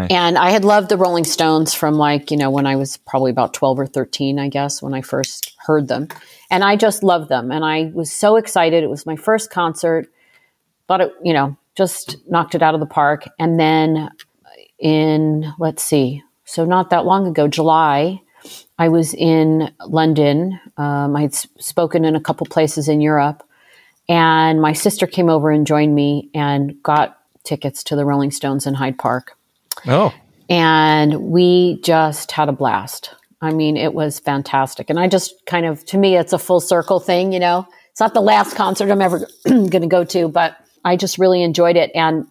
And 0.09 0.37
I 0.37 0.51
had 0.51 0.65
loved 0.65 0.89
the 0.89 0.97
Rolling 0.97 1.23
Stones 1.23 1.73
from 1.73 1.95
like, 1.95 2.31
you 2.31 2.37
know, 2.37 2.49
when 2.49 2.65
I 2.65 2.75
was 2.75 2.97
probably 2.97 3.31
about 3.31 3.53
12 3.53 3.79
or 3.79 3.87
13, 3.87 4.39
I 4.39 4.49
guess, 4.49 4.81
when 4.81 4.93
I 4.93 5.01
first 5.01 5.55
heard 5.59 5.87
them. 5.87 6.07
And 6.49 6.63
I 6.63 6.75
just 6.75 7.03
loved 7.03 7.29
them. 7.29 7.51
And 7.51 7.63
I 7.63 7.91
was 7.93 8.11
so 8.11 8.35
excited. 8.35 8.83
It 8.83 8.89
was 8.89 9.05
my 9.05 9.15
first 9.15 9.51
concert 9.51 10.11
thought 10.87 11.01
it, 11.01 11.13
you 11.23 11.33
know, 11.33 11.55
just 11.75 12.17
knocked 12.27 12.55
it 12.55 12.63
out 12.63 12.73
of 12.73 12.79
the 12.79 12.85
park. 12.85 13.25
And 13.37 13.59
then 13.59 14.09
in, 14.79 15.53
let's 15.59 15.83
see, 15.83 16.23
so 16.49 16.65
not 16.65 16.89
that 16.89 17.05
long 17.05 17.27
ago, 17.27 17.47
July, 17.47 18.21
I 18.79 18.89
was 18.89 19.13
in 19.13 19.71
London. 19.85 20.59
Um, 20.77 21.15
I 21.15 21.21
had 21.21 21.35
spoken 21.35 22.05
in 22.05 22.15
a 22.15 22.19
couple 22.19 22.47
places 22.47 22.89
in 22.89 23.01
Europe. 23.01 23.43
And 24.09 24.59
my 24.59 24.73
sister 24.73 25.05
came 25.05 25.29
over 25.29 25.51
and 25.51 25.67
joined 25.67 25.93
me 25.93 26.31
and 26.33 26.81
got 26.81 27.19
tickets 27.43 27.83
to 27.83 27.95
the 27.95 28.03
Rolling 28.03 28.31
Stones 28.31 28.65
in 28.65 28.73
Hyde 28.73 28.97
Park. 28.97 29.37
Oh. 29.87 30.13
And 30.49 31.21
we 31.21 31.79
just 31.81 32.31
had 32.31 32.49
a 32.49 32.53
blast. 32.53 33.13
I 33.41 33.51
mean, 33.51 33.77
it 33.77 33.93
was 33.93 34.19
fantastic. 34.19 34.89
And 34.89 34.99
I 34.99 35.07
just 35.07 35.33
kind 35.45 35.65
of, 35.65 35.85
to 35.85 35.97
me, 35.97 36.17
it's 36.17 36.33
a 36.33 36.39
full 36.39 36.59
circle 36.59 36.99
thing, 36.99 37.31
you 37.31 37.39
know? 37.39 37.67
It's 37.91 37.99
not 37.99 38.13
the 38.13 38.21
last 38.21 38.55
concert 38.55 38.91
I'm 38.91 39.01
ever 39.01 39.27
going 39.45 39.71
to 39.71 39.87
go 39.87 40.03
to, 40.05 40.27
but 40.27 40.57
I 40.83 40.95
just 40.95 41.17
really 41.17 41.43
enjoyed 41.43 41.77
it. 41.77 41.91
And 41.95 42.25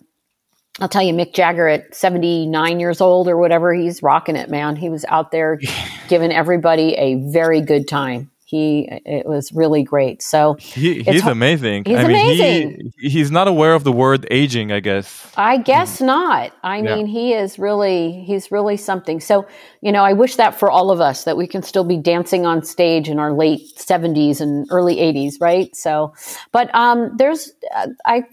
I'll 0.80 0.88
tell 0.88 1.02
you, 1.02 1.14
Mick 1.14 1.34
Jagger 1.34 1.68
at 1.68 1.94
79 1.94 2.80
years 2.80 3.00
old 3.00 3.28
or 3.28 3.36
whatever, 3.36 3.72
he's 3.72 4.02
rocking 4.02 4.36
it, 4.36 4.50
man. 4.50 4.76
He 4.76 4.90
was 4.90 5.04
out 5.06 5.30
there 5.30 5.58
giving 6.08 6.32
everybody 6.32 6.94
a 6.94 7.16
very 7.32 7.60
good 7.60 7.88
time 7.88 8.30
he 8.48 8.88
it 9.04 9.26
was 9.26 9.52
really 9.52 9.82
great. 9.82 10.22
So 10.22 10.54
he, 10.54 11.02
he's 11.02 11.26
amazing. 11.26 11.84
He's 11.84 11.98
I 11.98 12.02
amazing. 12.04 12.94
He, 12.98 13.10
he's 13.10 13.30
not 13.30 13.46
aware 13.46 13.74
of 13.74 13.84
the 13.84 13.92
word 13.92 14.26
aging, 14.30 14.72
I 14.72 14.80
guess. 14.80 15.30
I 15.36 15.58
guess 15.58 16.00
not. 16.00 16.52
I 16.62 16.78
yeah. 16.78 16.94
mean, 16.94 17.06
he 17.06 17.34
is 17.34 17.58
really 17.58 18.24
he's 18.24 18.50
really 18.50 18.78
something. 18.78 19.20
So 19.20 19.46
you 19.82 19.92
know, 19.92 20.02
I 20.02 20.14
wish 20.14 20.36
that 20.36 20.58
for 20.58 20.70
all 20.70 20.90
of 20.90 20.98
us 20.98 21.24
that 21.24 21.36
we 21.36 21.46
can 21.46 21.62
still 21.62 21.84
be 21.84 21.98
dancing 21.98 22.46
on 22.46 22.64
stage 22.64 23.10
in 23.10 23.18
our 23.18 23.34
late 23.34 23.78
seventies 23.78 24.40
and 24.40 24.66
early 24.70 24.98
eighties, 24.98 25.36
right? 25.42 25.76
So, 25.76 26.14
but 26.50 26.74
um, 26.74 27.14
there's 27.18 27.52
uh, 27.76 27.88
I 28.06 28.24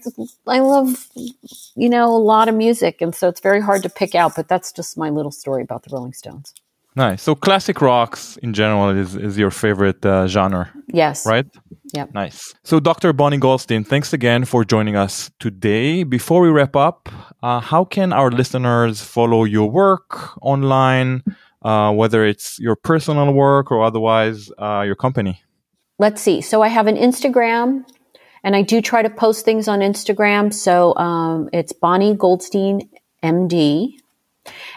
I 0.46 0.60
love 0.60 1.08
you 1.14 1.90
know 1.90 2.06
a 2.06 2.16
lot 2.16 2.48
of 2.48 2.54
music, 2.54 3.02
and 3.02 3.14
so 3.14 3.28
it's 3.28 3.40
very 3.40 3.60
hard 3.60 3.82
to 3.82 3.90
pick 3.90 4.14
out. 4.14 4.34
But 4.34 4.48
that's 4.48 4.72
just 4.72 4.96
my 4.96 5.10
little 5.10 5.30
story 5.30 5.62
about 5.62 5.82
the 5.82 5.90
Rolling 5.92 6.14
Stones. 6.14 6.54
Nice. 6.96 7.22
So 7.22 7.34
classic 7.34 7.82
rocks 7.82 8.38
in 8.38 8.54
general 8.54 8.88
is, 8.88 9.14
is 9.14 9.36
your 9.36 9.50
favorite 9.50 10.04
uh, 10.04 10.26
genre. 10.26 10.72
Yes. 10.88 11.26
Right? 11.26 11.46
Yeah. 11.92 12.06
Nice. 12.14 12.54
So 12.64 12.80
Dr. 12.80 13.12
Bonni 13.12 13.36
Goldstein, 13.36 13.84
thanks 13.84 14.14
again 14.14 14.46
for 14.46 14.64
joining 14.64 14.96
us 14.96 15.30
today. 15.38 16.04
Before 16.04 16.40
we 16.40 16.48
wrap 16.48 16.74
up, 16.74 17.10
uh, 17.42 17.60
how 17.60 17.84
can 17.84 18.14
our 18.14 18.30
listeners 18.30 19.02
follow 19.02 19.44
your 19.44 19.70
work 19.70 20.42
online, 20.42 21.22
uh, 21.60 21.92
whether 21.92 22.24
it's 22.24 22.58
your 22.58 22.76
personal 22.76 23.30
work 23.34 23.70
or 23.70 23.84
otherwise 23.84 24.50
uh, 24.56 24.82
your 24.86 24.96
company? 24.96 25.42
Let's 25.98 26.22
see. 26.22 26.40
So 26.40 26.62
I 26.62 26.68
have 26.68 26.86
an 26.86 26.96
Instagram 26.96 27.84
and 28.42 28.56
I 28.56 28.62
do 28.62 28.80
try 28.80 29.02
to 29.02 29.10
post 29.10 29.44
things 29.44 29.68
on 29.68 29.80
Instagram. 29.80 30.50
So 30.52 30.96
um, 30.96 31.50
it's 31.52 31.74
Bonni 31.74 32.16
Goldstein 32.16 32.88
MD 33.22 33.98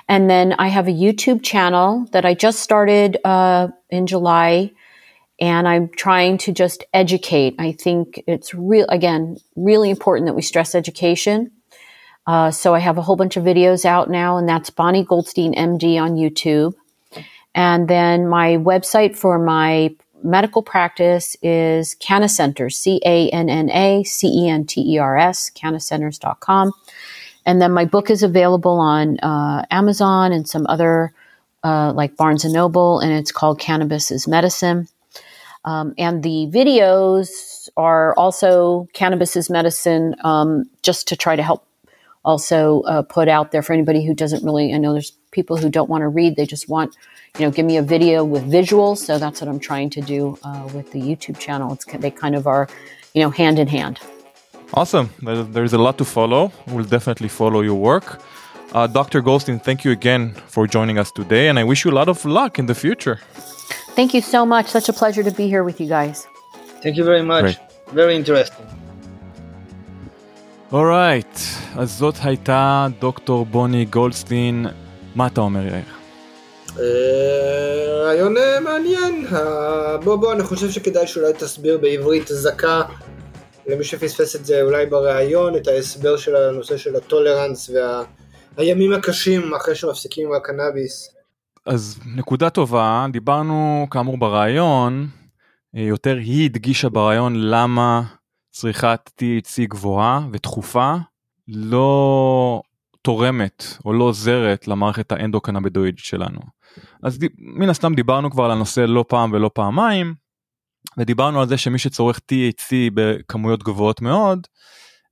and 0.08 0.30
then 0.30 0.54
I 0.54 0.68
have 0.68 0.88
a 0.88 0.92
YouTube 0.92 1.44
channel 1.44 2.06
that 2.12 2.26
I 2.26 2.34
just 2.34 2.60
started 2.60 3.18
uh, 3.24 3.70
in 3.90 4.08
July, 4.08 4.72
and 5.40 5.68
I'm 5.68 5.90
trying 5.90 6.38
to 6.40 6.52
just 6.52 6.84
educate. 6.94 7.56
I 7.60 7.72
think 7.72 8.24
it's 8.28 8.54
real 8.54 8.86
again 8.90 9.38
really 9.56 9.90
important 9.90 10.28
that 10.28 10.34
we 10.36 10.42
stress 10.42 10.76
education. 10.76 11.52
Uh, 12.28 12.52
so 12.52 12.76
I 12.76 12.80
have 12.80 12.98
a 12.98 13.02
whole 13.02 13.16
bunch 13.16 13.38
of 13.38 13.44
videos 13.44 13.86
out 13.86 14.10
now, 14.10 14.38
and 14.38 14.48
that's 14.48 14.70
Bonni 14.70 15.04
Goldstein 15.04 15.56
MD 15.56 16.00
on 16.00 16.16
YouTube. 16.16 16.74
And 17.56 17.88
then 17.88 18.28
my 18.28 18.58
website 18.58 19.18
for 19.18 19.40
my 19.40 19.96
medical 20.24 20.62
practice 20.62 21.36
is 21.42 21.96
Canna 21.96 22.30
Centers, 22.30 22.78
C 22.78 23.02
A 23.06 23.30
N 23.30 23.50
N 23.50 23.70
A 23.72 24.04
C 24.04 24.28
E 24.28 24.50
N 24.50 24.66
T 24.66 24.94
E 24.94 24.98
R 24.98 25.18
S, 25.18 25.50
cannacenters.com. 25.50 26.72
And 27.46 27.62
then 27.62 27.72
my 27.72 27.86
book 27.86 28.10
is 28.10 28.24
available 28.24 28.80
on 28.80 29.20
uh, 29.20 29.66
Amazon 29.72 30.32
and 30.32 30.48
some 30.48 30.66
other, 30.68 31.14
uh, 31.64 31.94
like 31.94 32.16
Barnes 32.18 32.44
and 32.46 32.54
Noble, 32.54 33.00
and 33.00 33.12
it's 33.12 33.32
called 33.32 33.60
Cannabis 33.60 34.12
is 34.12 34.28
Medicine. 34.28 34.88
Um, 35.66 35.94
and 35.98 36.24
the 36.24 36.48
videos 36.52 37.70
are 37.76 38.14
also 38.16 38.88
Cannabis 38.94 39.36
is 39.36 39.50
Medicine, 39.50 40.16
um, 40.24 40.70
just 40.82 41.08
to 41.10 41.16
try 41.16 41.36
to 41.36 41.44
help 41.44 41.66
also 42.24 42.82
uh, 42.82 43.02
put 43.02 43.28
out 43.28 43.52
there 43.52 43.62
for 43.62 43.74
anybody 43.74 44.06
who 44.06 44.14
doesn't 44.14 44.44
really. 44.44 44.74
I 44.74 44.78
know 44.78 44.94
there's 44.94 45.12
people 45.32 45.58
who 45.58 45.70
don't 45.70 45.90
want 45.90 46.02
to 46.02 46.08
read; 46.08 46.36
they 46.36 46.46
just 46.46 46.70
want, 46.70 46.96
you 47.38 47.46
know, 47.46 47.52
give 47.52 47.66
me 47.66 47.78
a 47.78 47.82
video 47.82 48.24
with 48.24 48.44
visuals. 48.44 48.98
So 48.98 49.18
that's 49.18 49.42
what 49.42 49.50
I'm 49.50 49.60
trying 49.60 49.90
to 49.92 50.02
do 50.02 50.38
uh, 50.44 50.70
with 50.74 50.92
the 50.92 51.02
YouTube 51.02 51.40
channel. 51.40 51.74
It's 51.74 51.86
they 51.86 52.12
kind 52.12 52.36
of 52.36 52.48
are, 52.48 52.68
you 53.14 53.22
know, 53.22 53.30
hand 53.30 53.60
in 53.60 53.68
hand. 53.68 54.00
Awesome. 54.73 55.11
There's 55.23 55.73
a 55.73 55.79
lot 55.79 55.99
to 55.99 56.05
follow. 56.05 56.53
We'll 56.67 56.85
definitely 56.85 57.29
follow 57.29 57.61
your 57.61 57.79
work. 57.91 58.21
Uh, 58.73 58.89
Dr. 58.89 59.21
Goldstein, 59.21 59.61
thank 59.61 59.85
you 59.85 59.93
again 59.93 60.35
for 60.49 60.67
joining 60.67 60.99
us 60.99 61.13
today, 61.13 61.49
and 61.49 61.59
I 61.61 61.65
wish 61.65 61.85
you 61.85 61.91
a 61.93 61.97
lot 62.01 62.09
of 62.09 62.25
luck 62.25 62.59
in 62.59 62.67
the 62.67 62.75
future. 62.75 63.21
Thank 63.99 64.15
you 64.15 64.21
so 64.21 64.45
much. 64.45 64.67
Such 64.67 64.89
a 64.89 64.93
pleasure 64.93 65.23
to 65.23 65.31
be 65.31 65.47
here 65.47 65.63
with 65.63 65.81
you 65.81 65.89
guys. 65.89 66.27
Thank 66.83 66.97
you 66.97 67.05
very 67.05 67.23
much. 67.23 67.45
Great. 67.45 67.59
Very 67.93 68.17
interesting. 68.17 68.67
אורייט, 70.73 71.39
אז 71.77 71.99
זאת 71.99 72.15
הייתה 72.23 72.87
דוקטור 72.99 73.47
בוני 73.47 73.85
גולדסטין. 73.85 74.67
מה 75.15 75.27
אתה 75.27 75.41
אומר, 75.41 75.61
יאיר? 75.67 75.85
רעיון 78.05 78.35
מעניין. 78.65 79.27
בוא 80.05 80.17
בוא, 80.17 80.33
אני 80.33 80.43
חושב 80.43 80.71
שכדאי 80.71 81.07
שאולי 81.07 81.33
תסביר 81.33 81.79
בעברית 81.79 82.27
זכה 82.29 82.83
למי 83.70 83.84
שפספס 83.84 84.36
את 84.36 84.46
זה 84.46 84.62
אולי 84.62 84.86
בריאיון, 84.86 85.56
את 85.56 85.68
ההסבר 85.68 86.18
של 86.18 86.36
הנושא 86.36 86.78
של 86.78 86.96
הטולרנס 86.96 87.70
והימים 88.58 88.92
וה... 88.92 88.98
הקשים 88.98 89.54
אחרי 89.54 89.76
שמפסיקים 89.76 90.28
עם 90.28 90.34
הקנאביס. 90.34 91.16
אז 91.66 92.00
נקודה 92.16 92.50
טובה, 92.50 93.06
דיברנו 93.12 93.88
כאמור 93.92 94.18
בריאיון, 94.18 95.08
אה, 95.76 95.82
יותר 95.82 96.18
היא 96.18 96.46
הדגישה 96.46 96.90
בריאיון 96.90 97.34
למה 97.36 98.04
צריכת 98.52 99.10
THC 99.22 99.68
גבוהה 99.68 100.28
ותכופה 100.32 100.96
לא 101.48 102.62
תורמת 103.02 103.64
או 103.86 103.94
לא 103.94 104.04
עוזרת 104.04 104.68
למערכת 104.68 105.12
האנדוקנבדואידית 105.12 106.06
שלנו. 106.06 106.40
אז 107.04 107.20
מן 107.38 107.70
הסתם 107.70 107.96
דיברנו 107.96 108.32
כבר 108.32 108.46
על 108.46 108.52
הנושא 108.52 108.82
לא 108.82 109.06
פעם 109.08 109.32
ולא 109.34 109.52
פעמיים, 109.54 110.14
ודיברנו 111.00 111.42
על 111.42 111.48
זה 111.48 111.58
שמי 111.58 111.80
שצורך 111.80 112.18
THC 112.18 112.74
בכמויות 112.94 113.64
גבוהות 113.64 114.02
מאוד, 114.02 114.48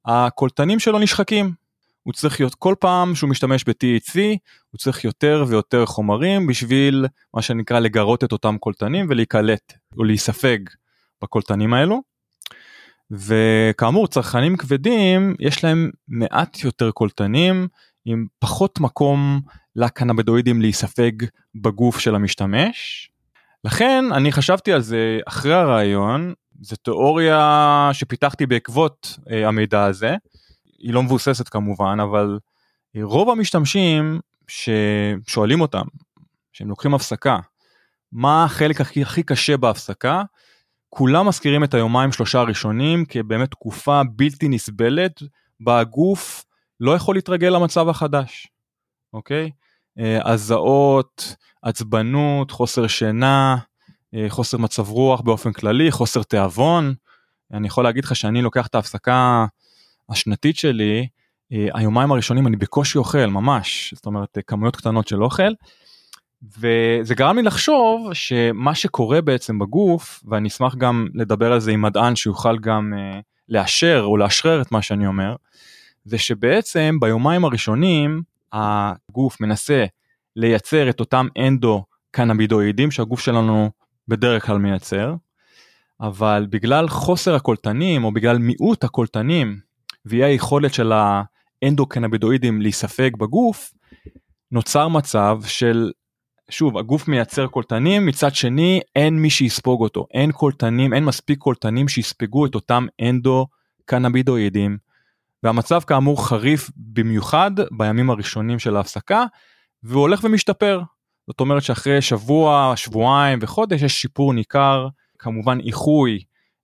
הקולטנים 0.05 0.79
שלו 0.79 0.99
נשחקים. 0.99 1.51
הוא 2.03 2.13
צריך 2.13 2.39
להיות 2.39 2.55
כל 2.55 2.75
פעם 2.79 3.15
שהוא 3.15 3.29
משתמש 3.29 3.63
ב-THC, 3.63 4.19
הוא 4.71 4.77
צריך 4.77 5.03
יותר 5.03 5.45
ויותר 5.47 5.85
חומרים 5.85 6.47
בשביל 6.47 7.05
מה 7.33 7.41
שנקרא 7.41 7.79
לגרות 7.79 8.23
את 8.23 8.31
אותם 8.31 8.57
קולטנים 8.57 9.05
ולהיקלט 9.09 9.73
או 9.97 10.03
להיספג 10.03 10.57
בקולטנים 11.21 11.73
האלו. 11.73 12.01
וכאמור 13.11 14.07
צרכנים 14.07 14.57
כבדים 14.57 15.35
יש 15.39 15.63
להם 15.63 15.89
מעט 16.07 16.63
יותר 16.63 16.91
קולטנים 16.91 17.67
עם 18.05 18.27
פחות 18.39 18.79
מקום 18.79 19.41
לקנבדואידים 19.75 20.61
להיספג 20.61 21.11
בגוף 21.55 21.99
של 21.99 22.15
המשתמש. 22.15 23.09
לכן 23.63 24.05
אני 24.11 24.31
חשבתי 24.31 24.73
על 24.73 24.81
זה 24.81 25.19
אחרי 25.27 25.53
הרעיון, 25.53 26.33
זו 26.61 26.75
תיאוריה 26.75 27.89
שפיתחתי 27.93 28.45
בעקבות 28.45 29.17
אה, 29.31 29.47
המידע 29.47 29.83
הזה, 29.83 30.15
היא 30.79 30.93
לא 30.93 31.03
מבוססת 31.03 31.49
כמובן, 31.49 31.97
אבל 31.99 32.39
רוב 33.03 33.29
המשתמשים 33.29 34.19
ששואלים 34.47 35.61
אותם, 35.61 35.85
שהם 36.53 36.69
לוקחים 36.69 36.93
הפסקה, 36.93 37.39
מה 38.11 38.43
החלק 38.43 38.81
הכי, 38.81 39.01
הכי 39.01 39.23
קשה 39.23 39.57
בהפסקה, 39.57 40.23
כולם 40.89 41.27
מזכירים 41.27 41.63
את 41.63 41.73
היומיים 41.73 42.11
שלושה 42.11 42.39
הראשונים 42.39 43.05
כבאמת 43.05 43.51
תקופה 43.51 44.01
בלתי 44.15 44.47
נסבלת, 44.47 45.21
בה 45.59 45.79
הגוף 45.79 46.45
לא 46.79 46.95
יכול 46.95 47.15
להתרגל 47.15 47.49
למצב 47.49 47.89
החדש, 47.89 48.47
אוקיי? 49.13 49.51
הזעות, 50.23 51.35
עצבנות, 51.61 52.51
חוסר 52.51 52.87
שינה, 52.87 53.57
אה, 54.15 54.25
חוסר 54.29 54.57
מצב 54.57 54.89
רוח 54.89 55.21
באופן 55.21 55.53
כללי, 55.53 55.91
חוסר 55.91 56.23
תיאבון. 56.23 56.93
אני 57.53 57.67
יכול 57.67 57.83
להגיד 57.83 58.03
לך 58.03 58.15
שאני 58.15 58.41
לוקח 58.41 58.67
את 58.67 58.75
ההפסקה 58.75 59.45
השנתית 60.09 60.57
שלי, 60.57 61.07
אה, 61.53 61.67
היומיים 61.73 62.11
הראשונים 62.11 62.47
אני 62.47 62.55
בקושי 62.55 62.97
אוכל 62.97 63.25
ממש, 63.25 63.93
זאת 63.95 64.05
אומרת 64.05 64.37
כמויות 64.47 64.75
קטנות 64.75 65.07
של 65.07 65.23
אוכל. 65.23 65.51
וזה 66.57 67.15
גרם 67.15 67.35
לי 67.35 67.43
לחשוב 67.43 68.13
שמה 68.13 68.75
שקורה 68.75 69.21
בעצם 69.21 69.59
בגוף, 69.59 70.23
ואני 70.27 70.47
אשמח 70.47 70.75
גם 70.75 71.07
לדבר 71.13 71.53
על 71.53 71.59
זה 71.59 71.71
עם 71.71 71.81
מדען 71.81 72.15
שיוכל 72.15 72.57
גם 72.57 72.93
uh, 72.95 73.21
לאשר 73.49 74.01
או 74.03 74.17
לאשרר 74.17 74.61
את 74.61 74.71
מה 74.71 74.81
שאני 74.81 75.07
אומר, 75.07 75.35
זה 76.05 76.17
שבעצם 76.17 76.97
ביומיים 77.01 77.45
הראשונים 77.45 78.21
הגוף 78.53 79.41
מנסה 79.41 79.85
לייצר 80.35 80.89
את 80.89 80.99
אותם 80.99 81.27
אנדו 81.37 81.83
קנבידואידים 82.11 82.91
שהגוף 82.91 83.19
שלנו 83.19 83.69
בדרך 84.07 84.45
כלל 84.45 84.57
מייצר, 84.57 85.15
אבל 86.01 86.47
בגלל 86.49 86.87
חוסר 86.87 87.35
הקולטנים 87.35 88.03
או 88.03 88.11
בגלל 88.11 88.37
מיעוט 88.37 88.83
הקולטנים 88.83 89.59
ואי 90.05 90.23
היכולת 90.23 90.73
של 90.73 90.91
האנדו-קנבידואידים 90.91 92.61
להיספג 92.61 93.17
בגוף, 93.17 93.73
נוצר 94.51 94.87
מצב 94.87 95.39
של, 95.45 95.91
שוב, 96.49 96.77
הגוף 96.77 97.07
מייצר 97.07 97.47
קולטנים, 97.47 98.05
מצד 98.05 98.35
שני 98.35 98.81
אין 98.95 99.19
מי 99.19 99.29
שיספוג 99.29 99.81
אותו, 99.81 100.07
אין 100.13 100.31
קולטנים, 100.31 100.93
אין 100.93 101.05
מספיק 101.05 101.39
קולטנים 101.39 101.87
שיספגו 101.87 102.45
את 102.45 102.55
אותם 102.55 102.85
אנדו-קנבידואידים, 103.01 104.77
והמצב 105.43 105.81
כאמור 105.81 106.27
חריף 106.27 106.69
במיוחד 106.75 107.51
בימים 107.71 108.09
הראשונים 108.09 108.59
של 108.59 108.75
ההפסקה, 108.75 109.25
והוא 109.83 110.01
הולך 110.01 110.23
ומשתפר. 110.23 110.81
זאת 111.27 111.39
אומרת 111.39 111.63
שאחרי 111.63 112.01
שבוע, 112.01 112.73
שבועיים 112.75 113.39
וחודש 113.41 113.81
יש 113.81 114.01
שיפור 114.01 114.33
ניכר, 114.33 114.87
כמובן 115.19 115.59
איחוי 115.59 116.19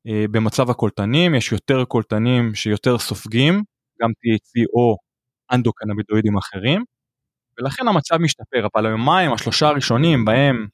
אה, 0.07 0.25
במצב 0.31 0.69
הקולטנים, 0.69 1.35
יש 1.35 1.51
יותר 1.51 1.85
קולטנים 1.85 2.55
שיותר 2.55 2.97
סופגים, 2.97 3.63
גם 4.01 4.09
THC 4.09 4.65
או 4.73 4.97
אנדוקנבידואידים 5.51 6.37
אחרים, 6.37 6.83
ולכן 7.59 7.87
המצב 7.87 8.17
משתפר, 8.17 8.67
אבל 8.73 8.85
היומיים, 8.85 9.33
השלושה 9.33 9.67
הראשונים 9.67 10.25
בהם 10.25 10.67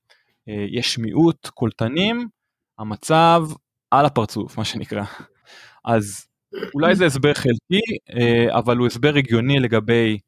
אה, 0.49 0.65
יש 0.71 0.97
מיעוט 0.97 1.47
קולטנים, 1.47 2.27
המצב 2.79 3.43
על 3.91 4.05
הפרצוף, 4.05 4.57
מה 4.57 4.65
שנקרא. 4.65 5.03
אז 5.85 6.28
אולי 6.73 6.95
זה 6.95 7.05
הסבר 7.05 7.33
חלקי, 7.33 7.81
אה, 8.19 8.57
אבל 8.57 8.77
הוא 8.77 8.87
הסבר 8.87 9.15
הגיוני 9.15 9.59
לגבי 9.59 10.19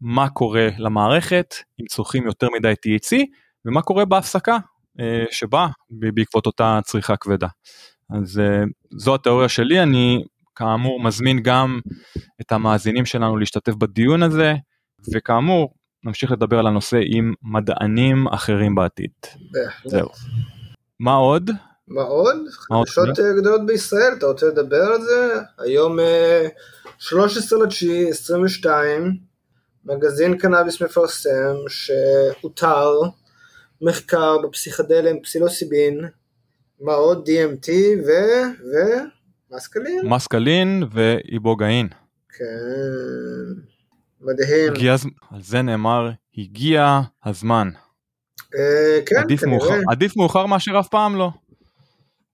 מה 0.00 0.28
קורה 0.28 0.68
למערכת 0.78 1.54
אם 1.80 1.86
צורכים 1.86 2.26
יותר 2.26 2.48
מדי 2.56 2.72
THC 2.72 3.16
ומה 3.64 3.82
קורה 3.82 4.04
בהפסקה 4.04 4.58
אה, 5.00 5.24
שבאה 5.30 5.68
בעקבות 5.90 6.46
אותה 6.46 6.80
צריכה 6.84 7.16
כבדה. 7.16 7.48
אז 8.10 8.38
אה, 8.38 8.64
זו 8.90 9.14
התיאוריה 9.14 9.48
שלי, 9.48 9.82
אני 9.82 10.22
כאמור 10.54 11.02
מזמין 11.02 11.42
גם 11.42 11.80
את 12.40 12.52
המאזינים 12.52 13.06
שלנו 13.06 13.36
להשתתף 13.36 13.74
בדיון 13.74 14.22
הזה, 14.22 14.54
וכאמור 15.14 15.74
נמשיך 16.04 16.32
לדבר 16.32 16.58
על 16.58 16.66
הנושא 16.66 16.98
עם 17.04 17.34
מדענים 17.42 18.28
אחרים 18.28 18.74
בעתיד. 18.74 19.10
זהו. 19.84 20.08
מה 21.00 21.14
עוד? 21.14 21.50
מה 21.88 22.02
עוד? 22.02 22.36
חדשות 22.50 23.18
אה, 23.18 23.32
גדולות 23.40 23.66
בישראל, 23.66 24.12
אתה 24.18 24.26
רוצה 24.26 24.46
לדבר 24.46 24.82
על 24.82 25.00
זה? 25.02 25.34
היום 25.58 25.98
13 26.98 27.64
לתשיעי 27.64 28.10
22 28.10 29.16
מגזין 29.84 30.38
קנאביס 30.38 30.82
מפרסם 30.82 31.54
שהותר 31.68 33.00
מחקר 33.82 34.38
בפסיכדלים 34.38 35.22
פסילוסיבין, 35.22 36.04
מה 36.80 36.92
עוד 36.92 37.28
DMT 37.28 37.70
ו... 38.06 38.10
ו... 38.58 38.74
מסקלין? 39.50 40.08
מסקלין 40.08 40.82
ואיבוגאין. 40.92 41.88
כן, 42.28 42.44
מדהים. 44.20 44.72
הגיע, 44.72 44.94
על 45.30 45.42
זה 45.42 45.62
נאמר, 45.62 46.10
הגיע 46.38 47.00
הזמן. 47.24 47.68
אה, 48.58 49.00
כן, 49.06 49.16
עדיף 49.16 49.40
כנראה. 49.40 49.58
מאוחר, 49.58 49.80
עדיף 49.90 50.16
מאוחר 50.16 50.46
מאשר 50.46 50.80
אף 50.80 50.88
פעם 50.88 51.16
לא. 51.16 51.30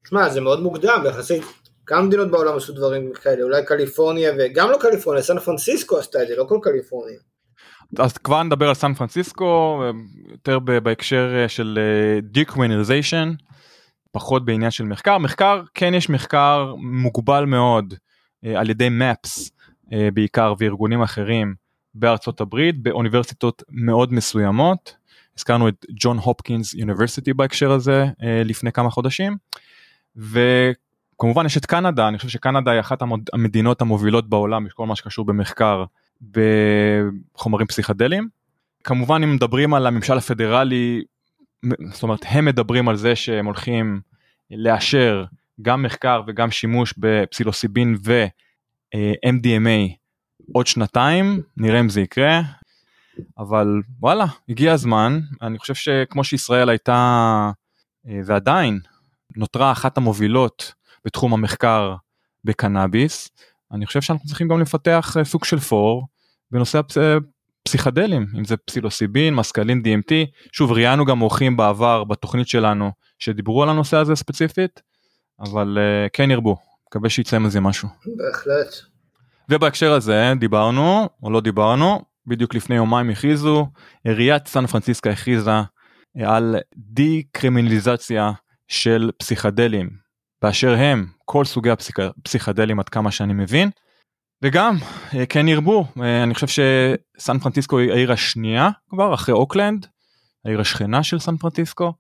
תשמע, 0.04 0.28
זה 0.28 0.40
מאוד 0.40 0.60
מוקדם, 0.60 1.02
יחסית 1.08 1.42
כמה 1.86 2.02
מדינות 2.02 2.30
בעולם 2.30 2.56
עשו 2.56 2.72
דברים 2.72 3.12
כאלה, 3.22 3.42
אולי 3.42 3.64
קליפורניה 3.66 4.32
וגם 4.38 4.70
לא 4.70 4.78
קליפורניה, 4.80 5.22
סן 5.22 5.38
פרנסיסקו 5.38 5.98
עשתה 5.98 6.22
את 6.22 6.28
זה, 6.28 6.36
לא 6.36 6.44
כל 6.48 6.58
קליפורניה. 6.62 7.18
אז 7.98 8.18
כבר 8.18 8.42
נדבר 8.42 8.68
על 8.68 8.74
סן 8.74 8.94
פרנסיסקו, 8.94 9.82
יותר 10.30 10.58
בהקשר 10.58 11.34
אה, 11.42 11.48
של 11.48 11.78
דיקוויניזיישן, 12.22 13.28
אה, 13.28 13.54
פחות 14.12 14.44
בעניין 14.44 14.70
של 14.70 14.84
מחקר. 14.84 15.18
מחקר, 15.18 15.62
כן 15.74 15.94
יש 15.94 16.10
מחקר 16.10 16.74
מוגבל 16.78 17.44
מאוד 17.44 17.94
אה, 18.44 18.60
על 18.60 18.70
ידי 18.70 18.88
MAPS 18.88 19.50
בעיקר 20.14 20.54
וארגונים 20.58 21.02
אחרים 21.02 21.54
בארצות 21.94 22.40
הברית, 22.40 22.82
באוניברסיטות 22.82 23.62
מאוד 23.70 24.12
מסוימות. 24.12 24.96
הזכרנו 25.38 25.68
את 25.68 25.86
ג'ון 26.00 26.18
הופקינס 26.18 26.74
יוניברסיטי 26.74 27.32
בהקשר 27.32 27.72
הזה 27.72 28.06
לפני 28.44 28.72
כמה 28.72 28.90
חודשים. 28.90 29.36
וכמובן 30.16 31.46
יש 31.46 31.56
את 31.56 31.66
קנדה, 31.66 32.08
אני 32.08 32.18
חושב 32.18 32.28
שקנדה 32.28 32.70
היא 32.70 32.80
אחת 32.80 33.02
המדינות 33.32 33.80
המובילות 33.80 34.28
בעולם 34.28 34.64
בכל 34.64 34.86
מה 34.86 34.96
שקשור 34.96 35.24
במחקר 35.24 35.84
בחומרים 36.30 37.66
פסיכדליים. 37.66 38.28
כמובן 38.84 39.22
אם 39.22 39.34
מדברים 39.34 39.74
על 39.74 39.86
הממשל 39.86 40.18
הפדרלי, 40.18 41.02
זאת 41.92 42.02
אומרת 42.02 42.20
הם 42.24 42.44
מדברים 42.44 42.88
על 42.88 42.96
זה 42.96 43.16
שהם 43.16 43.46
הולכים 43.46 44.00
לאשר 44.50 45.24
גם 45.62 45.82
מחקר 45.82 46.22
וגם 46.26 46.50
שימוש 46.50 46.94
בפסילוסיבין 46.98 47.96
ו-MDMA 48.04 49.92
עוד 50.52 50.66
שנתיים, 50.66 51.42
נראה 51.56 51.80
אם 51.80 51.88
זה 51.88 52.00
יקרה, 52.00 52.40
אבל 53.38 53.80
וואלה, 54.00 54.24
הגיע 54.48 54.72
הזמן, 54.72 55.20
אני 55.42 55.58
חושב 55.58 55.74
שכמו 55.74 56.24
שישראל 56.24 56.68
הייתה 56.68 57.50
אה, 58.08 58.20
ועדיין 58.26 58.80
נותרה 59.36 59.72
אחת 59.72 59.96
המובילות 59.96 60.72
בתחום 61.04 61.34
המחקר 61.34 61.94
בקנאביס, 62.44 63.28
אני 63.72 63.86
חושב 63.86 64.00
שאנחנו 64.00 64.28
צריכים 64.28 64.48
גם 64.48 64.60
לפתח 64.60 65.16
אה, 65.18 65.24
סוג 65.24 65.44
של 65.44 65.58
פור 65.58 66.06
בנושא 66.50 66.80
הפסיכדלים, 67.62 68.26
אם 68.38 68.44
זה 68.44 68.56
פסילוסיבין, 68.56 69.34
מסקלין, 69.34 69.82
DMT, 69.84 70.12
שוב 70.52 70.72
ראיינו 70.72 71.04
גם 71.04 71.22
אורחים 71.22 71.56
בעבר 71.56 72.04
בתוכנית 72.04 72.48
שלנו 72.48 72.90
שדיברו 73.18 73.62
על 73.62 73.68
הנושא 73.68 73.96
הזה 73.96 74.14
ספציפית, 74.14 74.82
אבל 75.40 75.78
uh, 75.78 76.10
כן 76.12 76.30
ירבו, 76.30 76.56
מקווה 76.86 77.10
שיצא 77.10 77.38
מזה 77.38 77.60
משהו. 77.60 77.88
בהחלט. 78.16 78.74
ובהקשר 79.48 79.92
הזה 79.92 80.32
דיברנו, 80.38 81.08
או 81.22 81.30
לא 81.30 81.40
דיברנו, 81.40 82.04
בדיוק 82.26 82.54
לפני 82.54 82.76
יומיים 82.76 83.10
הכריזו, 83.10 83.66
עיריית 84.04 84.46
סן 84.46 84.66
פרנסיסקה 84.66 85.10
הכריזה 85.10 85.50
אה, 85.50 86.36
על 86.36 86.56
די-קרימינליזציה 86.76 88.32
של 88.72 89.10
פסיכדלים, 89.18 89.90
באשר 90.42 90.74
הם 90.78 91.06
כל 91.24 91.44
סוגי 91.44 91.70
הפסיכדלים 91.70 92.80
עד 92.80 92.88
כמה 92.88 93.10
שאני 93.10 93.32
מבין. 93.32 93.70
וגם 94.42 94.76
אה, 95.14 95.26
כן 95.26 95.48
ירבו 95.48 95.86
אה, 96.02 96.22
אני 96.22 96.34
חושב 96.34 96.46
שסן 96.46 97.38
פרנסיסקו 97.38 97.78
היא 97.78 97.92
העיר 97.92 98.12
השנייה 98.12 98.70
כבר 98.90 99.14
אחרי 99.14 99.34
אוקלנד 99.34 99.86
העיר 100.44 100.60
השכנה 100.60 101.02
של 101.02 101.18
סן 101.18 101.36
פרנסיסקו. 101.36 101.92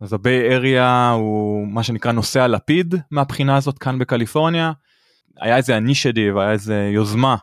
אז 0.00 0.12
הביי 0.12 0.54
אריה 0.54 1.10
הוא 1.10 1.68
מה 1.68 1.82
שנקרא 1.82 2.12
נושא 2.12 2.40
הלפיד 2.40 2.94
מהבחינה 3.10 3.56
הזאת 3.56 3.78
כאן 3.78 3.98
בקליפורניה. 3.98 4.72
היה 5.40 5.56
איזה 5.56 5.74
אינישטיב 5.74 6.38
היה 6.38 6.52
איזה 6.52 6.90
יוזמה 6.94 7.36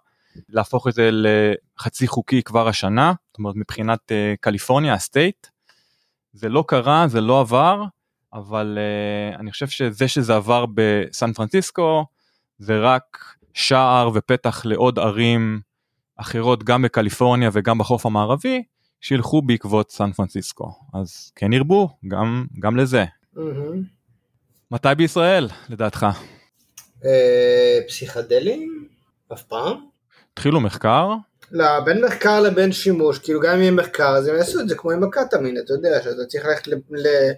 להפוך 0.49 0.88
את 0.88 0.93
זה 0.93 1.09
לחצי 1.11 2.07
חוקי 2.07 2.43
כבר 2.43 2.68
השנה 2.68 3.13
זאת 3.28 3.38
אומרת 3.39 3.55
מבחינת 3.55 4.11
אה, 4.11 4.34
קליפורניה 4.41 4.93
הסטייט. 4.93 5.47
זה 6.34 6.49
לא 6.49 6.63
קרה 6.68 7.07
זה 7.07 7.22
לא 7.22 7.39
עבר 7.39 7.84
אבל 8.34 8.78
uh, 8.78 9.39
אני 9.39 9.51
חושב 9.51 9.67
שזה 9.67 10.07
שזה 10.07 10.36
עבר 10.36 10.65
בסן 10.73 11.34
פרנסיסקו 11.34 12.05
זה 12.59 12.80
רק 12.80 13.36
שער 13.53 14.09
ופתח 14.13 14.65
לעוד 14.65 14.99
ערים 14.99 15.59
אחרות 16.17 16.63
גם 16.63 16.82
בקליפורניה 16.82 17.49
וגם 17.53 17.78
בחוף 17.78 18.05
המערבי 18.05 18.63
שילכו 19.01 19.41
בעקבות 19.41 19.91
סן 19.91 20.11
פרנסיסקו 20.11 20.71
אז 20.93 21.32
כן 21.36 21.53
ירבו 21.53 21.89
גם 22.07 22.45
גם 22.59 22.78
לזה. 22.78 23.05
מהמם. 23.34 23.84
מתי 24.71 24.89
בישראל 24.97 25.47
לדעתך? 25.69 26.05
אה, 27.05 27.80
פסיכדלים? 27.88 28.88
אף 29.34 29.43
פעם? 29.43 29.86
התחילו 30.34 30.59
מחקר 30.59 31.13
לא, 31.51 31.80
בין 31.80 32.05
מחקר 32.05 32.41
לבין 32.41 32.71
שימוש, 32.71 33.19
כאילו 33.19 33.41
גם 33.41 33.55
אם 33.55 33.61
יהיה 33.61 33.71
מחקר 33.71 34.09
אז 34.09 34.28
הם 34.28 34.36
יעשו 34.36 34.59
את 34.59 34.69
זה 34.69 34.75
כמו 34.75 34.91
עם 34.91 35.03
הקטמין, 35.03 35.57
אתה 35.57 35.73
יודע, 35.73 36.01
שאתה 36.03 36.25
צריך 36.28 36.45
ללכת 36.45 36.67
ל- 36.67 37.32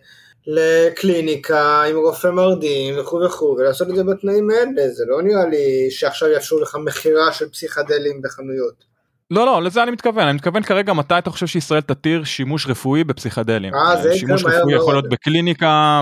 לקליניקה 0.47 1.83
עם 1.83 1.95
רופא 1.95 2.27
מרדים 2.27 2.99
וכו' 2.99 3.19
וכו', 3.25 3.55
ולעשות 3.59 3.89
את 3.89 3.95
זה 3.95 4.03
בתנאים 4.03 4.49
האלה, 4.49 4.89
זה 4.89 5.03
לא 5.07 5.21
נראה 5.21 5.45
לי 5.45 5.87
שעכשיו 5.91 6.29
יאפשרו 6.29 6.59
לך 6.59 6.77
מכירה 6.85 7.33
של 7.33 7.49
פסיכדלים 7.49 8.21
בחנויות. 8.21 8.89
לא 9.31 9.45
לא 9.45 9.63
לזה 9.63 9.83
אני 9.83 9.91
מתכוון 9.91 10.27
אני 10.27 10.35
מתכוון 10.35 10.63
כרגע 10.63 10.93
מתי 10.93 11.17
אתה 11.17 11.29
חושב 11.29 11.47
שישראל 11.47 11.81
תתיר 11.81 12.23
שימוש 12.23 12.67
רפואי 12.67 13.03
בפסיכדלים 13.03 13.73
אה, 13.75 14.01
זה 14.01 14.13
שימוש 14.15 14.43
רפואי 14.45 14.75
יכול. 14.75 14.93
להיות 14.93 15.09
בקליניקה 15.09 16.01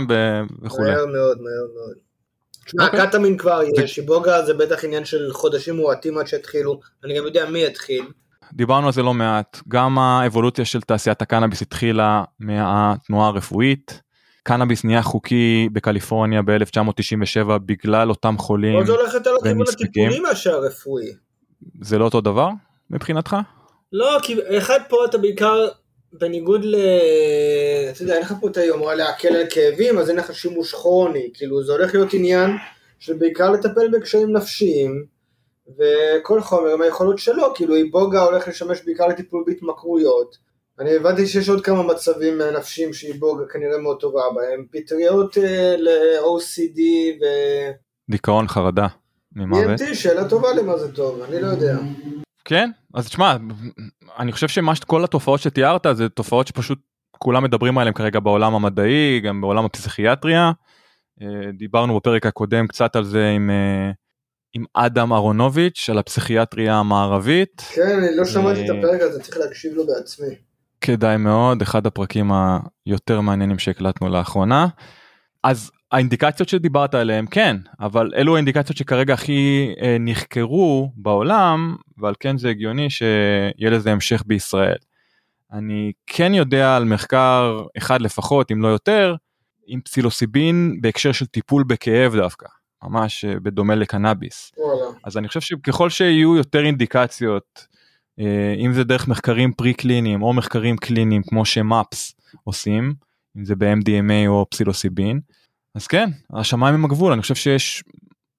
וכולי 0.62 0.92
מהר 0.92 1.06
מאוד, 1.06 1.38
מהר 1.42 1.66
מאוד. 1.76 1.96
תשמע, 2.66 2.86
אוקיי. 2.86 3.02
הקטמין 3.02 3.38
כבר 3.38 3.62
יש, 3.78 4.00
איבוגה 4.00 4.46
זה 4.46 4.54
בטח 4.54 4.84
עניין 4.84 5.06
של 5.06 5.34
חודשים 5.34 5.76
מועטים 5.76 6.18
עד 6.18 6.28
שיתחילו, 6.28 6.80
אני 7.04 7.18
גם 7.18 7.26
יודע 7.26 7.50
מי 7.50 7.64
יתחיל. 7.64 8.06
דיברנו 8.54 8.88
על 8.88 8.94
זה 8.94 9.04
לא 9.04 9.14
מעט 9.14 9.60
גם 9.68 10.00
האבולוציה 10.00 10.66
של 10.66 10.82
תעשיית 10.82 11.22
הקנאביס 11.22 11.62
התחילה 11.62 12.24
מהתנועה 12.40 13.28
הרפואית. 13.28 14.02
קנאביס 14.48 14.84
נהיה 14.84 15.02
חוקי 15.02 15.70
בקליפורניה 15.74 16.42
ב-1997 16.42 17.58
בגלל 17.66 18.10
אותם 18.10 18.38
חולים 18.38 18.76
הולך 18.88 19.14
יותר 19.14 19.36
לכיוון 19.36 19.60
ונזקקים. 19.60 20.08
הטיפולי 20.08 20.30
מאשר 20.30 20.56
הרפואי. 20.56 21.06
זה 21.82 21.98
לא 21.98 22.06
אותו 22.06 22.22
דבר 22.22 22.50
מבחינתך? 22.90 23.36
לא, 23.94 24.18
כי 24.22 24.36
אחד 24.58 24.80
פה 24.90 25.06
אתה 25.06 25.18
בעיקר, 25.18 25.68
בניגוד 26.14 26.66
ל... 26.66 26.76
אתה 27.92 28.04
יודע, 28.04 28.14
אין 28.14 28.22
לך 28.22 28.34
פה 28.42 28.48
את 28.48 28.58
היומרה 28.58 28.96
להקל 28.96 29.36
על 29.36 29.46
כאבים, 29.50 29.98
אז 29.98 30.10
אין 30.10 30.18
לך 30.18 30.36
שימוש 30.36 30.74
כרוני, 30.74 31.30
כאילו 31.34 31.64
זה 31.64 31.72
הולך 31.72 31.94
להיות 31.94 32.14
עניין 32.14 32.52
של 33.00 33.14
בעיקר 33.14 33.52
לטפל 33.52 33.88
בקשיים 33.94 34.38
נפשיים, 34.38 35.06
וכל 35.78 36.42
חומר 36.42 36.74
עם 36.74 36.82
היכולות 36.82 37.18
שלו, 37.18 37.54
כאילו 37.56 37.76
איבוגה 37.76 38.24
הולך 38.24 38.48
לשמש 38.48 38.82
בעיקר 38.86 39.08
לטיפול 39.08 39.44
בהתמכרויות. 39.48 40.47
אני 40.80 40.96
הבנתי 40.96 41.28
שיש 41.28 41.50
עוד 41.50 41.66
כמה 41.66 41.84
מצבים 41.84 42.42
אה, 42.42 42.52
נפשיים 42.52 42.94
שאיבוגה 42.94 43.44
כנראה 43.54 43.78
מאוד 43.78 44.00
טובה 44.00 44.22
בהם, 44.36 44.66
פטריות 44.72 45.38
אה, 45.38 45.76
ל-OCD 45.78 46.80
ו... 47.22 47.26
דיכאון 48.10 48.48
חרדה 48.48 48.88
ממוות. 49.36 49.80
EMT, 49.82 49.96
שאלה 49.96 50.30
טובה 50.30 50.54
למה 50.54 50.78
זה 50.78 50.96
טוב, 50.96 51.22
אני 51.22 51.42
לא 51.42 51.48
יודע. 51.48 51.78
כן 52.46 52.70
אז 52.94 53.06
תשמע 53.06 53.38
אני 54.20 54.32
חושב 54.32 54.48
שמה 54.48 54.76
שכל 54.76 55.04
התופעות 55.04 55.40
שתיארת 55.40 55.86
זה 55.94 56.10
תופעות 56.10 56.48
שפשוט 56.48 56.80
כולם 57.18 57.44
מדברים 57.44 57.78
עליהם 57.78 57.94
כרגע 57.94 58.20
בעולם 58.20 58.56
המדעי 58.56 59.20
גם 59.20 59.42
בעולם 59.42 59.66
הפסיכיאטריה. 59.66 60.52
אה, 61.22 61.52
דיברנו 61.58 61.98
בפרק 61.98 62.26
הקודם 62.26 62.68
קצת 62.68 62.96
על 62.96 63.04
זה 63.04 63.30
עם 63.30 63.52
עם 64.54 64.66
אדם 64.74 65.14
אהרונוביץ' 65.14 65.90
על 65.90 65.98
הפסיכיאטריה 65.98 66.76
המערבית 66.76 67.62
כן, 67.76 68.00
אני 68.08 68.18
לא 68.18 68.26
שמעתי 68.26 68.66
את 68.66 68.70
הפרק 68.70 69.02
הזה, 69.02 69.24
צריך 69.24 69.38
להקשיב 69.38 69.74
לו 69.74 69.88
בעצמי. 69.88 70.47
כדאי 70.88 71.18
מאוד 71.18 71.62
אחד 71.62 71.88
הפרקים 71.88 72.32
היותר 72.86 73.22
מעניינים 73.22 73.60
שהקלטנו 73.60 74.10
לאחרונה. 74.10 74.68
אז 75.44 75.72
האינדיקציות 75.92 76.50
שדיברת 76.50 76.96
עליהן 76.96 77.26
כן 77.32 77.58
אבל 77.80 78.12
אלו 78.16 78.36
האינדיקציות 78.36 78.78
שכרגע 78.78 79.14
הכי 79.14 79.74
אה, 79.82 79.98
נחקרו 80.00 80.92
בעולם 80.96 81.76
ועל 81.98 82.14
כן 82.20 82.38
זה 82.38 82.50
הגיוני 82.50 82.90
שיהיה 82.90 83.70
לזה 83.72 83.92
המשך 83.92 84.24
בישראל. 84.26 84.78
אני 85.54 85.92
כן 86.06 86.34
יודע 86.34 86.76
על 86.76 86.84
מחקר 86.84 87.64
אחד 87.78 88.02
לפחות 88.02 88.52
אם 88.52 88.62
לא 88.62 88.68
יותר 88.68 89.16
עם 89.68 89.82
פסילוסיבין 89.82 90.78
בהקשר 90.82 91.12
של 91.12 91.26
טיפול 91.26 91.64
בכאב 91.64 92.16
דווקא 92.16 92.48
ממש 92.84 93.26
אה, 93.26 93.40
בדומה 93.40 93.76
לקנאביס. 93.76 94.52
וואלה. 94.58 94.98
אז 95.04 95.18
אני 95.18 95.28
חושב 95.28 95.42
שככל 95.42 95.90
שיהיו 95.90 96.36
יותר 96.36 96.66
אינדיקציות, 96.66 97.68
אם 98.58 98.74
זה 98.74 98.84
דרך 98.84 99.08
מחקרים 99.08 99.54
פרי 99.54 99.74
קליניים 99.74 100.22
או 100.22 100.34
מחקרים 100.34 100.78
קליניים 100.78 101.24
כמו 101.24 101.46
שמאפס 101.46 102.16
עושים, 102.44 102.94
אם 103.38 103.46
זה 103.46 103.56
ב-MDMA 103.56 104.28
או 104.28 104.46
פסילוסיבין, 104.50 105.20
אז 105.76 105.88
כן, 105.88 106.10
השמיים 106.34 106.76
הם 106.76 106.86
הגבול, 106.86 107.14
אני 107.14 107.22
חושב 107.22 107.36
שיש 107.36 107.84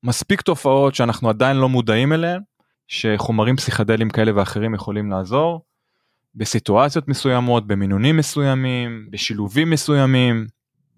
מספיק 0.02 0.40
תופעות 0.40 0.94
שאנחנו 0.94 1.28
עדיין 1.28 1.56
לא 1.56 1.68
מודעים 1.68 2.12
אליהן, 2.12 2.40
שחומרים 2.88 3.56
פסיכדליים 3.56 4.10
כאלה 4.10 4.32
ואחרים 4.34 4.74
יכולים 4.74 5.10
לעזור, 5.10 5.64
בסיטואציות 6.34 7.08
מסוימות, 7.08 7.66
במינונים 7.66 8.16
מסוימים, 8.16 9.06
בשילובים 9.10 9.70
מסוימים. 9.70 10.46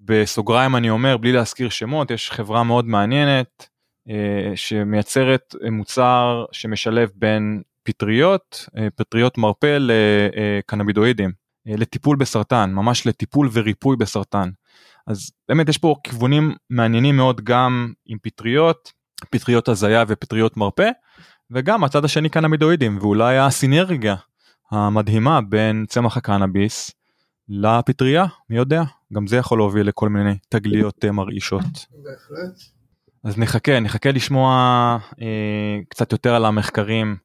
בסוגריים 0.01 0.76
אני 0.76 0.91
אומר, 0.91 1.16
בלי 1.16 1.33
להזכיר 1.33 1.68
שמות, 1.68 2.11
יש 2.11 2.31
חברה 2.31 2.64
מאוד 2.64 2.87
מעניינת 2.87 3.68
אה, 4.11 4.53
שמייצרת 4.55 5.55
מוצר 5.70 6.45
שמשלב 6.53 7.11
בין 7.14 7.62
פטריות, 7.83 8.66
אה, 8.76 8.89
פטריות 8.97 9.39
מרפא 9.39 9.78
לקנבידואידים, 9.81 11.33
אה, 11.68 11.74
לטיפול 11.76 12.16
בסרטן, 12.16 12.70
ממש 12.72 13.07
לטיפול 13.07 13.49
וריפוי 13.53 13.97
בסרטן. 13.97 14.51
אז 15.07 15.31
באמת 15.49 15.68
יש 15.68 15.78
פה 15.78 15.95
כיוונים 16.05 16.55
מעניינים 16.70 17.16
מאוד 17.16 17.41
גם 17.45 17.93
עם 18.07 18.18
פטריות, 18.22 18.93
פטריות 19.31 19.68
הזיה 19.68 20.05
ופטריות 20.09 20.57
מרפא, 20.57 20.91
וגם 21.51 21.85
הצד 21.85 22.05
השני 22.05 22.28
קנבידואידים, 22.28 22.99
ואולי 23.01 23.39
הסינרגיה 23.39 24.16
המדהימה 24.70 25.41
בין 25.41 25.87
צמח 25.89 26.16
הקנאביס 26.16 26.91
לפטריה, 27.49 28.26
מי 28.51 28.57
יודע, 28.57 28.83
גם 29.12 29.26
זה 29.26 29.37
יכול 29.37 29.59
להוביל 29.59 29.89
לכל 29.89 30.09
מיני 30.09 30.39
תגליות 30.49 31.05
אה, 31.05 31.12
מרעישות. 31.12 31.62
בהחלט. 31.62 32.61
אז 33.24 33.39
נחכה, 33.39 33.81
נחכה 33.81 34.11
לשמוע 34.11 34.51
אה, 35.20 35.78
קצת 35.89 36.12
יותר 36.12 36.35
על 36.35 36.45
המחקרים 36.45 37.16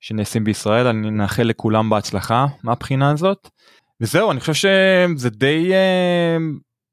שנעשים 0.00 0.44
בישראל, 0.44 0.86
אני 0.86 1.10
נאחל 1.10 1.42
לכולם 1.42 1.90
בהצלחה 1.90 2.46
מהבחינה 2.62 3.10
הזאת. 3.10 3.48
וזהו, 4.00 4.30
אני 4.30 4.40
חושב 4.40 4.54
שזה 4.54 5.30
די 5.30 5.72
אה, 5.72 6.36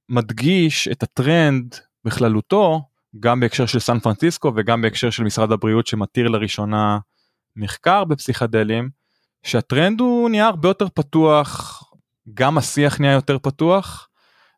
מדגיש 0.10 0.88
את 0.88 1.04
הטרנד 1.04 1.76
בכללותו, 2.04 2.82
גם 3.20 3.40
בהקשר 3.40 3.66
של 3.66 3.80
סן 3.80 4.00
פרנסיסקו 4.00 4.52
וגם 4.56 4.82
בהקשר 4.82 5.10
של 5.10 5.24
משרד 5.24 5.52
הבריאות 5.52 5.88
שמתיר 5.88 6.28
לראשונה 6.28 7.00
מחקר 7.56 8.04
בפסיכדלים, 8.04 8.90
שהטרנד 9.44 10.00
הוא 10.00 10.30
נהיה 10.30 10.48
הרבה 10.48 10.70
יותר 10.70 10.88
פתוח, 10.94 11.84
גם 12.34 12.58
השיח 12.58 13.00
נהיה 13.00 13.14
יותר 13.14 13.40
פתוח, 13.40 14.08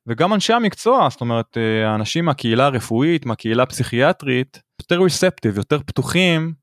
וגם 0.08 0.34
אנשי 0.34 0.54
המקצוע, 0.54 1.08
זאת 1.10 1.22
אומרת, 1.22 1.58
אה, 1.58 1.90
האנשים 1.90 2.26
מהקהילה 2.26 2.66
הרפואית, 2.66 3.26
מהקהילה 3.26 3.64
הפסיכיאטרית, 3.64 4.62
יותר 4.82 5.04
ריספטיב, 5.04 5.58
יותר 5.58 5.80
פתוחים 5.80 6.54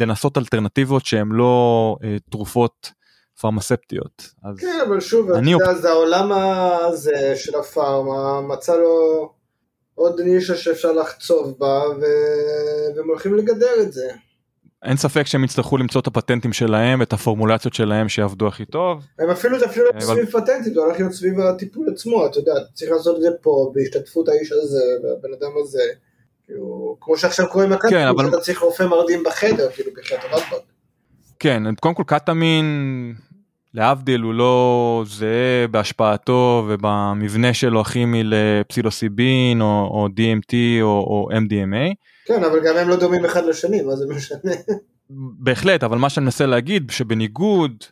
לנסות 0.00 0.38
אלטרנטיבות 0.38 1.06
שהן 1.06 1.28
לא 1.32 1.96
אה, 2.04 2.16
תרופות 2.30 2.92
פרמספטיות. 3.40 4.22
אז 4.44 4.56
כן, 4.58 4.78
אבל 4.88 5.00
שוב, 5.00 5.30
אתה 5.30 5.38
אני 5.38 5.50
יודע, 5.52 5.74
זה 5.74 5.90
העולם 5.90 6.32
הזה 6.32 7.32
של 7.36 7.58
הפארמה, 7.58 8.40
מצא 8.40 8.76
לו 8.76 9.28
עוד 9.94 10.20
נישה 10.20 10.56
שאפשר 10.56 10.92
לחצוב 10.92 11.54
בה, 11.58 11.80
ו- 12.00 12.96
והם 12.96 13.08
הולכים 13.08 13.34
לגדר 13.34 13.80
את 13.82 13.92
זה. 13.92 14.08
אין 14.82 14.96
ספק 14.96 15.26
שהם 15.26 15.44
יצטרכו 15.44 15.76
למצוא 15.76 16.00
את 16.00 16.06
הפטנטים 16.06 16.52
שלהם, 16.52 17.02
את 17.02 17.12
הפורמולציות 17.12 17.74
שלהם 17.74 18.08
שיעבדו 18.08 18.46
הכי 18.48 18.64
טוב. 18.64 19.04
הם 19.18 19.30
אפילו, 19.30 19.58
זה 19.58 19.66
אפילו 19.66 19.84
לא 19.86 19.90
אבל- 19.90 20.00
סביב 20.00 20.26
פטנטים, 20.30 20.74
זה 20.74 20.80
הולך 20.80 20.98
להיות 21.00 21.12
סביב 21.12 21.40
הטיפול 21.40 21.86
עצמו, 21.92 22.26
אתה 22.26 22.38
יודע, 22.38 22.52
צריך 22.74 22.90
לעשות 22.90 23.16
את 23.16 23.22
זה 23.22 23.28
פה, 23.42 23.72
בהשתתפות 23.74 24.28
האיש 24.28 24.52
הזה, 24.52 24.82
והבן 25.02 25.28
אדם 25.38 25.50
הזה. 25.62 25.82
כאילו, 26.46 26.77
כמו 27.08 27.16
שעכשיו 27.16 27.48
קורה 27.48 27.64
עם 27.64 27.72
הקטמין, 27.72 27.94
כן, 28.00 28.06
אבל- 28.06 28.24
שאתה 28.24 28.40
צריך 28.40 28.58
רופא 28.58 28.82
מרדים 28.82 29.22
בחדר, 29.26 29.68
כאילו, 29.74 29.90
בחדר 29.96 30.18
רמב"ם. 30.32 30.58
כן, 31.38 31.74
קודם 31.74 31.94
כל 31.94 32.02
קטמין, 32.06 32.64
להבדיל, 33.74 34.20
הוא 34.20 34.34
לא 34.34 35.02
זהה 35.06 35.66
בהשפעתו 35.70 36.66
ובמבנה 36.68 37.54
שלו 37.54 37.80
הכימי 37.80 38.22
לפסילוסיבין 38.24 39.60
או, 39.60 39.66
או 39.66 40.06
DMT 40.06 40.54
או, 40.82 40.86
או 40.88 41.28
MDMA. 41.32 41.94
כן, 42.24 42.44
אבל 42.44 42.58
גם 42.66 42.76
הם 42.76 42.88
לא 42.88 42.96
דומים 42.96 43.24
אחד 43.24 43.44
לשני, 43.44 43.82
מה 43.82 43.96
זה 43.96 44.04
משנה? 44.08 44.52
בהחלט, 45.40 45.84
אבל 45.84 45.98
מה 45.98 46.10
שאני 46.10 46.24
מנסה 46.24 46.46
להגיד, 46.46 46.90
שבניגוד 46.90 47.84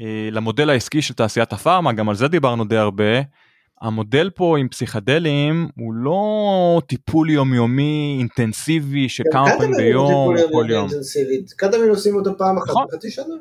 אה, 0.00 0.28
למודל 0.32 0.70
העסקי 0.70 1.02
של 1.02 1.14
תעשיית 1.14 1.52
הפארמה, 1.52 1.92
גם 1.92 2.08
על 2.08 2.14
זה 2.14 2.28
דיברנו 2.28 2.64
די 2.64 2.76
הרבה, 2.76 3.20
המודל 3.84 4.30
פה 4.30 4.58
עם 4.58 4.68
פסיכדלים 4.68 5.68
הוא 5.76 5.94
לא 5.94 6.80
טיפול 6.86 7.30
יומיומי 7.30 8.16
אינטנסיבי 8.18 9.08
של 9.08 9.24
כמה 9.32 9.46
פעמים 9.58 9.76
ביום, 9.76 10.36
טיפול 10.36 10.52
כל 10.52 10.70
יום. 10.70 10.88
קטמין 11.56 11.88
עושים 11.88 12.16
אותו 12.16 12.38
פעם 12.38 12.58
אחת 12.58 12.68
נכון. 12.68 12.86
בחצי 12.92 13.10
שנה. 13.10 13.34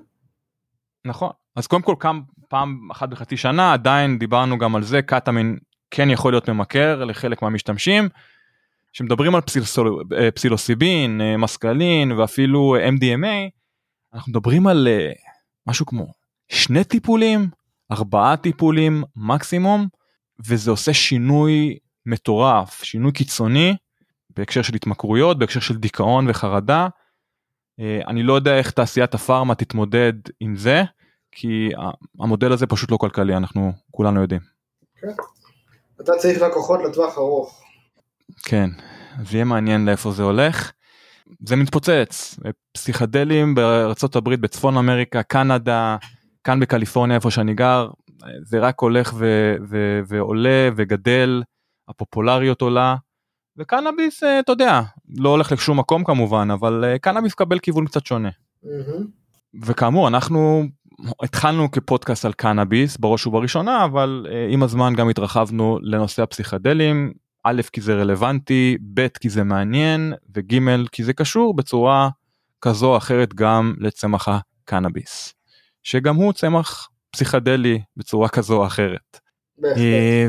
נכון, 1.06 1.30
אז 1.56 1.68
קודם 1.68 1.82
כל 1.82 1.96
כמה 2.00 2.20
פעם 2.48 2.88
אחת 2.92 3.10
בחצי 3.10 3.38
שנה, 3.38 3.74
עדיין 3.74 4.20
דיברנו 4.20 4.58
גם 4.58 4.76
על 4.76 4.84
זה, 4.84 5.02
קטמין 5.02 5.58
כן 5.92 6.10
יכול 6.10 6.34
להיות 6.34 6.50
ממכר 6.50 7.06
לחלק 7.06 7.42
מהמשתמשים. 7.42 8.10
שמדברים 8.94 9.36
על 9.36 9.42
אה, 10.18 10.32
פסילוסיבין, 10.32 11.22
אה, 11.22 11.38
מסקלין 11.38 12.12
ואפילו 12.12 12.76
MDMA, 12.78 13.50
אנחנו 14.14 14.30
מדברים 14.30 14.68
על 14.68 14.88
אה, 14.88 15.12
משהו 15.68 15.86
כמו 15.86 16.08
שני 16.50 16.84
טיפולים, 16.84 17.50
ארבעה 17.92 18.38
טיפולים 18.38 19.04
מקסימום, 19.16 19.88
וזה 20.40 20.72
עושה 20.72 20.94
שינוי 20.94 21.78
מטורף, 22.06 22.84
שינוי 22.84 23.12
קיצוני 23.12 23.76
בהקשר 24.30 24.62
של 24.62 24.76
התמכרויות, 24.76 25.40
בהקשר 25.40 25.60
של 25.60 25.78
דיכאון 25.78 26.30
וחרדה. 26.30 26.88
אני 28.08 28.24
לא 28.24 28.34
יודע 28.34 28.58
איך 28.58 28.72
תעשיית 28.72 29.14
הפארמה 29.14 29.56
תתמודד 29.56 30.14
עם 30.40 30.56
זה, 30.56 30.84
כי 31.32 31.70
המודל 32.20 32.52
הזה 32.52 32.68
פשוט 32.68 32.92
לא 32.92 32.98
כלכלי, 32.98 33.38
אנחנו 33.38 33.72
כולנו 33.92 34.22
יודעים. 34.22 34.42
כן. 35.02 35.08
אתה 36.02 36.12
צריך 36.18 36.42
לקוחות 36.42 36.80
לטווח 36.90 37.18
ארוך. 37.18 37.62
כן, 38.44 38.70
זה 39.26 39.38
יהיה 39.38 39.46
מעניין 39.46 39.86
לאיפה 39.86 40.12
זה 40.12 40.24
הולך. 40.24 40.72
זה 41.46 41.56
מתפוצץ, 41.56 42.40
פסיכדלים 42.72 43.56
בארצות 43.56 44.16
הברית, 44.16 44.40
בצפון 44.40 44.78
אמריקה, 44.78 45.24
קנדה, 45.24 45.98
כאן 46.44 46.60
בקליפורניה 46.60 47.16
איפה 47.16 47.32
שאני 47.32 47.54
גר, 47.54 47.90
זה 48.44 48.60
רק 48.60 48.80
הולך 48.80 49.14
ו- 49.18 49.56
ו- 49.70 50.02
ועולה 50.08 50.70
וגדל, 50.76 51.44
הפופולריות 51.90 52.62
עולה, 52.62 52.96
וקנאביס, 53.58 54.24
אה, 54.24 54.40
אתה 54.40 54.52
יודע, 54.52 54.82
לא 55.18 55.30
הולך 55.30 55.52
לשום 55.52 55.80
מקום 55.80 56.04
כמובן, 56.04 56.48
אבל 56.52 56.84
אה, 56.86 57.00
קנאביס 57.00 57.34
קבל 57.34 57.60
כיוון 57.60 57.86
קצת 57.86 58.06
שונה. 58.06 58.30
Mm-hmm. 58.64 59.04
וכאמור, 59.66 60.08
אנחנו 60.08 60.64
התחלנו 61.24 61.72
כפודקאסט 61.72 62.26
על 62.26 62.34
קנאביס 62.34 62.98
בראש 62.98 63.28
ובראשונה, 63.28 63.86
אבל 63.86 64.26
uh, 64.30 64.54
עם 64.54 64.64
הזמן 64.64 64.94
גם 64.98 65.10
התרחבנו 65.10 65.80
לנושא 65.82 66.24
הפסיכדלים, 66.24 67.14
א' 67.44 67.62
כי 67.74 67.82
זה 67.82 67.96
רלוונטי, 67.96 68.78
ב' 68.94 69.08
כי 69.08 69.30
זה 69.30 69.44
מעניין, 69.44 70.14
וג' 70.36 70.88
כי 70.92 71.04
זה 71.04 71.14
קשור 71.14 71.56
בצורה 71.56 72.10
כזו 72.62 72.92
או 72.92 72.98
אחרת 72.98 73.34
גם 73.34 73.74
לצמח 73.80 74.28
הקנאביס, 74.28 75.34
שגם 75.84 76.16
הוא 76.16 76.34
צמח 76.34 76.90
פסיכדלי 77.14 77.82
בצורה 77.98 78.30
כזו 78.30 78.56
או 78.56 78.66
אחרת. 78.66 79.20
Uh, 79.60 79.66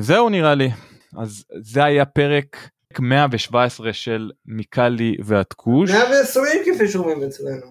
זהו 0.01 0.29
נראה 0.29 0.55
לי, 0.55 0.71
אז 1.17 1.45
זה 1.61 1.85
היה 1.85 2.05
פרק 2.05 2.69
117 3.01 3.93
של 3.93 4.31
מיקלי 4.47 5.17
והתקוש. 5.25 5.91
120 5.91 6.63
כפי 6.65 6.89
שאומרים 6.89 7.23
אצלנו. 7.23 7.67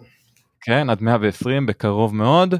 כן, 0.61 0.89
עד 0.89 1.01
120 1.01 1.65
בקרוב 1.65 2.15
מאוד. 2.15 2.55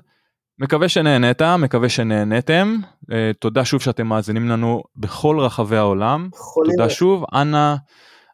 מקווה 0.60 0.90
שנהנית, 0.90 1.42
מקווה 1.42 1.90
שנהנתם. 1.90 2.78
Uh, 3.04 3.14
תודה 3.40 3.66
שוב 3.66 3.82
שאתם 3.82 4.08
מאזינים 4.08 4.50
לנו 4.50 4.84
בכל 4.96 5.40
רחבי 5.40 5.78
העולם. 5.78 6.30
תודה 6.72 6.90
שוב, 6.90 7.26
אנא, 7.34 7.76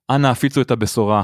אנא 0.10 0.28
הפיצו 0.28 0.62
את 0.62 0.72
הבשורה. 0.72 1.24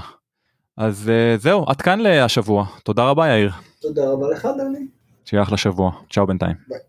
אז 0.77 1.11
uh, 1.37 1.41
זהו, 1.41 1.65
עד 1.67 1.81
כאן 1.81 1.99
להשבוע. 1.99 2.65
תודה 2.83 3.03
רבה 3.03 3.27
יאיר. 3.27 3.51
תודה 3.81 4.09
רבה 4.09 4.29
לך 4.29 4.47
דני. 4.57 4.94
שיהיה 5.25 5.43
אחלה 5.43 5.57
שבוע. 5.57 5.91
צ'או 6.09 6.27
בינתיים. 6.27 6.55
ביי. 6.67 6.79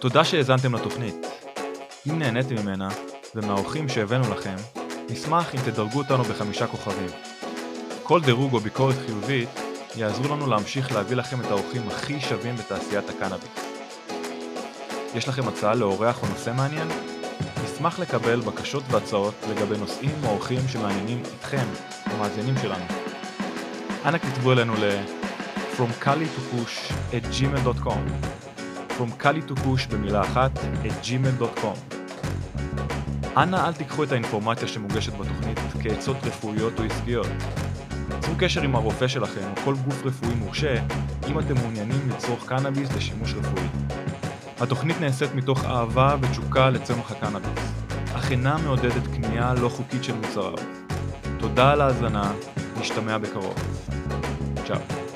תודה 0.00 0.24
שהאזנתם 0.24 0.74
לתוכנית. 0.74 1.26
אם 2.10 2.18
נהניתם 2.18 2.54
ממנה, 2.62 2.88
ומהאורחים 3.34 3.88
שהבאנו 3.88 4.34
לכם, 4.34 4.56
נשמח 5.10 5.54
אם 5.54 5.60
תדרגו 5.60 5.98
אותנו 5.98 6.24
בחמישה 6.24 6.66
כוכבים. 6.66 7.08
כל 8.02 8.20
דירוג 8.20 8.52
או 8.54 8.60
ביקורת 8.60 8.94
חיובית 9.06 9.48
יעזרו 9.96 10.36
לנו 10.36 10.46
להמשיך 10.46 10.92
להביא 10.92 11.16
לכם 11.16 11.40
את 11.40 11.46
האורחים 11.46 11.88
הכי 11.88 12.20
שווים 12.20 12.56
בתעשיית 12.56 13.08
הקנאביס. 13.08 13.50
יש 15.14 15.28
לכם 15.28 15.48
הצעה 15.48 15.74
לאורח 15.74 16.22
או 16.22 16.28
נושא 16.28 16.50
מעניין? 16.56 16.88
נשמח 17.64 17.98
לקבל 17.98 18.40
בקשות 18.40 18.82
והצעות 18.90 19.34
לגבי 19.50 19.78
נושאים 19.78 20.24
או 20.24 20.28
אורחים 20.28 20.60
שמעניינים 20.68 21.22
אתכם, 21.38 21.66
המאזינים 22.04 22.54
שלנו. 22.62 23.07
אנא 24.06 24.18
כתבו 24.18 24.52
אלינו 24.52 24.74
ל- 24.74 25.00
From 25.76 26.04
Kali 26.04 26.26
to 26.36 26.54
Push 26.54 26.92
at 27.12 27.24
gmail.com 27.34 28.02
From 28.98 29.22
Kali 29.24 29.50
to 29.50 29.54
Push 29.54 29.90
במילה 29.94 30.20
אחת 30.20 30.50
at 30.58 31.06
gmail.com 31.06 31.94
אנא 33.36 33.56
אל 33.66 33.72
תיקחו 33.72 34.04
את 34.04 34.12
האינפורמציה 34.12 34.68
שמוגשת 34.68 35.12
בתוכנית 35.12 35.58
כעצות 35.82 36.16
רפואיות 36.24 36.78
או 36.78 36.84
עסקיות. 36.84 37.26
צרו 38.20 38.34
קשר 38.38 38.62
עם 38.62 38.74
הרופא 38.76 39.08
שלכם 39.08 39.40
או 39.56 39.62
כל 39.64 39.74
גוף 39.84 40.02
רפואי 40.06 40.34
מורשה 40.34 40.74
אם 41.28 41.38
אתם 41.38 41.54
מעוניינים 41.54 42.08
לצרוך 42.10 42.44
קנאביס 42.48 42.88
לשימוש 42.96 43.34
רפואי. 43.34 43.66
התוכנית 44.60 45.00
נעשית 45.00 45.34
מתוך 45.34 45.64
אהבה 45.64 46.16
ותשוקה 46.20 46.70
לצמח 46.70 47.10
הקנאביס, 47.10 47.72
אך 48.16 48.30
אינה 48.30 48.56
מעודדת 48.58 49.06
קנייה 49.06 49.54
לא 49.54 49.68
חוקית 49.68 50.04
של 50.04 50.14
מוצריו. 50.14 50.52
תודה 51.38 51.72
על 51.72 51.80
ההאזנה, 51.80 52.32
נשתמע 52.80 53.18
בקרוב. 53.18 53.54
צ'או. 54.66 55.07